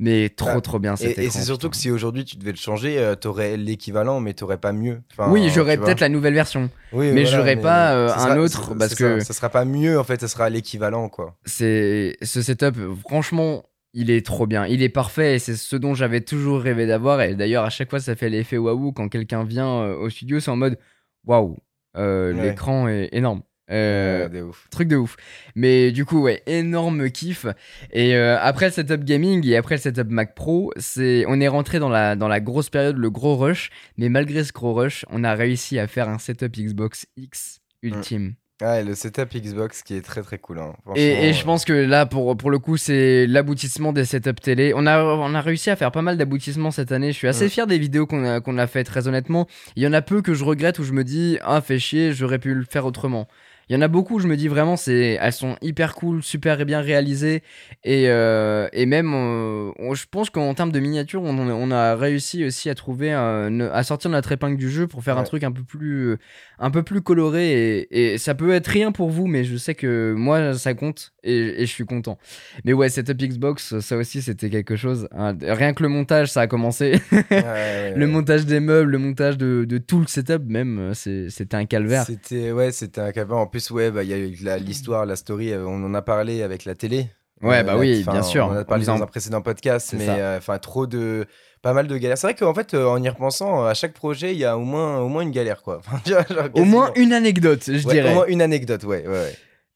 [0.00, 2.50] Mais trop, ah, trop bien cet Et, et c'est surtout que si aujourd'hui tu devais
[2.50, 5.00] le changer, euh, t'aurais l'équivalent, mais t'aurais pas mieux.
[5.28, 6.70] oui, j'aurais peut-être la nouvelle version.
[6.92, 9.20] mais j'aurais pas euh, un autre parce que.
[9.20, 11.36] Ça, sera pas mieux, en fait, ça sera l'équivalent, quoi.
[11.44, 12.76] C'est ce setup,
[13.06, 13.64] franchement,
[13.94, 17.20] il est trop bien, il est parfait et c'est ce dont j'avais toujours rêvé d'avoir.
[17.22, 20.40] Et d'ailleurs, à chaque fois, ça fait l'effet waouh quand quelqu'un vient euh, au studio,
[20.40, 20.78] c'est en mode
[21.24, 21.56] waouh,
[21.94, 23.42] l'écran est énorme.
[23.70, 24.66] Euh, Ouais, de ouf.
[24.70, 25.16] Truc de ouf.
[25.54, 27.46] Mais du coup, ouais, énorme kiff.
[27.92, 31.48] Et euh, après le setup gaming et après le setup Mac Pro, c'est, on est
[31.48, 33.70] rentré dans la, dans la grosse période, le gros rush.
[33.96, 38.34] Mais malgré ce gros rush, on a réussi à faire un setup Xbox X ultime.
[38.62, 40.60] Ouais, le setup Xbox qui est très très cool.
[40.60, 40.72] hein.
[40.94, 44.72] Et, et je pense que là, pour, pour le coup, c'est l'aboutissement des setups télé.
[44.76, 47.10] On a, on a réussi à faire pas mal d'aboutissements cette année.
[47.12, 49.48] Je suis assez fier des vidéos qu'on a, qu'on a fait, très honnêtement.
[49.74, 52.12] Il y en a peu que je regrette où je me dis, ah, fait chier,
[52.12, 53.26] j'aurais pu le faire autrement.
[53.72, 56.62] Il y en a beaucoup je me dis vraiment, c'est, elles sont hyper cool, super
[56.66, 57.42] bien réalisées.
[57.84, 61.96] Et, euh, et même, euh, on- je pense qu'en termes de miniature, on, on a
[61.96, 65.42] réussi aussi à trouver, un- à sortir notre épingle du jeu pour faire un truc
[65.42, 66.18] un peu plus,
[66.58, 67.78] un peu plus coloré.
[67.80, 71.14] Et, et ça peut être rien pour vous, mais je sais que moi, ça compte
[71.24, 72.18] et, et je suis content.
[72.66, 75.08] Mais ouais, setup Xbox, ça aussi, c'était quelque chose.
[75.12, 75.34] hein.
[75.40, 77.00] Rien que le montage, ça a commencé.
[77.12, 81.54] ouais, ouais, le montage des meubles, le montage de, de tout le setup, même, c'était
[81.56, 82.04] un calvaire.
[82.04, 83.38] C'était ouais, c'était un calvaire.
[83.38, 85.52] En plus, ouais, bah, il y a eu l'histoire, la story.
[85.52, 87.06] euh, On en a parlé avec la télé.
[87.42, 88.46] Ouais, Euh, bah là, oui, bien sûr.
[88.46, 91.26] On en a parlé En dans un précédent podcast, mais euh, enfin trop de,
[91.60, 92.16] pas mal de galères.
[92.16, 94.60] C'est vrai qu'en fait, euh, en y repensant, à chaque projet, il y a au
[94.62, 95.80] moins, au moins une galère, quoi.
[96.06, 96.22] Genre,
[96.54, 98.12] Au moins une anecdote, je Ouais, dirais.
[98.12, 99.12] Au moins une anecdote, ouais, ouais.
[99.12, 99.34] ouais.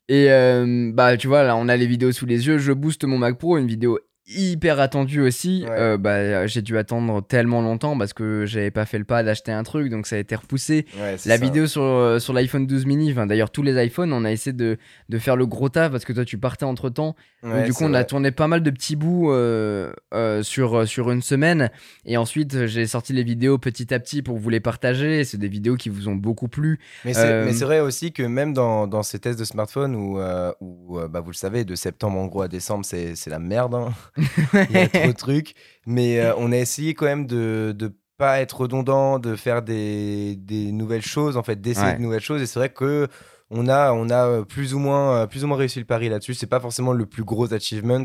[0.08, 3.02] Et euh, bah tu vois là on a les vidéos sous les yeux, je booste
[3.02, 5.64] mon Mac Pro, une vidéo hyper attendue aussi.
[5.68, 5.70] Ouais.
[5.78, 9.52] Euh, bah j'ai dû attendre tellement longtemps parce que j'avais pas fait le pas d'acheter
[9.52, 10.86] un truc donc ça a été repoussé.
[10.98, 11.36] Ouais, La ça.
[11.36, 14.52] vidéo sur, euh, sur l'iPhone 12 mini, enfin, d'ailleurs tous les iPhones, on a essayé
[14.52, 17.14] de, de faire le gros taf parce que toi tu partais entre temps.
[17.42, 19.92] Ouais, du coup on a tourné pas mal de petits bouts euh,
[20.42, 21.70] sur, sur une semaine
[22.04, 25.22] et ensuite j'ai sorti les vidéos petit à petit pour vous les partager.
[25.24, 26.80] C'est des vidéos qui vous ont beaucoup plu.
[27.04, 30.18] Mais c'est vrai aussi que même dans, dans ces tests de smartphone où,
[30.60, 33.74] où, bah, vous le savez, de septembre en gros à décembre, c'est c'est la merde.
[33.74, 33.92] hein.
[34.16, 35.54] Il y a trop de trucs.
[35.86, 40.36] Mais euh, on a essayé quand même de de pas être redondant, de faire des,
[40.36, 41.96] des nouvelles choses, en fait, d'essayer Ouais.
[41.96, 42.40] de nouvelles choses.
[42.40, 43.08] Et c'est vrai que
[43.50, 46.08] on a, on a euh, plus ou moins, euh, plus ou moins réussi le pari
[46.08, 46.32] là-dessus.
[46.34, 48.04] C'est pas forcément le plus gros achievement,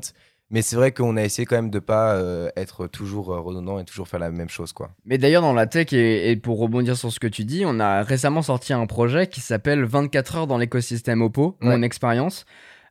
[0.50, 3.80] mais c'est vrai qu'on a essayé quand même de pas euh, être toujours euh, redondant
[3.80, 4.92] et toujours faire la même chose, quoi.
[5.06, 7.80] Mais d'ailleurs, dans la tech, et, et pour rebondir sur ce que tu dis, on
[7.80, 12.46] a récemment sorti un projet qui s'appelle 24 heures dans l'écosystème Oppo, mon expérience.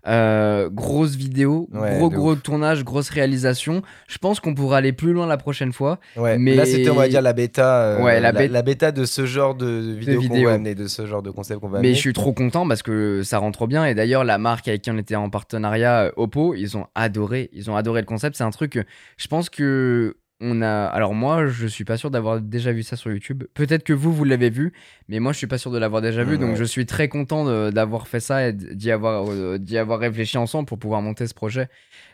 [0.07, 2.43] Euh, grosse vidéo, Ouais, gros gros ouf.
[2.43, 3.83] tournage, grosse réalisation.
[4.09, 5.99] Je pense qu'on pourra aller plus loin la prochaine fois.
[6.17, 8.63] Ouais, Mais- là c'était on va dire la bêta, euh, Ouais, la la, bê- la
[8.63, 9.67] bêta de ce genre de
[9.99, 11.95] vidéo qu'on va amener, de ce genre de concept qu'on va Mais amener.
[11.95, 13.85] je suis trop content parce que ça rentre bien.
[13.85, 17.51] Et d'ailleurs, la marque avec qui on était en partenariat, euh, Oppo, ils ont adoré.
[17.53, 18.37] Ils ont adoré le concept.
[18.37, 18.79] C'est un truc,
[19.19, 20.87] je pense que on a.
[20.87, 23.45] Alors moi, je suis pas sûr d'avoir déjà vu ça sur YouTube.
[23.55, 24.73] Peut-être que vous, vous l'avez vu,
[25.09, 26.39] mais moi, je suis pas sûr de l'avoir déjà vu.
[26.39, 26.57] Donc, ouais.
[26.57, 30.67] je suis très content d'avoir fait ça et d'y avoir, euh, d'y avoir réfléchi ensemble
[30.67, 31.69] pour pouvoir monter ce projet.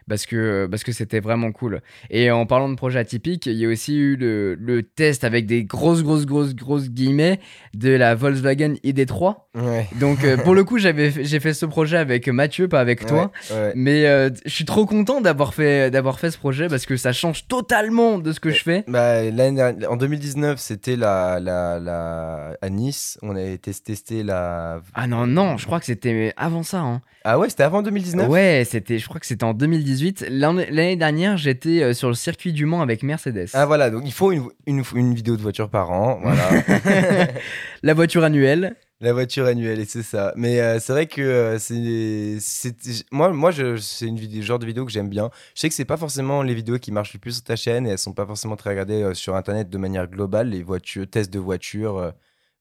[0.09, 1.81] Parce que parce que c'était vraiment cool.
[2.11, 5.47] Et en parlant de projet atypique, il y a aussi eu le, le test avec
[5.47, 7.41] des grosses, grosses, grosses, grosses guillemets
[7.75, 9.35] de la Volkswagen ID3.
[9.57, 9.89] Ouais.
[9.99, 13.33] Donc euh, pour le coup, j'avais j'ai fait ce projet avec Mathieu, pas avec toi.
[13.51, 13.73] Ouais, ouais.
[13.75, 17.13] Mais euh, je suis trop content d'avoir fait d'avoir fait ce projet parce que ça
[17.13, 18.85] change totalement de ce que je fais.
[18.87, 23.19] Bah, dernière- en 2019, c'était la, la, la, à Nice.
[23.23, 24.81] On avait testé, la.
[24.95, 26.79] Ah non non, je crois que c'était avant ça.
[26.81, 27.03] Hein.
[27.25, 29.53] Ah ouais, c'était avant 2019 Ouais, c'était, je crois que c'était en
[29.97, 30.27] 2018.
[30.31, 33.49] L'année dernière, j'étais euh, sur le circuit du Mans avec Mercedes.
[33.55, 36.19] Ah voilà, donc il faut une, une, une vidéo de voiture par an.
[36.23, 36.49] Voilà.
[37.83, 38.77] La voiture annuelle.
[39.01, 40.33] La voiture annuelle, et c'est ça.
[40.37, 44.59] Mais euh, c'est vrai que euh, c'est, c'est- moi, moi je, c'est une vidéo, genre
[44.59, 45.31] de vidéo que j'aime bien.
[45.55, 47.87] Je sais que c'est pas forcément les vidéos qui marchent le plus sur ta chaîne
[47.87, 51.07] et elles sont pas forcément très regardées euh, sur internet de manière globale, les voitures,
[51.09, 52.13] tests de voitures.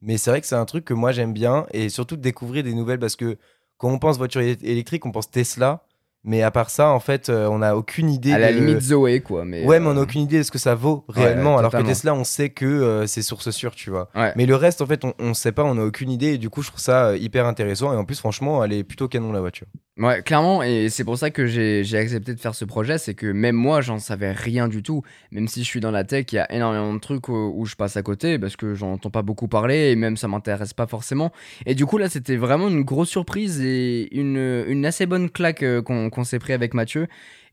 [0.01, 2.63] mais c'est vrai que c'est un truc que moi j'aime bien et surtout de découvrir
[2.63, 3.38] des nouvelles parce que
[3.77, 5.83] quand on pense voiture électrique, on pense Tesla.
[6.26, 8.32] Mais à part ça, en fait, euh, on n'a aucune idée.
[8.34, 9.45] À la de- limite Zoé quoi.
[9.45, 11.57] Mais, Ouais, mais on euh, n'a aucune idée de ce que ça vaut réellement.
[11.57, 11.82] alors que.
[11.84, 14.09] Tesla, on sait que euh, c'est source sûre, tu vois.
[14.15, 14.34] Ouais.
[14.36, 16.34] Mais le reste, en fait, on, on sait pas, on n'a aucune idée.
[16.34, 17.93] Et du coup, je trouve ça euh, hyper intéressant.
[17.93, 19.67] Et en plus, franchement, elle est plutôt canon, la voiture.
[19.97, 23.13] Ouais, clairement, et c'est pour ça que j'ai j'ai accepté de faire ce projet, c'est
[23.13, 25.03] que même moi, j'en savais rien du tout.
[25.32, 27.65] Même si je suis dans la tech, il y a énormément de trucs où, où
[27.65, 30.73] je passe à côté, parce que j'en entends pas beaucoup parler, et même ça m'intéresse
[30.73, 31.32] pas forcément.
[31.65, 35.63] Et du coup, là, c'était vraiment une grosse surprise et une, une assez bonne claque
[35.63, 37.07] euh, qu'on qu'on s'est pris avec Mathieu.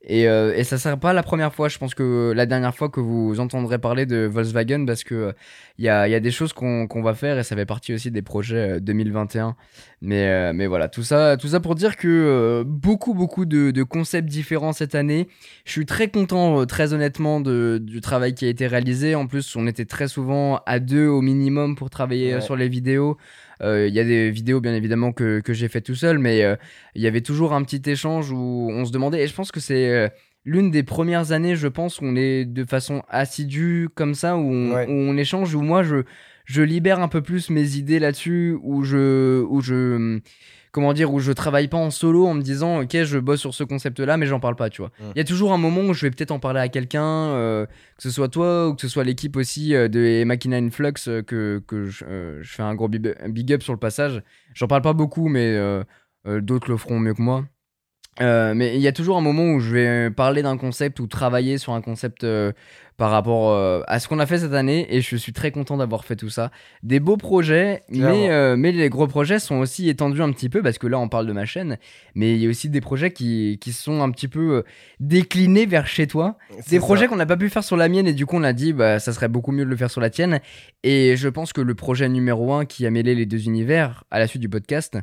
[0.05, 2.89] Et, euh, et ça sera pas la première fois, je pense que la dernière fois
[2.89, 5.33] que vous entendrez parler de Volkswagen, parce que euh,
[5.79, 7.95] il y, a, il y a des choses qu'on va faire, et ça fait partie
[7.95, 9.55] aussi des projets euh, 2021.
[10.01, 13.71] Mais, euh, mais voilà, tout ça, tout ça pour dire que euh, beaucoup, beaucoup de,
[13.71, 15.29] de concepts différents cette année.
[15.65, 19.15] Je suis très content, euh, très honnêtement, de, du travail qui a été réalisé.
[19.15, 22.41] En plus, on était très souvent à deux au minimum pour travailler euh, Ouais.
[22.41, 23.19] sur les vidéos.
[23.63, 26.43] Euh, Il y a des vidéos, bien évidemment, que, que j'ai fait tout seul, mais
[26.43, 26.57] euh,
[26.95, 29.61] il y avait toujours un petit échange où on se demandait, et je pense que
[29.61, 30.09] c'est euh,
[30.45, 34.41] l'une des premières années, je pense, où on est de façon assidue comme ça, où
[34.53, 34.87] on, Ouais.
[34.89, 36.03] où on échange, où moi, je
[36.45, 40.19] je libère un peu plus mes idées là-dessus, où je, où je,
[40.73, 43.55] comment dire, où je travaille pas en solo en me disant, ok, je bosse sur
[43.55, 44.91] ce concept-là, mais j'en parle pas, tu vois.
[44.99, 45.05] Mm.
[45.15, 47.67] Il y a toujours un moment où je vais peut-être en parler à quelqu'un, euh,
[47.67, 51.23] que ce soit toi ou que ce soit l'équipe aussi euh, de Machina Influx euh,
[51.23, 54.23] que, que je, je fais un gros big up sur le passage.
[54.55, 55.59] J'en parle pas beaucoup, mais
[56.27, 57.45] d'autres le feront mieux que moi.
[58.21, 61.59] Mais il y a toujours un moment où je vais parler d'un concept ou travailler
[61.59, 62.27] sur un concept
[63.03, 65.77] par rapport euh, à ce qu'on a fait cette année et je suis très content
[65.77, 66.53] d'avoir fait tout ça.
[66.85, 70.63] Des beaux projets, mais, euh, mais les gros projets sont aussi étendus un petit peu
[70.63, 71.79] parce que là on parle de ma chaîne,
[72.15, 74.63] mais il y a aussi des projets qui, qui sont un petit peu euh,
[75.01, 76.39] déclinés vers chez toi.
[76.69, 76.79] Des ça.
[76.79, 78.73] projets qu'on n'a pas pu faire sur la mienne et du coup on a dit
[78.73, 80.39] bah ça serait beaucoup mieux de le faire sur la tienne.
[80.85, 84.21] Et je pense que le projet numéro un qui a mêlé les deux univers à
[84.21, 84.97] la suite du podcast,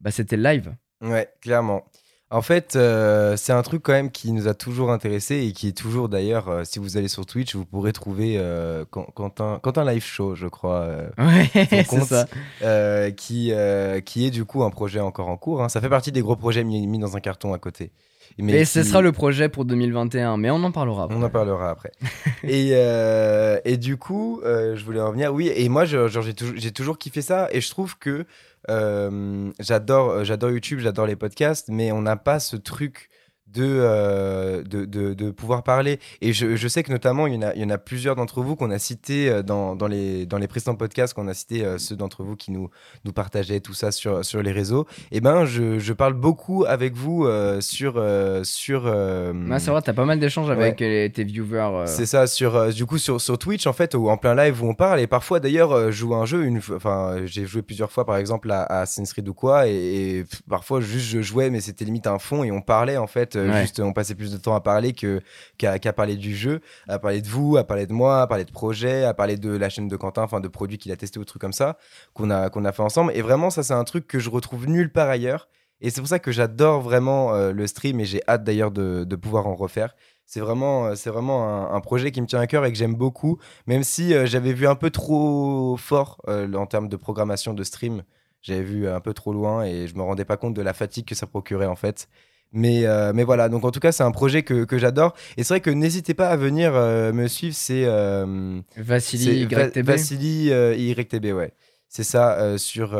[0.00, 0.74] bah c'était le live.
[1.02, 1.84] Ouais, clairement.
[2.32, 5.68] En fait, euh, c'est un truc quand même qui nous a toujours intéressé et qui
[5.68, 9.84] est toujours d'ailleurs, euh, si vous allez sur Twitch, vous pourrez trouver euh, Quentin, Quentin
[9.84, 12.26] Live Show, je crois, euh, Ouais, c'est ça.
[12.62, 15.62] euh, qui, euh, qui est du coup un projet encore en cours.
[15.62, 15.68] hein.
[15.68, 17.92] Ça fait partie des gros projets mis, mis dans un carton à côté.
[18.38, 21.04] Mais ce qui- sera le projet pour 2021, mais on en parlera.
[21.04, 21.16] après.
[21.16, 21.92] On en parlera après.
[22.44, 25.32] et, euh, et du coup, euh, je voulais en venir.
[25.34, 26.08] Oui, et moi, toujours,
[26.56, 27.48] j'ai toujours kiffé ça.
[27.52, 28.24] Et je trouve que
[28.70, 33.10] euh, j'adore, j'adore YouTube, j'adore les podcasts, mais on n'a pas ce truc
[33.52, 35.98] de, euh, de, de, de pouvoir parler.
[36.20, 38.16] Et je, je sais que notamment, il y en a, il y en a plusieurs
[38.16, 41.34] d'entre vous qu'on a cités euh, dans, dans, les, dans les précédents podcasts, qu'on a
[41.34, 42.70] cité euh, ceux d'entre vous qui nous,
[43.04, 44.86] nous partageaient tout ça sur, sur les réseaux.
[45.10, 48.02] Et ben, je, je parle beaucoup avec vous euh, sur.
[48.44, 51.86] sur Ouais, c'est vrai, t'as pas mal d'échanges avec tes viewers.
[51.86, 54.68] c'est ça, sur, du coup sur, sur Twitch en fait, ou en plein live où
[54.68, 55.00] on parle.
[55.00, 58.50] Et parfois d'ailleurs, je joue un jeu, une, enfin j'ai joué plusieurs fois par exemple
[58.50, 62.18] à, à Assassin's Creed ou quoi, et, parfois juste je jouais, mais c'était limite un
[62.18, 63.62] fond et on parlait en fait, Ouais.
[63.62, 65.20] juste on passait plus de temps à parler que,
[65.58, 68.52] qu'à, parler du jeu, à parler de vous, à parler de moi, à parler de
[68.52, 71.24] projets, à parler de la chaîne de Quentin, enfin de produits qu'il a testé ou
[71.24, 71.78] trucs comme ça,
[72.14, 73.12] qu'on a, qu'on a fait ensemble.
[73.14, 75.48] Et vraiment, ça c'est un truc que je retrouve nulle part ailleurs.
[75.80, 79.02] Et c'est pour ça que j'adore vraiment euh, le stream et j'ai hâte d'ailleurs de,
[79.02, 79.94] de pouvoir en refaire.
[80.26, 82.78] C'est vraiment, euh, c'est vraiment un, un projet qui me tient à cœur et que
[82.78, 86.96] j'aime beaucoup, même si euh, j'avais vu un peu trop fort euh, en termes de
[86.96, 88.02] programmation de stream.
[88.42, 91.04] J'avais vu un peu trop loin et je me rendais pas compte de la fatigue
[91.04, 92.08] que ça procurait en fait.
[92.52, 95.14] Mais, euh, mais voilà, donc en tout cas, c'est un projet que, que j'adore.
[95.36, 99.64] Et c'est vrai que n'hésitez pas à venir euh, me suivre, c'est euh, Vassili, Va-
[99.68, 99.84] YTB.
[99.86, 101.52] Vassili euh, YTB, ouais.
[101.88, 102.98] C'est ça sur,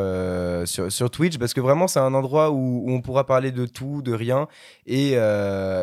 [0.67, 3.65] sur, sur Twitch, parce que vraiment, c'est un endroit où, où on pourra parler de
[3.65, 4.49] tout, de rien.
[4.87, 5.13] Et,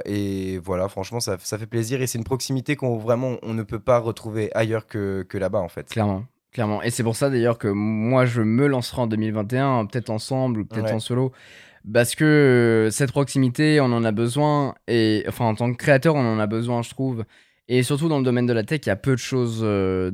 [0.05, 2.03] et voilà, franchement, ça, ça fait plaisir.
[2.03, 5.59] Et c'est une proximité qu'on vraiment on ne peut pas retrouver ailleurs que, que là-bas,
[5.59, 5.89] en fait.
[5.89, 6.23] Clairement.
[6.51, 6.81] Clairement.
[6.81, 10.65] Et c'est pour ça d'ailleurs que moi je me lancerai en 2021, peut-être ensemble ou
[10.65, 10.93] peut-être Ouais.
[10.93, 11.31] en solo.
[11.93, 14.75] Parce que euh, cette proximité, on en a besoin.
[14.87, 17.23] Et enfin, en tant que créateur, on en a besoin, je trouve.
[17.67, 20.11] Et surtout dans le domaine de la tech, il y a peu de choses euh,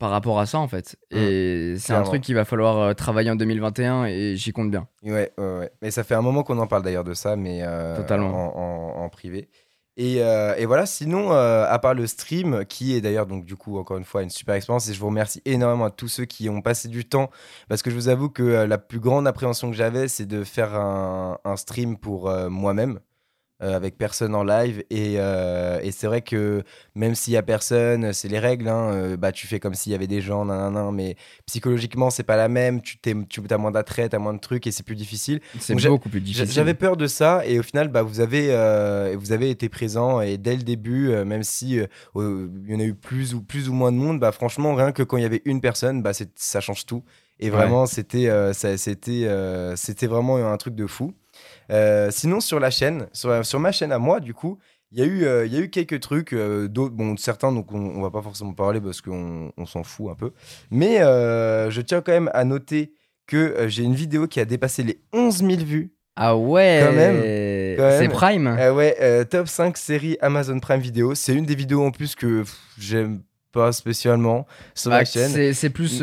[0.00, 0.96] par rapport à ça en fait.
[1.12, 4.88] Et c'est un truc qu'il va falloir euh, travailler en 2021 et j'y compte bien.
[5.04, 5.70] Ouais, ouais, ouais.
[5.82, 8.56] Mais ça fait un moment qu'on en parle d'ailleurs de ça, mais euh, Totalement.
[8.56, 9.48] En, en- en privé.
[9.96, 13.54] Et, euh, et voilà, sinon, euh, à part le stream, qui est d'ailleurs, donc du
[13.54, 16.24] coup, encore une fois, une super expérience, et je vous remercie énormément à tous ceux
[16.24, 17.30] qui ont passé du temps,
[17.68, 20.42] parce que je vous avoue que euh, la plus grande appréhension que j'avais, c'est de
[20.42, 22.98] faire un, stream pour moi-même.
[23.64, 26.62] Euh, avec personne en live et, euh, et c'est vrai que
[26.94, 29.90] même s'il y a personne c'est les règles hein, euh, bah tu fais comme s'il
[29.90, 33.14] y avait des gens nan, nan, nan, mais psychologiquement c'est pas la même tu t'es
[33.28, 36.20] tu as moins d'attrait t'as moins de trucs et c'est plus difficile C'est beaucoup plus
[36.20, 36.50] difficile.
[36.50, 38.48] J'avais peur de ça et au final, bah, vous, avez,
[39.16, 41.88] vous avez été présent et dès le début, même si il
[42.68, 45.02] y en a eu plus ou, plus ou moins de monde, bah, franchement, rien que
[45.02, 47.02] quand il y avait une personne, bah, ça change tout.
[47.40, 49.28] Et vraiment, c'était c'était
[49.76, 51.14] c'était vraiment un truc de fou.
[51.70, 54.58] Euh, sinon, sur la chaîne, sur, sur ma chaîne à moi, du coup,
[54.92, 57.72] il y, a eu, euh, y a eu quelques trucs, euh, d'autres- bon, certains, donc
[57.72, 60.30] on, on va pas forcément parler parce qu'on on s'en fout un peu.
[60.70, 62.92] Mais euh, je tiens quand même à noter
[63.26, 65.90] que j'ai une vidéo qui a dépassé les 11 000 vues.
[66.16, 67.16] Ah ouais Quand même,
[67.98, 68.08] C'est.
[68.08, 71.14] Prime Euh, ouais, top 5 séries Amazon Prime Video.
[71.16, 74.46] C'est une des vidéos en plus que pff, j'aime pas spécialement
[74.76, 75.30] sur Bah, la chaîne.
[75.30, 75.98] c'est- C'est plus.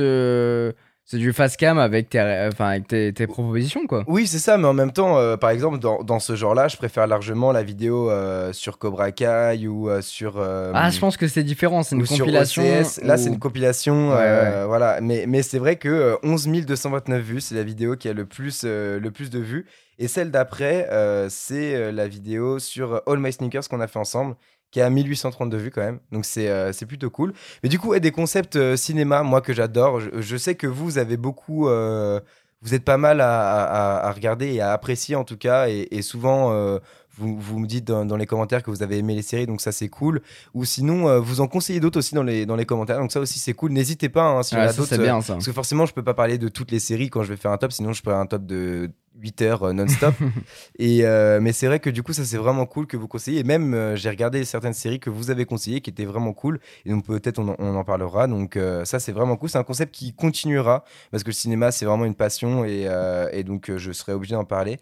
[1.12, 4.06] C'est du fast cam avec tes, enfin, avec tes, tes propositions, quoi.
[4.08, 6.78] Oui, c'est ça, mais en même temps, euh, par exemple, dans, dans ce genre-là, je
[6.78, 10.40] préfère largement la vidéo euh, sur Cobra Kai ou euh, sur.
[10.40, 11.84] Ah, je pense que c'est différent.
[11.84, 12.64] C'est une compilation.
[12.64, 13.02] OCS.
[13.04, 14.12] Là, c'est une compilation.
[14.14, 15.02] Ouais, Voilà.
[15.02, 18.26] Mais, mais c'est vrai que euh, 11 229 vues, c'est la vidéo qui a le
[18.26, 19.66] plus, le plus de vues.
[20.00, 20.88] Et celle d'après,
[21.28, 24.38] c'est la vidéo sur All My Sneakers qu'on a fait ensemble,
[24.72, 26.00] qui a 1832 vues quand même.
[26.12, 27.34] Donc c'est euh, plutôt cool.
[27.64, 30.00] Mais du coup, et des concepts euh, cinéma, moi que j'adore.
[30.00, 31.68] Je, je sais que vous avez beaucoup.
[31.68, 32.20] euh,
[32.62, 35.68] vous êtes pas mal à, regarder et à apprécier en tout cas.
[35.68, 36.78] Et, souvent, euh,
[37.18, 39.72] vous, vous, me dites dans, les commentaires que vous avez aimé les séries, donc ça
[39.72, 40.22] c'est cool.
[40.54, 43.20] Ou sinon, euh, vous en conseillez d'autres aussi dans les, dans les commentaires, donc ça
[43.20, 43.72] aussi c'est cool.
[43.72, 44.98] N'hésitez pas hein, si d'autres.
[44.98, 45.34] bien ça.
[45.34, 47.52] Parce que forcément, je peux pas parler de toutes les séries quand je vais faire
[47.52, 48.92] un top, sinon je peux un top de
[49.22, 50.16] 8 heures euh, non-stop.
[50.80, 53.40] et euh, mais c'est vrai que du coup, ça c'est vraiment cool que vous conseillez.
[53.40, 56.60] Et même, euh, j'ai regardé certaines séries que vous avez conseillées qui étaient vraiment cool.
[56.86, 58.28] Et donc peut-être on, en parlera.
[58.28, 59.50] Donc ça c'est vraiment cool.
[59.50, 62.88] C'est un concept qui continuera parce que le cinéma c'est vraiment une passion et,
[63.32, 64.80] et donc je serai obligé d'en parler.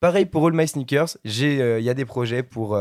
[0.00, 2.76] Pareil pour All My Sneakers, il y a des projets pour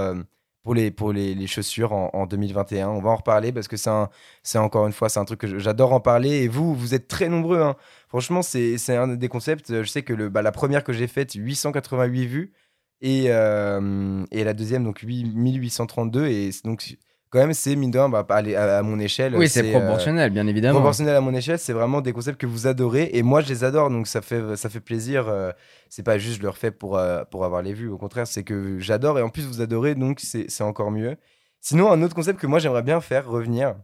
[0.64, 2.90] pour les, chaussures en, en, 2021.
[2.90, 5.94] On va en reparler parce que c'est encore une fois, c'est un truc que j'adore
[5.94, 6.44] en parler.
[6.44, 7.62] Et vous, vous êtes très nombreux.
[7.62, 7.76] Hein.
[8.08, 9.82] Franchement, c'est un des concepts.
[9.82, 12.54] Je sais que le, bah, la première que j'ai faite, 888 vues.
[13.02, 16.28] Et, euh, et la deuxième, donc 8, 1832.
[16.28, 16.98] Et donc
[17.32, 19.36] quand même, c'est mine de rien, bah, à, à, mon échelle.
[19.38, 20.80] Oui, c'est proportionnel, bien évidemment.
[20.80, 23.10] Proportionnel à mon échelle, c'est vraiment des concepts que vous adorez.
[23.14, 25.30] Et moi, je les adore, donc ça fait, ça fait plaisir.
[25.30, 25.52] Euh,
[25.88, 27.88] c'est pas juste je le refais pour, euh, pour avoir les vues.
[27.88, 29.18] Au contraire, c'est que j'adore.
[29.18, 31.16] Et en plus, vous adorez, donc c'est encore mieux.
[31.62, 33.76] Sinon, un autre concept que moi, j'aimerais bien faire revenir.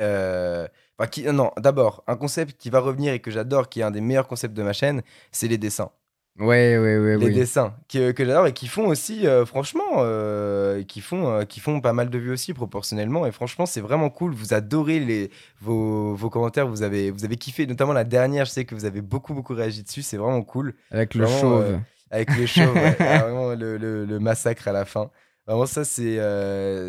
[0.00, 0.68] Euh,
[1.10, 4.00] qui, non, d'abord, un concept qui va revenir et que j'adore, qui est un des
[4.00, 5.02] meilleurs concepts de ma chaîne,
[5.32, 5.90] c'est les dessins.
[6.38, 7.18] Ouais, ouais, ouais.
[7.18, 11.44] Les dessins que, que j'adore et qui font aussi, euh, franchement, euh, qui, font, euh,
[11.44, 13.26] qui font pas mal de vues aussi proportionnellement.
[13.26, 14.32] Et franchement, c'est vraiment cool.
[14.32, 15.30] Vous adorez les,
[15.60, 16.66] vos, vos, commentaires.
[16.66, 18.46] Vous avez, vous avez kiffé, notamment la dernière.
[18.46, 20.02] Je sais que vous avez beaucoup, beaucoup réagi dessus.
[20.02, 20.74] C'est vraiment cool.
[20.90, 21.78] Avec le chauve.
[22.10, 25.10] avec le chauve, vraiment le, le, le, massacre à la fin.
[25.46, 26.16] Vraiment, ça, c'est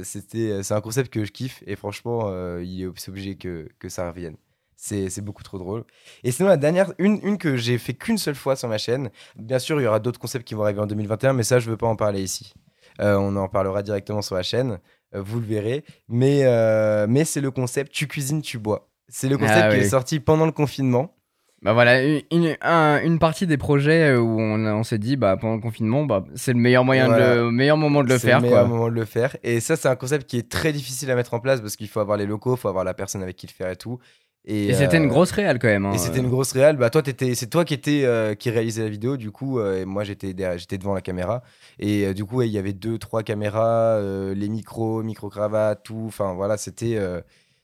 [0.05, 1.61] c'était c'est un concept que je kiffe.
[1.67, 4.37] Et franchement, il est obligé que, que ça revienne.
[4.86, 5.86] C'est beaucoup trop drôle.
[6.25, 9.11] Et sinon, la dernière, une, une que j'ai fait qu'une seule fois sur ma chaîne.
[9.38, 11.69] Bien sûr, il y aura d'autres concepts qui vont arriver en 2021, mais ça, je
[11.69, 12.53] veux pas en parler ici.
[12.99, 14.79] Euh, on en parlera directement sur la chaîne.
[15.15, 15.86] Euh, vous le verrez.
[16.09, 18.89] Mais, euh, mais c'est le concept tu cuisines, tu bois.
[19.07, 21.15] C'est le concept ah qui est sorti pendant le confinement.
[21.61, 25.61] Bah voilà, une, une partie des projets où on, on s'est dit, bah, pendant le
[25.61, 28.39] confinement, bah, c'est le meilleur moyen, le meilleur moment de le faire.
[28.39, 29.38] C'est le meilleur moment de le faire.
[29.43, 31.88] Et ça, c'est un concept qui est très difficile à mettre en place parce qu'il
[31.88, 33.97] faut avoir les locaux, il faut avoir la personne avec qui le faire et tout.
[34.45, 35.85] Et, c'était une euh, grosse réal quand même.
[35.85, 35.93] Hein.
[35.93, 36.75] Et c'était une grosse réal.
[36.75, 39.85] Bah toi, c'est toi qui étais euh, qui réalisait la vidéo du coup, euh, et
[39.85, 41.43] moi j'étais j'étais devant la caméra.
[41.79, 46.05] Et du coup, il y avait deux, trois caméras, les micros, micro cravates, tout.
[46.07, 46.99] Enfin voilà, c'était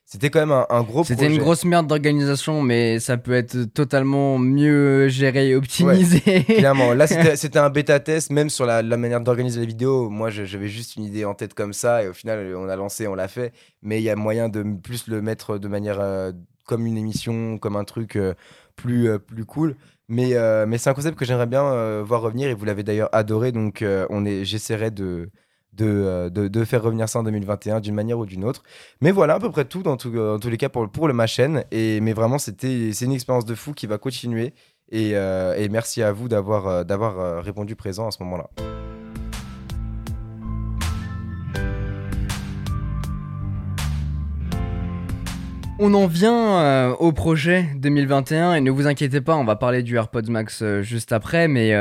[0.05, 4.39] c'était quand même un, gros C'était une grosse merde d'organisation, mais ça peut être totalement
[4.39, 6.21] mieux géré et optimisé.
[6.45, 6.95] clairement.
[6.95, 10.09] Là, c'était un bêta test, même sur la, manière d'organiser la vidéo.
[10.09, 13.05] Moi, j'avais juste une idée en tête comme ça, et au final, on a lancé,
[13.05, 13.53] on l'a fait.
[13.83, 15.99] Mais il y a moyen de plus le mettre de manière
[16.69, 18.35] comme une émission, comme un truc euh,
[18.75, 19.75] plus, euh, plus cool.
[20.07, 23.09] Mais, euh, mais c'est un concept que j'aimerais bien voir revenir et vous l'avez d'ailleurs
[23.11, 23.51] adoré.
[23.51, 25.29] Donc on j'essaierai de,
[25.73, 28.63] de, de, faire revenir ça en 2021 d'une manière ou d'une autre.
[29.01, 31.63] Mais voilà à peu près tout dans, tous les cas pour, pour le, ma chaîne.
[31.71, 34.53] Et, mais vraiment, c'est une expérience de fou qui va continuer.
[34.91, 38.49] Et, et merci à vous d'avoir, d'avoir répondu présent à ce moment-là.
[45.81, 49.81] On en vient euh, au projet 2021 et ne vous inquiétez pas, on va parler
[49.81, 51.73] du AirPods Max euh, juste après, mais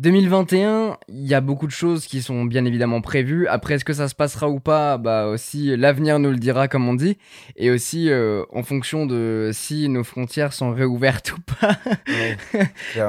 [0.00, 3.46] 2021, euh, il y a beaucoup de choses qui sont bien évidemment prévues.
[3.46, 4.98] Après, est-ce que ça se passera ou pas?
[4.98, 7.18] Bah aussi, l'avenir nous le dira comme on dit,
[7.54, 8.10] et aussi
[8.52, 11.78] en fonction de si nos frontières sont réouvertes ou pas.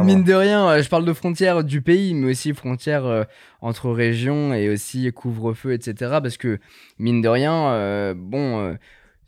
[0.03, 3.25] Mine de rien, je parle de frontières du pays, mais aussi frontières
[3.61, 6.19] entre régions et aussi couvre-feu, etc.
[6.21, 6.59] Parce que
[6.99, 8.77] mine de rien, bon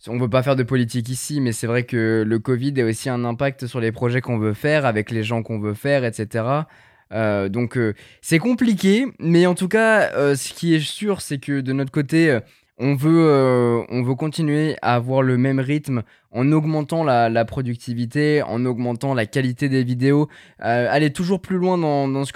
[0.08, 3.10] on veut pas faire de politique ici, mais c'est vrai que le Covid a aussi
[3.10, 6.66] un impact sur les projets qu'on veut faire, avec les gens qu'on veut faire, etc.
[7.12, 11.39] Euh, donc euh, c'est compliqué, mais en tout cas, euh, ce qui est sûr, c'est
[11.39, 12.39] que de notre côté,
[12.78, 18.66] on veut, on veut continuer à avoir le même rythme en augmentant la, productivité, en
[18.66, 22.34] augmentant la qualité des vidéos, aller toujours plus loin dans, ce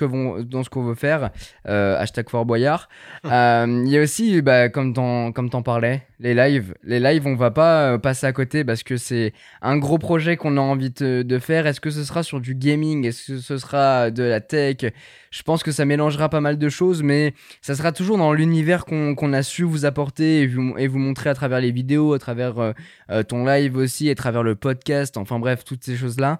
[0.69, 1.31] qu'on veut faire.
[1.65, 2.89] hashtag Fort Boyard.
[3.23, 3.29] Il
[3.87, 6.73] y a aussi, bah, comme t'en comme parlais, les lives.
[6.83, 10.37] Les lives, on va pas euh, passer à côté parce que c'est un gros projet
[10.37, 11.67] qu'on a envie de, faire.
[11.67, 13.05] Est-ce que ce sera sur du gaming?
[13.05, 14.77] Est-ce que ce sera de la tech?
[15.31, 18.85] Je pense que ça mélangera pas mal de choses, mais ça sera toujours dans l'univers
[18.85, 22.19] qu'on a su vous apporter et vous, et vous, montrer à travers les vidéos, à
[22.19, 22.71] travers euh,
[23.09, 26.39] euh, ton live aussi, à travers le podcast, enfin bref, toutes ces choses-là.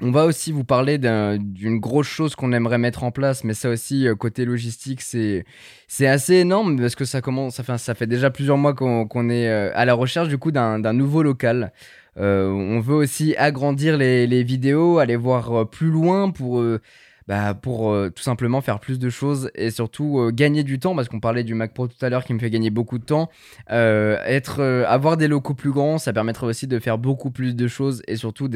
[0.00, 3.70] On va aussi vous parler d'une grosse chose qu'on aimerait mettre en place, mais ça
[3.70, 5.44] aussi, euh, côté logistique, c'est
[6.00, 9.48] assez énorme parce que ça commence, ça fait, ça fait déjà plusieurs mois qu'on est
[9.48, 11.72] euh, à la recherche du coup d'un nouveau local.
[12.16, 16.60] Euh, on veut aussi agrandir les, vidéos, aller voir plus loin pour
[17.26, 20.94] bah, pour euh, tout simplement faire plus de choses et surtout euh, gagner du temps
[20.94, 23.04] parce qu'on parlait du Mac Pro tout à l'heure qui me fait gagner beaucoup de
[23.04, 23.30] temps.
[23.70, 27.66] Euh, être, avoir des locaux plus grands, ça permettrait aussi de faire beaucoup plus de
[27.66, 28.48] choses et surtout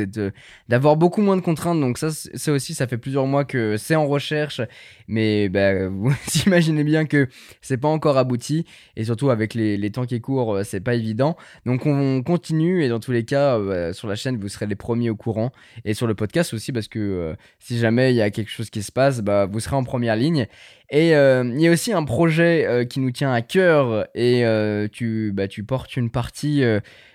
[0.68, 1.80] d'avoir beaucoup moins de contraintes.
[1.80, 4.60] Donc ça, c'est aussi, ça fait plusieurs mois que c'est en recherche,
[5.06, 6.12] mais bah, vous
[6.46, 7.28] imaginez bien que
[7.62, 8.66] c'est pas encore abouti
[8.96, 11.36] et surtout avec les, les temps qui courent, c'est pas évident.
[11.64, 13.58] Donc on, continue et dans tous les cas,
[13.92, 15.52] sur la chaîne, vous serez les premiers au courant
[15.84, 18.82] et sur le podcast aussi parce que si jamais il y a quelque chose qui
[18.82, 20.46] se passe, bah, vous serez en première ligne.
[20.90, 24.44] Et euh, il y a aussi un projet euh, qui nous tient à cœur et
[24.44, 26.62] euh, tu, bah, tu portes une partie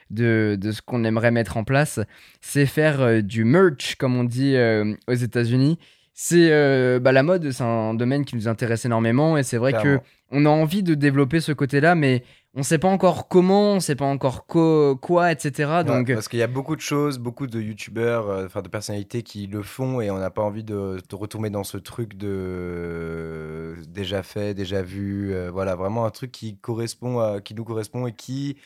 [0.09, 1.99] de, de, ce qu'on aimerait mettre en place.
[2.41, 4.55] C'est faire du merch, comme on dit
[5.07, 5.79] aux États-Unis.
[6.13, 9.99] C'est bah, la mode, c'est un domaine qui nous intéresse énormément et c'est vrai que
[10.33, 12.23] on a envie de développer ce côté-là, mais
[12.55, 15.81] on sait pas encore comment, on sait pas encore quoi, etc.
[15.85, 16.13] donc...
[16.13, 19.47] parce qu'il y a beaucoup de choses, beaucoup de youtubeurs, euh, enfin de personnalités qui
[19.47, 23.75] le font et on n'a pas envie de, de, retomber dans ce truc de euh,
[23.87, 25.33] déjà fait, déjà vu.
[25.33, 28.57] Euh, voilà, vraiment un truc qui correspond à, qui nous correspond et qui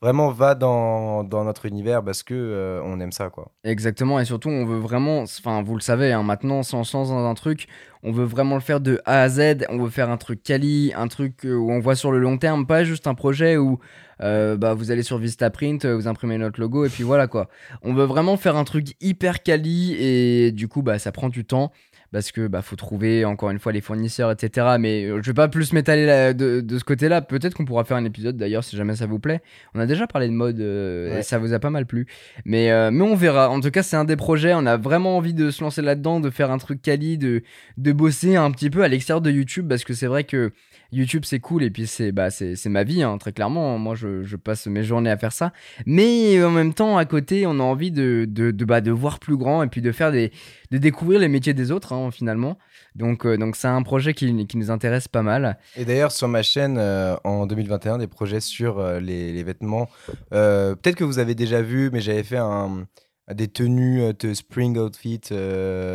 [0.00, 3.52] vraiment va dans, dans notre univers parce que on aime ça, quoi.
[3.62, 7.34] Exactement, et surtout on veut vraiment, enfin vous le savez, hein, maintenant sans, sans un
[7.34, 7.68] truc,
[8.04, 10.92] on veut vraiment le faire de A à Z, on veut faire un truc quali,
[10.94, 13.80] un truc où on voit sur le long terme, pas juste un projet où
[14.20, 17.48] euh, bah, vous allez sur Vistaprint, vous imprimez notre logo et puis voilà quoi.
[17.82, 21.44] On veut vraiment faire un truc hyper quali et du coup bah, ça prend du
[21.44, 21.72] temps
[22.14, 25.34] parce que bah faut trouver encore une fois les fournisseurs etc mais euh, je vais
[25.34, 28.62] pas plus m'étaler de, de, ce côté là peut-être qu'on pourra faire un épisode d'ailleurs
[28.62, 29.42] si jamais ça vous plaît.
[29.74, 32.06] On a déjà parlé de mode euh, et ça vous a pas mal plu.
[32.44, 33.50] Mais mais on verra.
[33.50, 34.54] En tout cas c'est un des projets.
[34.54, 37.42] On a vraiment envie de se lancer là dedans de faire un truc quali de
[37.78, 40.52] de bosser un petit peu à l'extérieur de YouTube parce que c'est vrai que
[40.94, 44.36] YouTube c'est cool et puis c'est bah, c'est ma vie hein, très clairement moi je,
[44.36, 45.52] passe mes journées à faire ça.
[45.86, 49.36] Mais en même temps à côté on a envie de de, bah, de voir plus
[49.36, 50.32] grand et puis de faire des
[50.70, 52.58] de découvrir les métiers des autres hein, finalement.
[52.94, 55.58] Donc euh, donc c'est un projet qui, qui, nous intéresse pas mal.
[55.76, 59.88] Et d'ailleurs sur ma chaîne euh, en 2021 des projets sur euh, les, les, vêtements
[60.30, 62.86] peut-être que vous avez déjà vu mais j'avais fait un
[63.32, 65.20] des tenues de spring outfit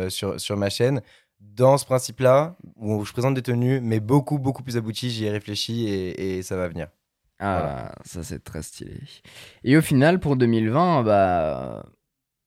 [0.08, 1.00] sur, sur ma chaîne
[1.40, 5.30] dans ce principe-là, où je présente des tenues, mais beaucoup, beaucoup plus abouties, j'y ai
[5.30, 6.88] réfléchi et, ça va venir.
[7.38, 9.00] Ah, ça c'est très stylé.
[9.64, 11.86] Et au final, pour 2020, bah,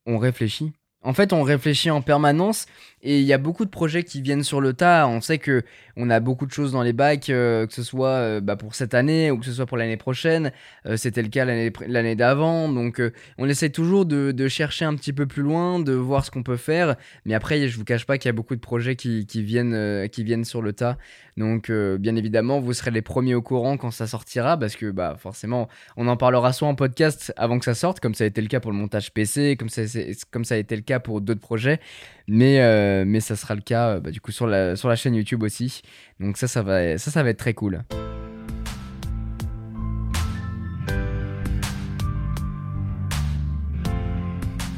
[0.05, 0.71] on réfléchit.
[1.01, 2.65] En fait, on réfléchit en permanence
[3.03, 5.07] et il y a beaucoup de projets qui viennent sur le tas.
[5.07, 5.63] On sait que
[5.95, 8.73] on a beaucoup de choses dans les bacs, euh, que ce soit euh, bah, pour
[8.73, 10.51] cette année ou que ce soit pour l'année prochaine.
[10.85, 12.69] Euh, c'était le cas l'année d'avant.
[12.69, 13.01] Donc,
[13.37, 16.57] on essaie toujours de, chercher un petit peu plus loin, de voir ce qu'on peut
[16.57, 16.95] faire.
[17.25, 20.23] Mais après, je vous cache pas qu'il y a beaucoup de projets qui, viennent, qui
[20.23, 20.97] viennent sur le tas.
[21.37, 25.15] Donc, bien évidemment, vous serez les premiers au courant quand ça sortira parce que bah,
[25.17, 28.41] forcément, on en parlera soit en podcast avant que ça sorte, comme ça a été
[28.41, 29.81] le cas pour le montage PC, comme ça,
[30.29, 31.79] comme ça a été le cas pour d'autres projets.
[32.27, 32.59] Mais,
[33.05, 35.81] mais ça sera le cas euh, bah, du coup sur la, chaîne YouTube aussi.
[36.19, 37.83] Donc ça, ça va, ça, ça va être très cool.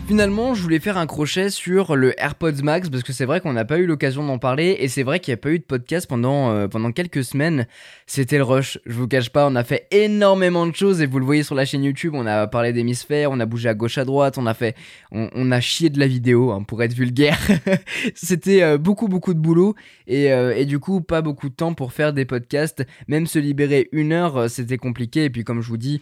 [0.07, 3.53] Finalement, je voulais faire un crochet sur le AirPods Max parce que c'est vrai qu'on
[3.53, 5.63] n'a pas eu l'occasion d'en parler et c'est vrai qu'il n'y a pas eu de
[5.63, 7.65] podcast pendant, euh, pendant quelques semaines.
[8.05, 11.17] C'était le rush, je vous cache pas, on a fait énormément de choses et vous
[11.17, 13.97] le voyez sur la chaîne YouTube, on a parlé d'hémisphères, on a bougé à gauche
[13.97, 14.75] à droite, on a fait,
[15.11, 17.39] on, a chié de la vidéo hein, pour être vulgaire.
[18.13, 19.73] C'était euh, beaucoup beaucoup de boulot
[20.07, 22.85] et, euh, et, du coup pas beaucoup de temps pour faire des podcasts.
[23.07, 26.01] Même se libérer une heure, c'était compliqué et puis comme je vous dis,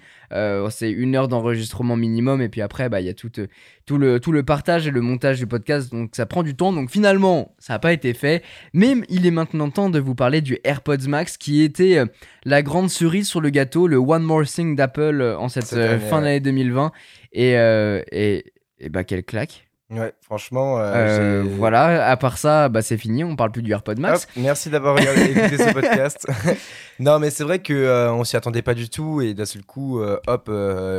[0.70, 3.30] c'est une heure d'enregistrement minimum et puis après bah il y a tout
[3.86, 6.72] tout le, tout le partage et le montage du podcast, donc ça prend du temps.
[6.72, 8.44] Donc finalement, ça n'a pas été fait.
[8.74, 12.06] Mais il est maintenant temps de vous parler du AirPods Max qui était euh,
[12.46, 16.00] la grande cerise sur le gâteau, le One More Thing d'Apple euh, en cette euh,
[16.00, 16.92] fin d'année 2020.
[17.34, 19.63] Et, et, et bah, quelle claque!
[19.92, 20.80] Ouais, franchement.
[20.80, 24.28] Euh, euh, voilà, à part ça, bah, c'est fini, on parle plus du AirPod Max.
[24.38, 26.26] merci d'avoir écouté ce podcast.
[27.00, 29.64] non, mais c'est vrai qu'on euh, on s'y attendait pas du tout et d'un seul
[29.64, 30.50] coup, hop,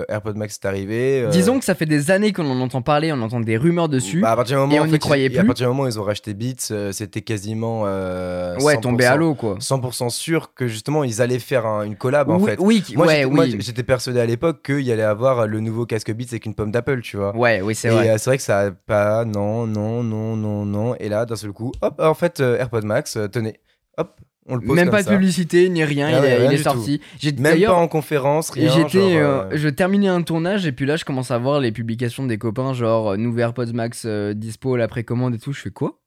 [0.08, 1.26] AirPod Max est arrivé.
[1.30, 4.20] Disons que ça fait des années qu'on en entend parler, on entend des rumeurs dessus.
[4.20, 5.38] Bah, à partir du moment, et on n'y croyait plus.
[5.38, 7.82] À partir du moment où ils ont racheté Beats, c'était quasiment.
[7.82, 9.56] ouais, tombé à l'eau, quoi.
[9.58, 12.56] 100% sûr que justement, ils allaient faire une collab, en fait.
[12.60, 13.56] Oui, moi, ouais, oui.
[13.58, 16.70] j'étais persuadé à l'époque qu'il y allait avoir le nouveau casque Beats avec une pomme
[16.70, 17.34] d'Apple, tu vois.
[17.34, 18.14] Ouais, oui, c'est vrai.
[18.14, 20.94] Et c'est vrai que ça pas, non, non, non, non, non.
[20.96, 23.60] Et là, d'un seul coup, hop, en fait, euh, AirPod Max, euh, tenez,
[23.96, 27.00] hop, on le pose Même pas de publicité, ni rien, il, est, sorti.
[27.38, 28.70] Même pas en conférence, rien.
[28.70, 32.26] J'étais, euh, je terminais un tournage et puis là, je commence à voir les publications
[32.26, 35.52] des copains, genre nouveau AirPods Max dispo, la précommande et tout.
[35.52, 35.98] Je fais quoi?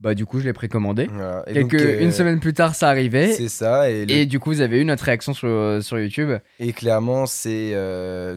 [0.00, 1.08] Bah du coup je l'ai précommandé.
[1.52, 3.32] Quelques, une semaine plus tard ça arrivait.
[3.32, 3.90] C'est ça.
[3.90, 6.38] Et, du coup vous avez eu notre réaction sur, sur YouTube.
[6.60, 7.72] Et clairement c'est...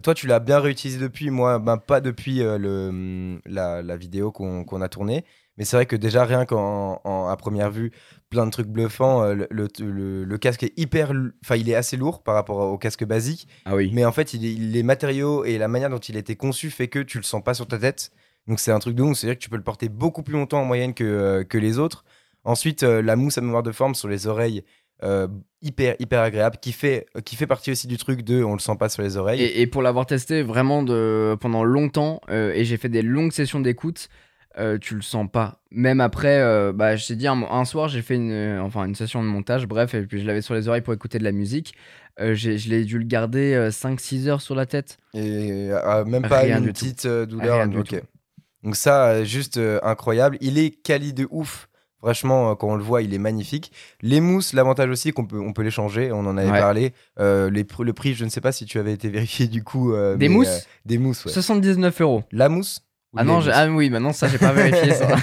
[0.04, 4.82] toi tu l'as bien réutilisé depuis, moi ben, pas depuis le, la, la, vidéo qu'on
[4.82, 5.24] a tournée.
[5.58, 7.92] Mais c'est vrai que déjà, rien qu'à première vue,
[8.30, 11.12] plein de trucs bluffants, euh, le, le, le, casque est hyper.
[11.44, 13.48] Enfin, il est assez lourd par rapport au casque basique.
[13.66, 13.92] Ah oui.
[13.94, 16.88] Mais en fait, il les matériaux et la manière dont il a été conçu fait
[16.88, 18.12] que tu le sens pas sur ta tête.
[18.48, 19.18] Donc c'est un truc de ouf.
[19.18, 21.80] C'est-à-dire que tu peux le porter beaucoup plus longtemps en moyenne que, euh, que les
[21.80, 22.04] autres.
[22.44, 24.64] Ensuite, la mousse à mémoire de forme sur les oreilles
[25.04, 25.28] euh,
[25.64, 28.76] hyper hyper agréable qui fait qui fait partie aussi du truc de on le sent
[28.80, 29.42] pas sur les oreilles.
[29.42, 33.60] Et, pour l'avoir testé vraiment de pendant longtemps euh, et j'ai fait des longues sessions
[33.60, 34.10] d'écoute
[34.60, 35.62] euh, tu le sens pas.
[35.72, 36.40] Même après
[36.74, 39.96] bah je t'ai dit un, soir j'ai fait une enfin une session de montage bref
[39.96, 41.74] et puis je l'avais sur les oreilles pour écouter de la musique.
[42.20, 44.98] Je l'ai dû le garder 5-6 heures sur la tête.
[45.16, 45.70] Et
[46.06, 47.68] même pas une petite douleur
[48.64, 51.68] donc ça juste incroyable il est quali de ouf
[52.02, 53.72] Franchement, euh, quand on le voit, il est magnifique.
[54.02, 56.94] Les mousses, l'avantage aussi qu'on peut, on peut les changer, on en avait parlé.
[57.20, 59.94] Euh, les, le prix, je ne sais pas si tu avais été vérifié du coup.
[59.94, 61.32] Euh, des mousses Des mousses, ouais.
[61.32, 62.24] 79 euros.
[62.32, 62.82] La mousse
[63.16, 65.16] ah non, ah oui, maintenant ça j'ai pas vérifié ça.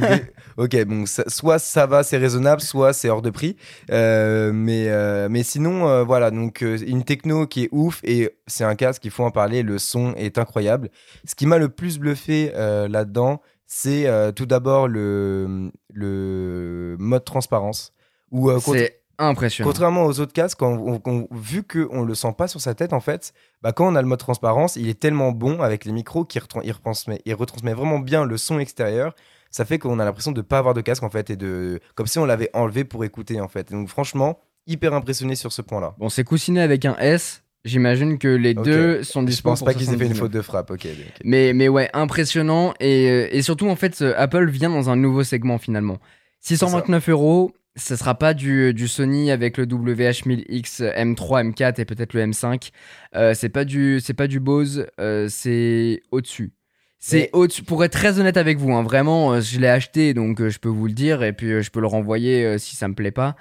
[0.56, 3.56] ok, bon, soit ça va, c'est raisonnable, soit c'est hors de prix.
[3.90, 9.10] mais, mais sinon, voilà, donc une techno qui est ouf et c'est un casque, il
[9.10, 10.90] faut en parler, le son est incroyable.
[11.26, 17.92] Ce qui m'a le plus bluffé là-dedans, c'est euh, tout d'abord le, le mode transparence.
[18.32, 19.68] Euh, c'est impressionnant.
[19.68, 22.92] Contrairement aux autres casques, quand on, vu qu'on ne le sent pas sur sa tête,
[22.92, 25.92] en fait, bah, quand on a le mode transparence, il est tellement bon avec les
[25.92, 29.14] micros qu'il retransmet, il retransmet vraiment bien le son extérieur.
[29.50, 31.80] Ça fait qu'on a l'impression de ne pas avoir de casque, en fait, et de,
[31.94, 33.70] comme si on l'avait enlevé pour écouter, en fait.
[33.70, 35.94] donc, franchement, hyper impressionné sur ce point-là.
[35.98, 37.42] Bon, c'est coussiné avec un S.
[37.64, 39.36] J'imagine que les deux sont disponibles.
[39.36, 40.86] Je pense pas qu'ils aient fait une faute de frappe, ok.
[41.24, 42.74] Mais, mais ouais, impressionnant.
[42.78, 45.98] Et, euh, et surtout, en fait, Apple vient dans un nouveau segment finalement.
[46.40, 52.12] 629 euros, ce sera pas du, du, Sony avec le WH-1000X M3, M4 et peut-être
[52.12, 52.70] le M5.
[53.14, 56.52] Euh, c'est pas du c'est pas du Bose, euh, c'est au-dessus.
[57.00, 57.62] C'est au-dessus.
[57.62, 60.86] Pour être très honnête avec vous, hein, vraiment, je l'ai acheté donc je peux vous
[60.86, 63.36] le dire et puis je peux le renvoyer si ça me plaît pas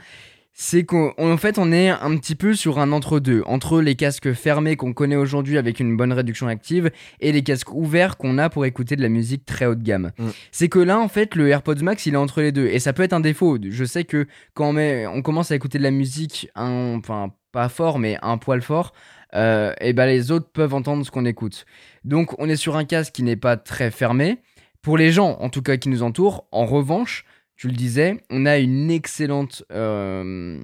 [0.53, 4.75] c'est qu'en fait on est un petit peu sur un entre-deux, entre les casques fermés
[4.75, 8.65] qu'on connaît aujourd'hui avec une bonne réduction active et les casques ouverts qu'on a pour
[8.65, 10.11] écouter de la musique très haut de gamme.
[10.19, 10.29] Mm.
[10.51, 12.93] C'est que là en fait le AirPods Max il est entre les deux et ça
[12.93, 13.57] peut être un défaut.
[13.67, 17.69] Je sais que quand on, met, on commence à écouter de la musique, enfin pas
[17.69, 18.93] fort mais un poil fort,
[19.33, 21.65] euh, et ben les autres peuvent entendre ce qu'on écoute.
[22.05, 24.37] Donc on est sur un casque qui n'est pas très fermé.
[24.83, 27.25] Pour les gens en tout cas qui nous entourent, en revanche,
[27.55, 30.59] tu le disais, on a une excellente euh,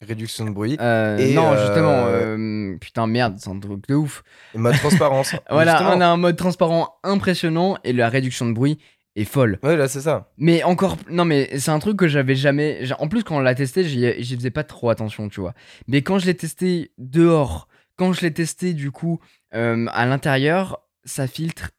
[0.00, 0.76] réduction de bruit.
[0.80, 4.22] Euh, non, justement, euh, putain, merde, c'est un truc de ouf.
[4.54, 5.34] mode transparence.
[5.50, 8.78] voilà, on a un mode transparent impressionnant et la réduction de bruit
[9.16, 9.58] est folle.
[9.62, 10.30] Ouais, là, c'est ça.
[10.38, 12.80] Mais encore, non, mais c'est un truc que j'avais jamais.
[12.98, 15.54] En plus, quand on l'a testé, j'y faisais pas trop attention, tu vois.
[15.88, 19.20] Mais quand je l'ai testé dehors, quand je l'ai testé, du coup,
[19.52, 21.70] à l'intérieur, ça filtre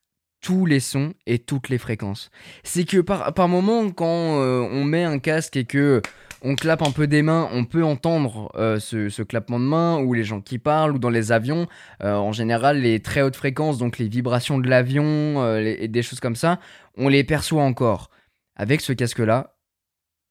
[0.41, 2.31] tous les sons et toutes les fréquences.
[2.63, 6.01] C'est que par, par moment, quand euh, on met un casque et que
[6.43, 10.13] on clappe un peu des mains, on peut entendre euh, ce, clappement de main ou
[10.13, 11.67] les gens qui parlent ou dans les avions.
[12.03, 16.19] Euh, en général, les très hautes fréquences, donc les vibrations de l'avion et des choses
[16.19, 16.59] comme ça,
[16.97, 18.09] on les perçoit encore.
[18.55, 19.55] Avec ce casque-là,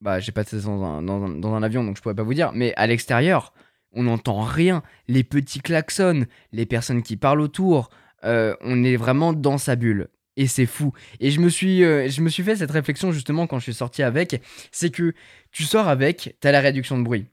[0.01, 2.35] bah j'ai pas testé dans un, dans, dans un avion donc je pourrais pas vous
[2.35, 3.53] dire, mais à l'extérieur,
[3.93, 4.83] on n'entend rien.
[5.09, 7.91] Les petits klaxons, les personnes qui parlent autour,
[8.25, 10.09] euh, on est vraiment dans sa bulle.
[10.37, 10.93] Et c'est fou.
[11.19, 13.75] Et je me, suis, euh, je me suis fait cette réflexion justement quand je suis
[13.75, 14.41] sorti avec.
[14.71, 15.13] C'est que
[15.51, 17.27] tu sors avec, t'as la réduction de bruit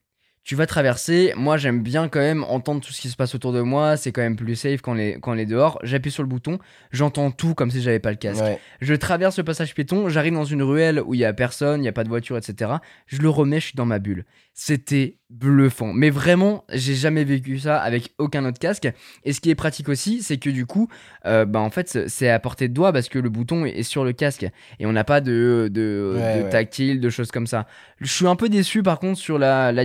[0.47, 1.33] tu vas traverser.
[1.35, 3.97] Moi, j'aime bien quand même entendre tout ce qui se passe autour de moi.
[3.97, 5.77] C'est quand même plus safe quand on est, quand on est dehors.
[5.83, 6.57] J'appuie sur le bouton,
[6.89, 8.41] j'entends tout comme si j'avais pas le casque.
[8.79, 11.85] Je traverse le passage piéton, j'arrive dans une ruelle où il y a personne, il
[11.85, 12.75] y a pas de voiture, etc.
[13.07, 14.23] Je le remets, je suis dans ma bulle.
[14.53, 15.91] C'était bluffant.
[15.93, 18.89] Mais vraiment, j'ai jamais vécu ça avec aucun autre casque.
[19.23, 20.87] Et ce qui est pratique aussi, c'est que du coup,
[21.25, 24.05] euh, bah en fait, c'est à portée de doigt parce que le bouton est sur
[24.05, 24.47] le casque
[24.79, 26.15] et on n'a pas de, de,
[26.49, 27.67] tactile, de choses comme ça.
[27.99, 29.83] Je suis un peu déçu par contre sur la, la,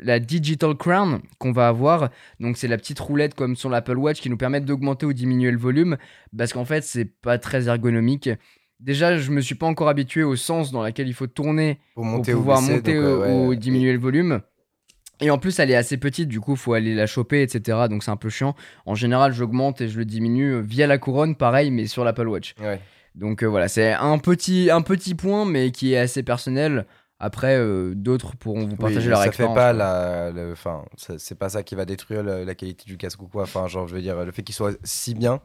[0.00, 2.10] la Digital Crown qu'on va avoir.
[2.40, 5.50] Donc c'est la petite roulette comme sur l'Apple Watch qui nous permet d'augmenter ou diminuer
[5.50, 5.98] le volume
[6.36, 8.30] parce qu'en fait c'est pas très ergonomique.
[8.80, 12.22] Déjà, je me suis pas encore habitué au sens dans lequel il faut tourner pour,
[12.22, 14.40] pouvoir monter ou, diminuer le volume.
[15.20, 17.86] Et en plus, elle est assez petite, du coup, faut aller la choper, etc.
[17.90, 18.54] Donc c'est un peu chiant.
[18.86, 22.54] En général, j'augmente et je le diminue via la couronne, pareil, mais sur l'Apple Watch.
[23.14, 26.86] Donc euh, voilà, c'est un petit, un petit point, mais qui est assez personnel.
[27.20, 29.56] Après, euh, d'autres pourront vous partager leur expérience.
[29.56, 33.20] Ça fait pas la, enfin, c'est pas ça qui va détruire la, qualité du casque
[33.20, 33.42] ou quoi.
[33.42, 35.40] Enfin, genre, je veux dire, le fait qu'il soit si bien.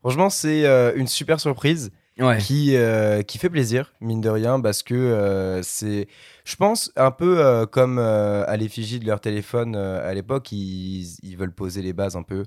[0.00, 1.90] Franchement, c'est euh, une super surprise
[2.38, 6.08] qui, euh, qui fait plaisir, mine de rien, parce que c'est,
[6.44, 11.52] je pense, un peu comme à l'effigie de leur téléphone à l'époque, ils, ils, veulent
[11.54, 12.44] poser les bases un peu.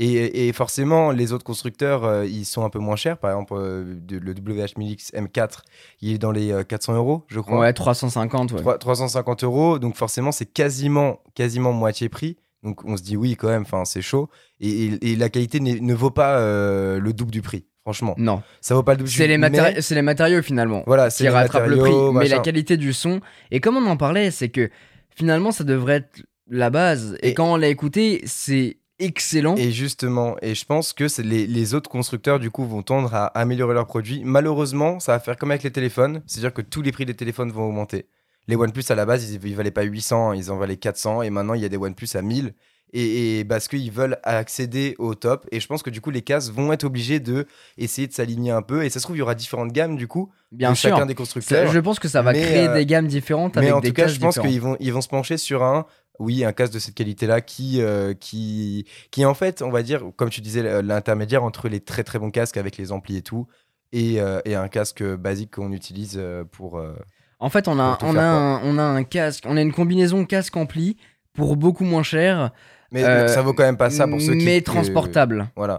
[0.00, 3.18] Et, et forcément, les autres constructeurs, euh, ils sont un peu moins chers.
[3.18, 5.62] Par exemple, euh, de- le WH-1000X M4,
[6.00, 7.58] il est dans les euh, 400 euros, je crois.
[7.58, 8.60] Ouais, 350, ouais.
[8.60, 12.36] Trois- 350 euros, donc forcément, c'est quasiment, quasiment moitié prix.
[12.62, 14.28] Donc on se dit oui, quand même, enfin, c'est chaud.
[14.60, 18.14] Et, et- et la qualité ne vaut pas euh, le double du prix, franchement.
[18.18, 21.66] Non, Ça vaut pas le double c'est les, matéri- matériaux finalement Voilà, c'est qui rattrapent
[21.68, 21.92] le prix.
[22.12, 23.20] Mais la qualité du son,
[23.50, 24.68] et comme on en parlait, c'est que
[25.16, 27.16] finalement ça devrait être la base.
[27.22, 29.56] Et, Et- quand on l'a écouté, c'est excellent.
[29.56, 33.72] Et justement, et je pense que les autres constructeurs du coup vont tendre à améliorer
[33.72, 34.22] leurs produits.
[34.24, 37.50] Malheureusement, ça va faire comme avec les téléphones, c'est-à-dire que tous les prix des téléphones
[37.52, 38.06] vont augmenter.
[38.48, 41.30] Les OnePlus à la base, ils, ils valaient pas 800, ils en valaient 400, et
[41.30, 42.52] maintenant il y a des OnePlus à 1000.
[42.92, 45.46] Et, et parce qu'ils veulent accéder au top.
[45.52, 48.50] Et je pense que du coup, les cases vont être obligés de essayer de s'aligner
[48.50, 48.84] un peu.
[48.84, 50.90] Et ça se trouve, il y aura différentes gammes du coup Bien de sûr.
[50.90, 51.70] chacun des constructeurs.
[51.70, 53.88] je pense que ça va Mais, créer euh, des gammes différentes Mais avec en des
[53.88, 55.84] tout cas, je pense qu'ils vont, ils vont se pencher sur un,
[56.18, 60.02] oui, un casque de cette qualité-là qui, euh, qui, qui, en fait, on va dire,
[60.16, 63.46] comme tu disais, l'intermédiaire entre les très très bons casques avec les amplis et tout,
[63.92, 66.78] et, euh, et un casque basique qu'on utilise euh, pour.
[66.78, 66.94] euh,
[67.38, 70.24] En fait, on a, on, a un, on a un casque, on a une combinaison
[70.24, 70.96] casque-ampli
[71.34, 72.50] pour beaucoup moins cher,
[72.90, 74.44] Mais Euh, ça vaut quand même pas ça pour ceux qui.
[74.44, 75.48] mais que- transportable.
[75.56, 75.78] Voilà.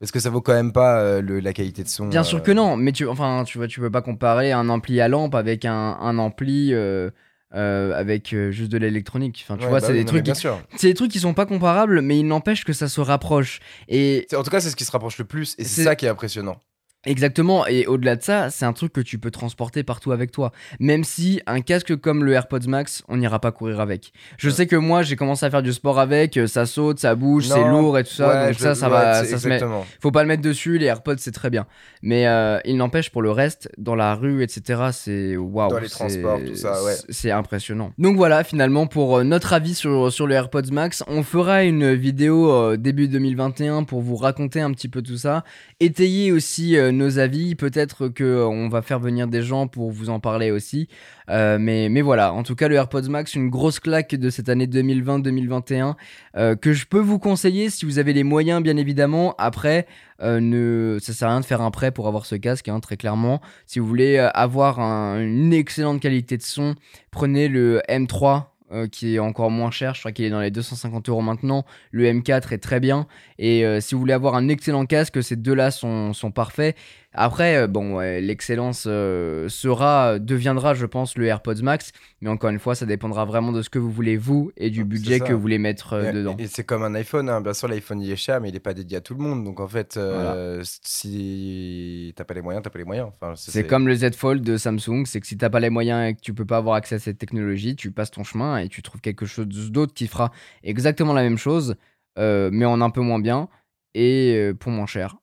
[0.00, 2.06] Parce que ça vaut quand même pas euh, le- la qualité de son.
[2.08, 4.68] Bien euh, sûr que non, mais tu, enfin, tu vois, tu peux pas comparer un
[4.68, 7.10] ampli à lampe avec un, un ampli euh,
[7.54, 9.40] euh, avec euh, juste de l'électronique.
[9.44, 10.32] Enfin, tu ouais, vois, bah c'est oui, des trucs, qui-
[10.76, 13.58] c'est des trucs qui sont pas comparables, mais il n'empêche que ça se rapproche.
[13.88, 16.06] Et En tout cas, c'est ce qui se rapproche le plus, et c'est ça qui
[16.06, 16.60] est impressionnant.
[17.06, 20.50] Exactement, et au-delà de ça, c'est un truc que tu peux transporter partout avec toi.
[20.80, 24.12] Même si un casque comme le AirPods Max, on n'ira pas courir avec.
[24.36, 24.54] Je Ouais.
[24.54, 27.46] sais que moi, j'ai commencé à faire du sport avec, euh, ça saute, ça bouge,
[27.46, 29.60] c'est lourd et tout ça, Ouais, donc ça, ça va, ça se met.
[30.02, 31.66] Faut pas le mettre dessus, les AirPods c'est très bien.
[32.02, 35.70] Mais euh, il n'empêche pour le reste, dans la rue, etc., c'est waouh.
[35.70, 36.94] Dans les c'est- transports, tout ça, ouais.
[37.10, 37.92] C'est impressionnant.
[37.98, 41.94] Donc voilà, finalement, pour euh, notre avis sur, sur le AirPods Max, on fera une
[41.94, 45.44] vidéo euh, début 2021 pour vous raconter un petit peu tout ça.
[45.80, 47.54] Étayer aussi euh, nos avis.
[47.54, 50.88] Peut-être que euh, on va faire venir des gens pour vous en parler aussi.
[51.30, 54.66] Euh, mais, voilà, en tout cas, le AirPods Max, une grosse claque de cette année
[54.66, 55.94] 2020-2021
[56.36, 59.34] euh, que je peux vous conseiller si vous avez les moyens, bien évidemment.
[59.38, 59.86] Après,
[60.22, 62.80] euh, ne, ça sert à rien de faire un prêt pour avoir ce casque, hein,
[62.80, 63.40] très clairement.
[63.66, 66.74] Si vous voulez euh, avoir un- une excellente qualité de son,
[67.10, 68.44] prenez le M3.
[68.70, 71.64] Euh, qui est encore moins cher, je crois qu'il est dans les 250 euros maintenant.
[71.90, 73.06] Le M4 est très bien.
[73.38, 76.76] Et euh, si vous voulez avoir un excellent casque, ces deux-là sont, sont parfaits.
[77.14, 81.92] Après, euh, bon, l'excellence euh, sera, deviendra, je pense, le AirPods Max.
[82.20, 84.80] Mais encore une fois, ça dépendra vraiment de ce que vous voulez vous et du
[84.80, 86.36] C'est budget que vous voulez mettre euh, Et- dedans.
[86.38, 87.40] Et, c'est comme un iPhone, hein.
[87.40, 89.42] bien sûr, l'iPhone il est cher, mais il est pas dédié à tout le monde.
[89.42, 93.08] Donc en fait, euh, si t'as pas les moyens, t'as pas les moyens.
[93.08, 96.10] Enfin, C'est comme le Z Fold de Samsung, c'est que si t'as pas les moyens
[96.10, 98.68] et que tu peux pas avoir accès à cette technologie, tu passes ton chemin et
[98.68, 100.30] tu trouves quelque chose d'autre qui fera
[100.62, 101.76] exactement la même chose,
[102.18, 103.48] euh, mais en un peu moins bien
[103.94, 105.16] et pour moins cher.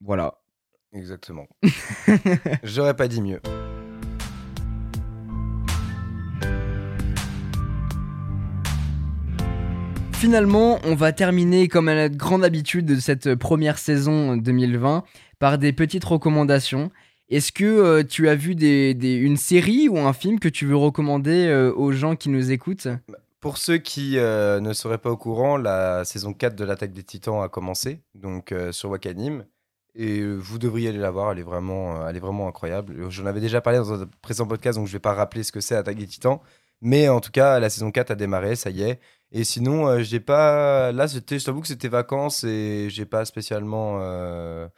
[0.00, 0.37] Voilà.
[0.92, 1.46] Exactement.
[2.62, 3.40] J'aurais pas dit mieux.
[10.14, 15.04] Finalement, on va terminer comme à notre grande habitude de cette première saison 2020
[15.38, 16.90] par des petites recommandations.
[17.30, 20.66] Est-ce que euh, tu as vu des, des- une série ou un film que tu
[20.66, 22.88] veux recommander euh, aux gens qui nous écoutent?
[23.40, 27.04] Pour ceux qui euh, ne seraient pas au courant, la saison 4 de l'attaque des
[27.04, 29.44] titans a commencé, donc sur Wakanim.
[30.00, 32.94] Et euh, vous devriez aller la voir, elle est vraiment, euh, elle est vraiment incroyable.
[33.10, 35.60] J'en avais déjà parlé dans un précédent podcast, donc je vais pas rappeler ce que
[35.60, 36.38] c'est Attaque des Titans.
[36.80, 39.00] Mais en tout cas, la saison 4 a démarré, ça y est.
[39.32, 40.92] Et sinon, euh, j'ai pas.
[40.92, 43.98] Là, c'était, je t'avoue que c'était vacances et j'ai pas spécialement.
[44.00, 44.68] euh,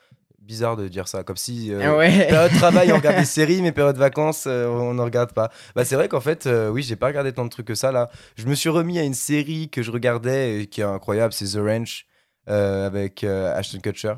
[0.41, 1.71] Bizarre de dire ça, comme si.
[1.73, 2.27] euh, Ouais.
[2.27, 5.51] Période travail, on regarde des séries, mais période vacances, euh, on ne regarde pas.
[5.77, 7.93] Bah, c'est vrai qu'en fait, euh, oui, j'ai pas regardé tant de trucs que ça
[7.93, 8.11] là.
[8.37, 11.45] Je me suis remis à une série que je regardais et qui est incroyable, c'est
[11.45, 12.07] The Ranch
[12.49, 14.15] euh, avec euh, Ashton Kutcher.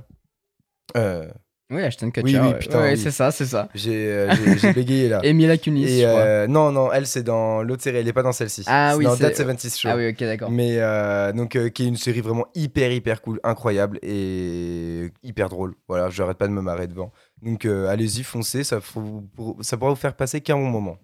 [0.97, 1.27] Euh,
[1.71, 2.39] Oui, Ashton Kutcher.
[2.39, 2.99] Oui, oui, putain, Ouais, oui.
[2.99, 3.69] c'est ça, c'est ça.
[3.75, 4.29] j'ai euh,
[4.75, 5.21] bégayé là.
[5.23, 8.23] Et Mila Kunis, Et euh, non, non, elle c'est dans l'autre série, elle est pas
[8.23, 8.63] dans celle-ci.
[8.67, 9.89] Ah C'est oui, dans c'est- Dead 76 Show.
[9.91, 10.51] Ah oui, ok, d'accord.
[10.51, 15.49] Mais euh, donc, euh, qui est une série vraiment hyper, hyper cool, incroyable et hyper
[15.49, 15.75] drôle.
[15.89, 17.11] Voilà, j'arrête pas de me marrer devant.
[17.41, 20.99] Donc, allez-y, foncez, ça, faut- pour- ça pourra vous faire passer qu'un bon moment.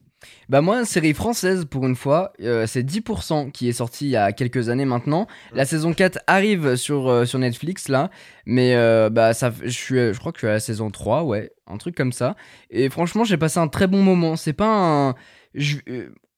[0.49, 4.17] Bah moi, série française pour une fois, euh, c'est 10% qui est sorti il y
[4.17, 5.27] a quelques années maintenant.
[5.53, 8.11] La saison 4 arrive sur, euh, sur Netflix là,
[8.47, 11.23] mais euh, bah ça, je, suis, je crois que je suis à la saison 3,
[11.25, 12.35] ouais, un truc comme ça.
[12.71, 14.37] Et franchement, j'ai passé un très bon moment.
[14.37, 15.15] C'est pas un...
[15.55, 15.77] je-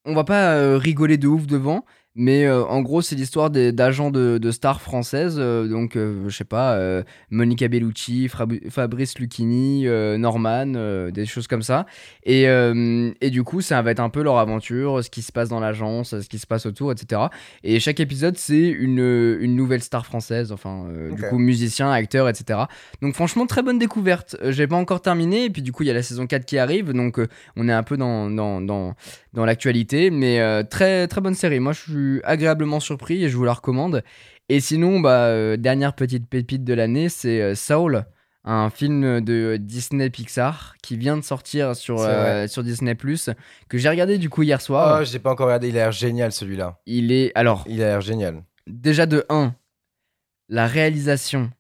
[0.07, 1.85] on va pas rigoler de ouf devant,
[2.17, 5.37] Mais euh, en gros, c'est l'histoire d'agents de, de stars françaises.
[5.39, 9.85] euh, donc, euh, je sais pas, euh, Monica Bellucci, Frab- Fabrice Lucchini,
[10.19, 10.67] Norman,
[11.13, 11.87] des choses comme ça.
[12.25, 15.49] Et, et du coup, ça va être un peu leur aventure, ce qui se passe
[15.49, 17.23] dans l'agence, ce qui se passe autour, etc.
[17.63, 18.99] Et chaque épisode, c'est une,
[19.41, 20.51] une nouvelle star française.
[20.53, 22.61] Enfin, du coup, musicien, acteur, etc.
[23.03, 24.37] Donc, franchement, très bonne découverte.
[24.49, 25.45] J'ai pas encore terminé.
[25.45, 26.93] Et puis, du coup, il y a la saison 4 qui arrive.
[26.93, 27.21] Donc,
[27.57, 28.95] on est un peu dans, dans, dans,
[29.33, 31.61] dans l'actualité, mais euh, très très bonne série.
[31.61, 34.03] Moi, je suis agréablement surpris et je vous la recommande.
[34.51, 38.05] Et sinon, bah, euh, dernière petite pépite de l'année, c'est euh, Soul,
[38.43, 42.97] un film de Disney Pixar qui vient de sortir sur, euh, sur Disney
[43.69, 44.99] que j'ai regardé du coup hier soir.
[45.01, 46.81] Oh, j'ai pas encore regardé, il a l'air génial celui-là.
[46.85, 48.43] Il est alors Il a l'air génial.
[48.67, 49.55] déjà de 1
[50.49, 51.51] la réalisation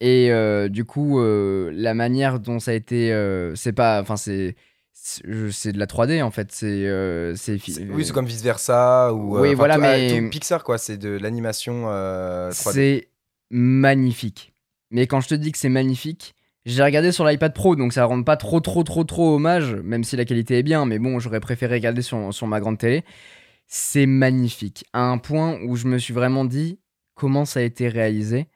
[0.00, 0.30] et
[0.70, 3.10] du coup la manière dont ça a été
[3.56, 4.54] c'est pas enfin c'est
[5.00, 7.34] c'est de la 3D en fait c'est euh,
[7.90, 9.36] Oui, c'est comme vice versa ou.
[9.36, 12.72] euh, Oui, voilà, mais- ah, tout Pixar quoi, c'est de l'animation euh, 3D.
[12.72, 13.08] C'est
[13.50, 14.54] magnifique.
[14.90, 16.34] Mais quand je te dis que c'est magnifique,
[16.64, 20.04] j'ai regardé sur l'iPad Pro, donc ça rend pas trop, trop, trop, trop hommage, même
[20.04, 23.04] si la qualité est bien, mais bon, j'aurais préféré regarder sur, sur ma grande télé.
[23.66, 24.84] C'est magnifique.
[24.92, 26.78] À un point où je me suis vraiment dit
[27.14, 28.46] comment ça a été réalisé,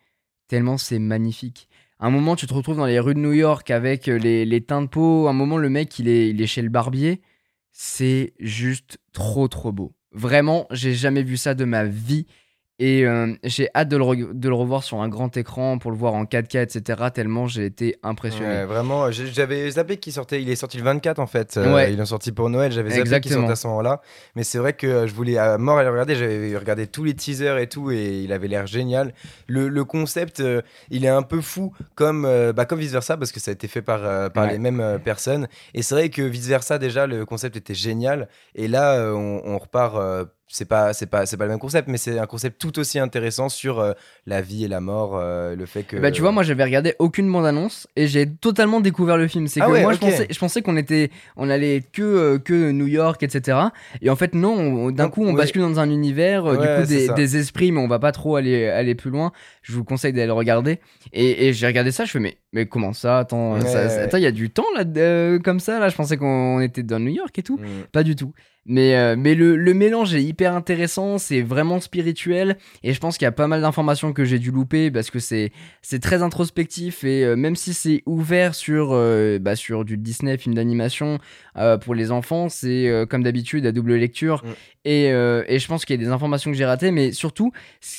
[0.49, 1.69] tellement c'est magnifique.
[2.05, 4.61] Un moment, tu te retrouves dans les rues de New York avec euh, les, les
[4.61, 5.29] teints de peau.
[5.29, 7.21] Un moment, le mec, il est, il est chez le barbier.
[7.71, 9.95] C'est juste trop, trop beau.
[10.11, 12.27] Vraiment, j'ai jamais vu ça de ma vie.
[12.85, 15.93] Et euh, j'ai hâte de le, re- de le revoir sur un grand écran pour
[15.93, 17.01] le voir en 4K, etc.
[17.15, 18.47] Tellement j'ai été impressionné.
[18.49, 21.57] Ouais, vraiment, j'avais zappé qu'il sortait, il est sorti le 24 en fait.
[21.57, 21.93] Euh, Ouais.
[21.93, 24.01] Ils l'ont sorti pour Noël, j'avais zappé qu'il sortait à ce moment-là.
[24.35, 27.05] Mais c'est vrai que euh, je voulais à mort aller le regarder, j'avais regardé tous
[27.05, 29.15] les teasers et tout, et il avait l'air génial.
[29.47, 30.61] Le, le concept, euh,
[30.91, 32.23] il est un peu fou, comme,
[32.57, 34.53] bah, comme vice versa, parce que ça a été fait par, par Ouais.
[34.55, 35.47] les mêmes personnes.
[35.75, 38.29] Et c'est vrai que vice versa, déjà, le concept était génial.
[38.57, 39.95] Et là, on, on repart.
[40.55, 42.99] C'est pas c'est pas c'est pas le même concept mais c'est un concept tout aussi
[42.99, 43.95] intéressant sur euh,
[44.27, 46.95] la vie et la mort euh, le fait que Bah tu vois, moi j'avais regardé
[46.99, 49.47] aucune bande-annonce et j'ai totalement découvert le film.
[49.49, 52.39] C'est Ah que ouais, moi je pensais, je pensais qu'on était, on allait que, euh,
[52.39, 53.59] que New York, etc.
[54.03, 56.87] Et en fait non, on- d'un coup on bascule dans un univers, Ouais, du coup
[57.17, 59.33] des, esprits, mais on va pas trop aller, aller plus loin.
[59.63, 60.81] Je vous conseille d'aller le regarder.
[61.15, 63.21] Et, et j'ai regardé ça, je fais mais, mais comment ça?
[63.21, 64.85] Attends, ça- ça- il y a du temps là,
[65.43, 65.89] comme ça là?
[65.89, 67.57] Je pensais qu'on était dans New York et tout.
[67.57, 67.85] Mm.
[67.91, 68.33] Pas du tout.
[68.65, 73.19] Mais, euh, mais le, le mélange est hyper intéressant, c'est vraiment spirituel, et je pense
[73.19, 75.51] qu'il y a pas mal d'informations que j'ai dû louper parce que c'est
[76.01, 80.55] très introspectif, et euh, même si c'est ouvert sur, euh, bah, sur du Disney, film
[80.55, 81.19] d'animation
[81.81, 84.49] pour les enfants, c'est comme d'habitude à double lecture, Mm.
[84.85, 87.53] et, et je pense qu'il y a des informations que j'ai ratées, mais surtout,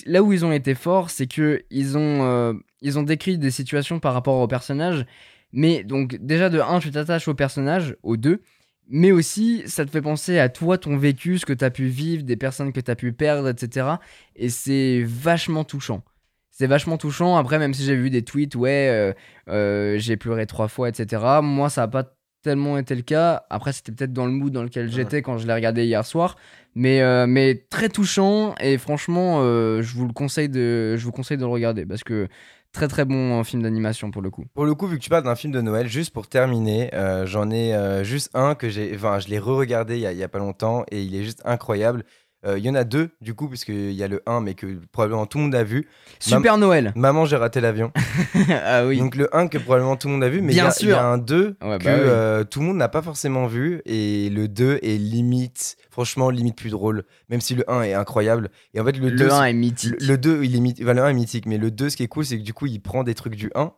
[0.05, 3.99] là où ils ont été forts, c'est que ils ont, ils ont décrit des situations
[3.99, 5.05] par rapport aux personnages,
[5.51, 8.41] mais donc déjà de 1, tu t'attaches au personnage, au 2,
[8.89, 11.85] mais aussi ça te fait penser à toi, ton vécu, ce que tu as pu
[11.85, 13.87] vivre, des personnes que tu as pu perdre, etc.
[14.35, 16.03] Et c'est vachement touchant.
[16.51, 17.35] C'est vachement touchant.
[17.35, 19.13] Après, même si j'ai vu des tweets, ouais, euh,
[19.49, 21.23] euh, j'ai pleuré trois fois, etc.
[21.41, 23.45] Moi, ça n'a pas tellement été le cas.
[23.49, 26.35] Après, c'était peut-être dans le mood dans lequel j'étais quand je l'ai regardé hier soir.
[26.75, 28.53] Mais, euh, mais très touchant.
[28.59, 32.27] Et franchement, je, vous le conseille de, je vous conseille de le regarder parce que
[32.73, 34.43] très très bon euh, film d'animation pour le coup.
[34.53, 37.25] Pour le coup, vu que tu parles d'un film de Noël, juste pour terminer, euh,
[37.25, 38.91] j'en ai euh, juste un que j'ai.
[38.95, 41.23] Enfin, je l'ai re-regardé il y, a- il y a pas longtemps et il est
[41.23, 42.03] juste incroyable.
[42.45, 44.67] Euh, Il y en a deux, du coup, puisqu'il y a le 1, mais que
[44.91, 45.87] probablement tout le monde a vu.
[46.19, 46.91] Super Noël.
[46.95, 47.91] Maman, j'ai raté l'avion.
[48.65, 48.97] ah oui.
[48.99, 50.75] Donc le 1 que probablement tout le monde a vu, mais il y Bien a-
[50.81, 52.01] il y, a un 2 Ouais, que bah oui.
[52.05, 53.81] euh, tout le monde n'a pas forcément vu.
[53.85, 57.03] Et le 2 est limite, franchement, limite plus drôle.
[57.29, 58.49] Même si le 1 est incroyable.
[58.73, 59.93] Et en fait, le, le, 2, 1 est le, mythique.
[59.99, 62.03] le 2, il est, mythi- enfin, le 1 est mythique, mais le 2, ce qui
[62.03, 63.71] est cool, c'est que du coup, il prend des trucs du 1.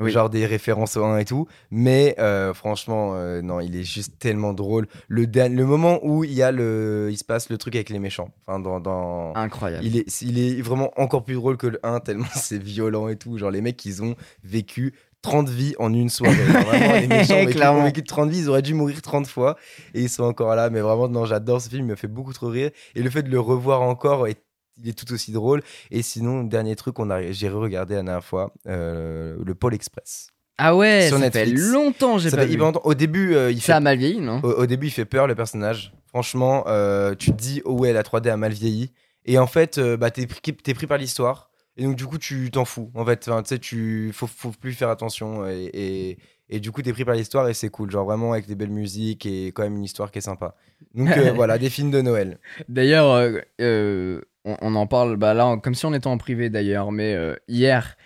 [0.00, 0.10] Oui.
[0.10, 1.46] Genre des références au 1 et tout.
[1.70, 4.86] Mais euh, franchement, euh, non, il est juste tellement drôle.
[5.08, 7.98] Le, le moment où il, y a le, il se passe le truc avec les
[7.98, 8.30] méchants.
[8.46, 9.34] Enfin, dans, dans...
[9.34, 9.84] Incroyable.
[9.84, 13.16] Il est, il est vraiment encore plus drôle que le 1, tellement c'est violent et
[13.16, 13.36] tout.
[13.38, 16.34] Genre, les mecs, ils ont vécu 30 vies en une soirée.
[16.34, 17.34] Vraiment, les méchants
[17.74, 19.56] ont vécu 30 vies, ils auraient dû mourir 30 fois.
[19.94, 20.70] Et ils sont encore là.
[20.70, 22.70] Mais vraiment, non, j'adore ce film, il me fait beaucoup trop rire.
[22.94, 24.42] Et le fait de le revoir encore, est-
[24.82, 25.62] il est tout aussi drôle.
[25.90, 30.28] Et sinon, dernier truc, on a, j'ai re-regardé la dernière fois, euh, le Pôle Express.
[30.58, 31.50] Ah ouais, Sur ça Netflix.
[31.62, 32.62] fait longtemps que j'ai Ça pas fait vu.
[32.62, 34.40] Au début, euh, il Ça fait a mal vieilli, non?
[34.42, 35.92] Au, au début, il fait peur le personnage.
[36.08, 38.92] Franchement, euh, tu te dis, oh ouais, la 3D a mal vieilli.
[39.24, 41.50] Et en fait, bah, t'es pris, t'es pris par l'histoire.
[41.76, 42.90] Et donc, du coup, tu t'en fous.
[42.94, 45.46] En fait, Enfin, tu sais, tu faut, faut plus faire attention.
[45.48, 46.18] Et, et,
[46.50, 47.90] et du coup, t'es pris par l'histoire et c'est cool.
[47.90, 50.54] Genre vraiment avec des belles musiques et quand même une histoire qui est sympa.
[50.94, 52.38] Donc, euh, voilà, des films de Noël.
[52.68, 56.50] D'ailleurs, euh, euh, on, on en parle bah là, comme si on était en privé
[56.50, 57.16] d'ailleurs, mais
[57.48, 57.96] hier,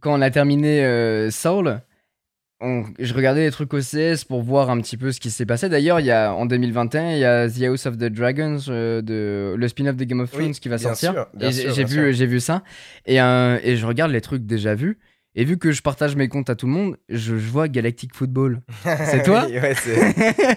[0.00, 1.80] quand on a terminé Soul,
[2.60, 5.68] on- je regardais les trucs OCS pour voir un petit peu ce qui s'est passé.
[5.68, 9.00] D'ailleurs, il y a en 2021, il y a The House of the Dragons, euh,
[9.00, 11.12] de le spin-off de Game of Oui, Thrones qui va sortir.
[11.12, 12.12] sûr, bien et j'ai sûr, j'ai bien vu, sûr.
[12.18, 12.64] j'ai vu ça.
[13.06, 14.98] Et, euh, et je regarde les trucs déjà vus.
[15.40, 18.12] Et vu que je partage mes comptes à tout le monde, je, je vois Galactic
[18.12, 18.60] Football.
[18.82, 19.72] C'est toi ouais,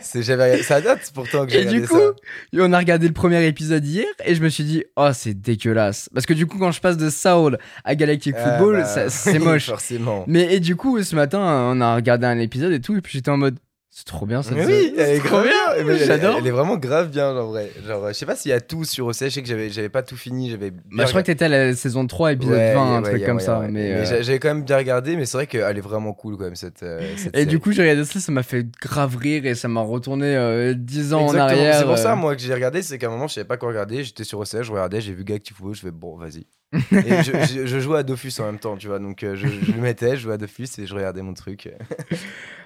[0.01, 0.23] c'est-
[0.63, 2.13] Ça date pourtant que j'ai Et du coup, ça.
[2.57, 6.09] on a regardé le premier épisode hier et je me suis dit, oh, c'est dégueulasse.
[6.15, 9.37] Parce que du coup, quand je passe de Saul à Galactic Ah, Football, bah, c'est
[9.37, 9.65] oui, moche.
[9.69, 10.23] Forcément.
[10.27, 13.13] Mais et du coup, ce matin, on a regardé un épisode et tout, et puis
[13.13, 13.59] j'étais en mode,
[13.93, 15.51] c'est trop bien cette Mais oui, elle est grave bien.
[15.75, 15.83] bien.
[15.83, 16.37] Mais elle- J'adore.
[16.39, 17.69] Elle, est vraiment grave bien, genre vrai.
[17.85, 19.25] Genre, je sais pas s'il y a tout sur OCS.
[19.25, 20.49] Je sais que j'avais, j'avais pas tout fini.
[20.49, 20.71] J'avais.
[20.71, 23.21] Bah, je crois que t'étais à la saison 3, épisode Ouais, 20, un ouais, truc
[23.21, 23.59] ouais, comme ça.
[23.59, 26.13] Mais, Mais euh, j'a- j'avais quand même bien regardé, mais c'est vrai qu'elle est vraiment
[26.13, 26.83] cool quand même cette.
[26.83, 27.45] euh, cette Et série.
[27.47, 30.73] du coup, j'ai regardé ça, ça m'a fait grave rire et ça m'a retourné euh,
[30.73, 31.75] 10 ans en arrière.
[31.77, 32.15] C'est pour ça, euh.
[32.15, 34.05] moi, que j'ai regardé, c'est qu'à un moment, je savais pas quoi regarder.
[34.05, 36.45] J'étais sur OCS, je regardais, j'ai vu Galactic Football, je fais bon, vas-y.
[36.73, 38.99] Et je, je- je jouais à Dofus en même temps, tu vois.
[38.99, 41.69] Donc, euh, je, je le mettais, je jouais à Dofus et je regardais mon truc.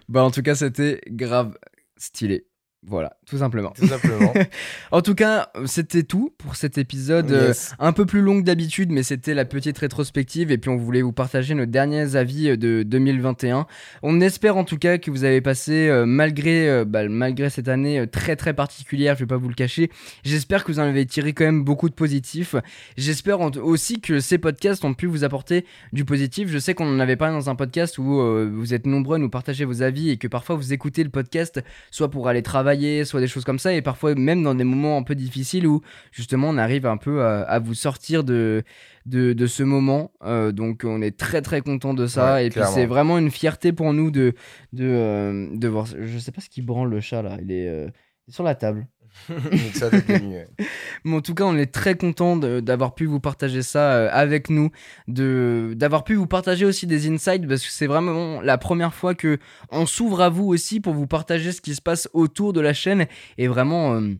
[0.10, 1.58] Bah, en tout cas, c'était grave
[1.98, 2.48] stylé.
[2.88, 3.72] Voilà, tout simplement.
[3.72, 4.34] Tout simplement.
[4.92, 7.32] En tout cas, c'était tout pour cet épisode.
[7.32, 10.52] euh, un peu plus long que d'habitude, mais c'était la petite rétrospective.
[10.52, 13.66] Et puis, on voulait vous partager nos derniers avis euh, de 2021.
[14.04, 17.68] On espère en tout cas que vous avez passé, euh, malgré, euh, bah, malgré cette
[17.68, 19.90] année très très particulière, je vais pas vous le cacher,
[20.24, 22.56] j'espère que vous en avez tiré quand même beaucoup de positifs.
[22.98, 26.50] J'espère aussi que ces podcasts ont pu vous apporter du positif.
[26.50, 29.30] Je sais qu'on en avait parlé dans un podcast où vous êtes nombreux à nous
[29.30, 32.75] partager vos avis et que parfois vous écoutez le podcast soit pour aller travailler,
[33.06, 35.82] soit des choses comme ça, et parfois même dans des moments un peu difficiles où
[36.12, 38.64] justement on arrive un peu à, à vous sortir de,
[39.06, 40.12] de, de ce moment.
[40.24, 43.32] Euh, donc on est très très content de ça, Ouais, et puis c'est vraiment une
[43.32, 44.34] fierté pour nous de,
[44.74, 45.86] de, euh, de voir.
[45.88, 47.88] Je sais pas ce qui branle le chat là, il est, euh,
[48.28, 48.88] il est sur la table.
[51.06, 54.50] Mais en tout cas, on est très content d'avoir pu vous partager ça euh, avec
[54.50, 54.72] nous,
[55.08, 59.38] d'avoir pu vous partager aussi des insights parce que c'est vraiment la première fois que
[59.72, 62.74] on s'ouvre à vous aussi pour vous partager ce qui se passe autour de la
[62.74, 63.08] chaîne.
[63.38, 64.16] Et vraiment euh,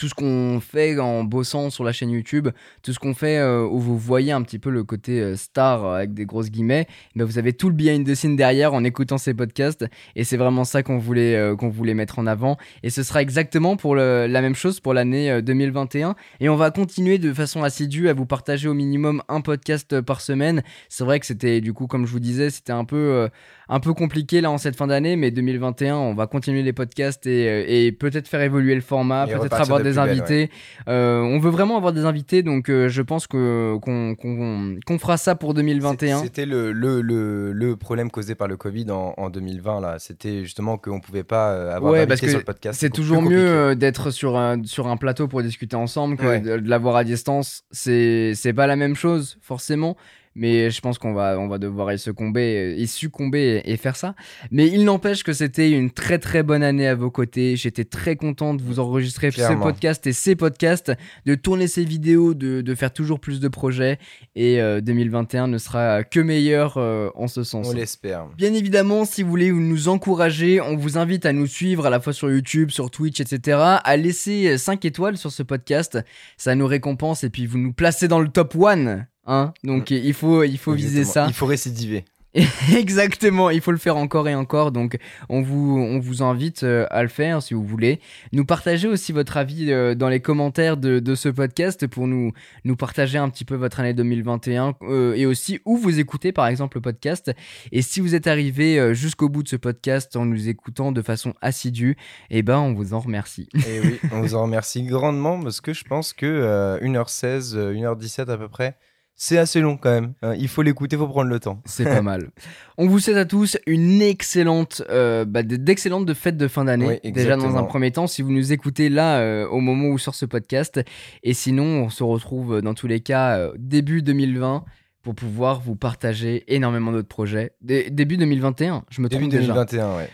[0.00, 2.48] tout ce qu'on fait en bossant sur la chaîne YouTube,
[2.82, 5.84] tout ce qu'on fait euh, où vous voyez un petit peu le côté euh, star
[5.84, 8.82] euh, avec des grosses guillemets, mais vous avez tout le behind the scene derrière en
[8.82, 9.84] écoutant ces podcasts
[10.16, 14.40] et c'est vraiment ça qu'on voulait mettre en avant et ce sera exactement pour la
[14.40, 18.24] même chose pour l'année euh, 2021 et on va continuer de façon assidue à vous
[18.24, 20.62] partager au minimum un podcast par semaine.
[20.88, 23.28] C'est vrai que c'était du coup comme je vous disais, c'était un peu
[23.72, 27.24] un peu compliqué là en cette fin d'année mais 2021, on va continuer les podcasts
[27.26, 30.50] et, euh, et peut-être faire évoluer le format, peut-être avoir de des belle, invités.
[30.88, 35.34] Euh, on veut vraiment avoir des invités donc euh, je pense que qu'on fera ça
[35.34, 36.18] pour 2021.
[36.18, 39.80] C'est- C'était le, le, le, le problème causé par le Covid en, en 2020.
[39.80, 39.96] là.
[39.98, 42.78] C'était justement qu'on pouvait pas euh, avoir Ouais, parce que sur le podcast.
[42.80, 46.40] C'est toujours mieux euh, d'être sur un, sur un plateau pour discuter ensemble que Ouais.
[46.40, 47.62] de, de l'avoir à distance.
[47.70, 49.96] C'est c'est pas la même chose, forcément.
[50.36, 53.96] Mais je pense qu'on va, on va devoir y succomber, y succomber et, et faire
[53.96, 54.14] ça.
[54.52, 57.56] Mais il n'empêche que c'était une très très bonne année à vos côtés.
[57.56, 59.64] J'étais très content de vous enregistrer ce Clairement.
[59.64, 60.92] podcast et ces podcasts,
[61.26, 63.98] de tourner ces vidéos, de, de faire toujours plus de projets.
[64.36, 67.68] Et euh, 2021 ne sera que meilleur euh, en ce sens.
[67.68, 68.26] On l'espère.
[68.36, 71.98] Bien évidemment, si vous voulez nous encourager, on vous invite à nous suivre à la
[71.98, 73.58] fois sur YouTube, sur Twitch, etc.
[73.82, 75.98] À laisser 5 étoiles sur ce podcast.
[76.36, 79.06] Ça nous récompense et puis vous nous placez dans le top 1.
[79.30, 81.26] Hein Donc il faut, il faut viser ça.
[81.28, 82.04] Il faut récidiver.
[82.76, 84.70] Exactement, il faut le faire encore et encore.
[84.70, 84.96] Donc,
[85.28, 87.98] on vous, on vous invite euh, à le faire si vous voulez.
[88.32, 92.32] Nous partager aussi votre avis euh, dans les commentaires de, de ce podcast pour nous,
[92.64, 96.46] nous partager un petit peu votre année 2021 euh, et aussi où vous écoutez par
[96.46, 97.32] exemple le podcast.
[97.72, 101.34] Et si vous êtes arrivé jusqu'au bout de ce podcast en nous écoutant de façon
[101.40, 101.96] assidue,
[102.30, 103.48] eh ben, on vous en remercie.
[103.54, 107.74] Et oui, on vous en remercie grandement parce que je pense que euh, 1h16, euh,
[107.74, 108.76] 1h17 à peu près,
[109.22, 110.14] c'est assez long quand même.
[110.22, 110.34] hein.
[110.38, 111.60] il faut l'écouter, il faut prendre le temps.
[111.66, 112.30] C'est pas mal.
[112.78, 116.98] On vous souhaite à tous une excellente, euh, bah, d'excellentes de fêtes de fin d'année.
[117.04, 119.98] Oui, déjà dans un premier temps, si vous nous écoutez là euh, au moment où
[119.98, 120.80] sort ce podcast.
[121.22, 124.64] Et sinon, on se retrouve euh, dans tous les cas euh, début 2020
[125.02, 127.52] pour pouvoir vous partager énormément d'autres projets.
[127.60, 129.52] Dé- début 2021, je me Début trompe déjà.
[129.52, 130.08] 2021, ouais.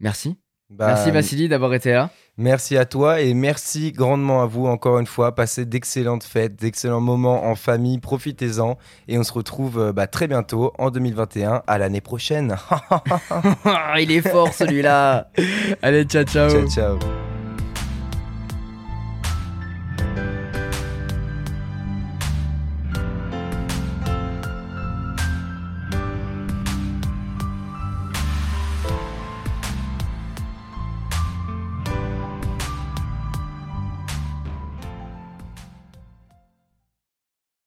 [0.00, 0.36] Merci.
[0.68, 2.10] Bah, Merci Vassili d'avoir été là.
[2.38, 5.34] Merci à toi et merci grandement à vous encore une fois.
[5.34, 8.76] Passez d'excellentes fêtes, d'excellents moments en famille, profitez-en
[9.08, 12.56] et on se retrouve euh, bah, très bientôt en 2021 à l'année prochaine.
[13.98, 15.30] Il est fort celui-là.
[15.82, 16.50] Allez, ciao ciao.
[16.50, 17.25] ciao ciao.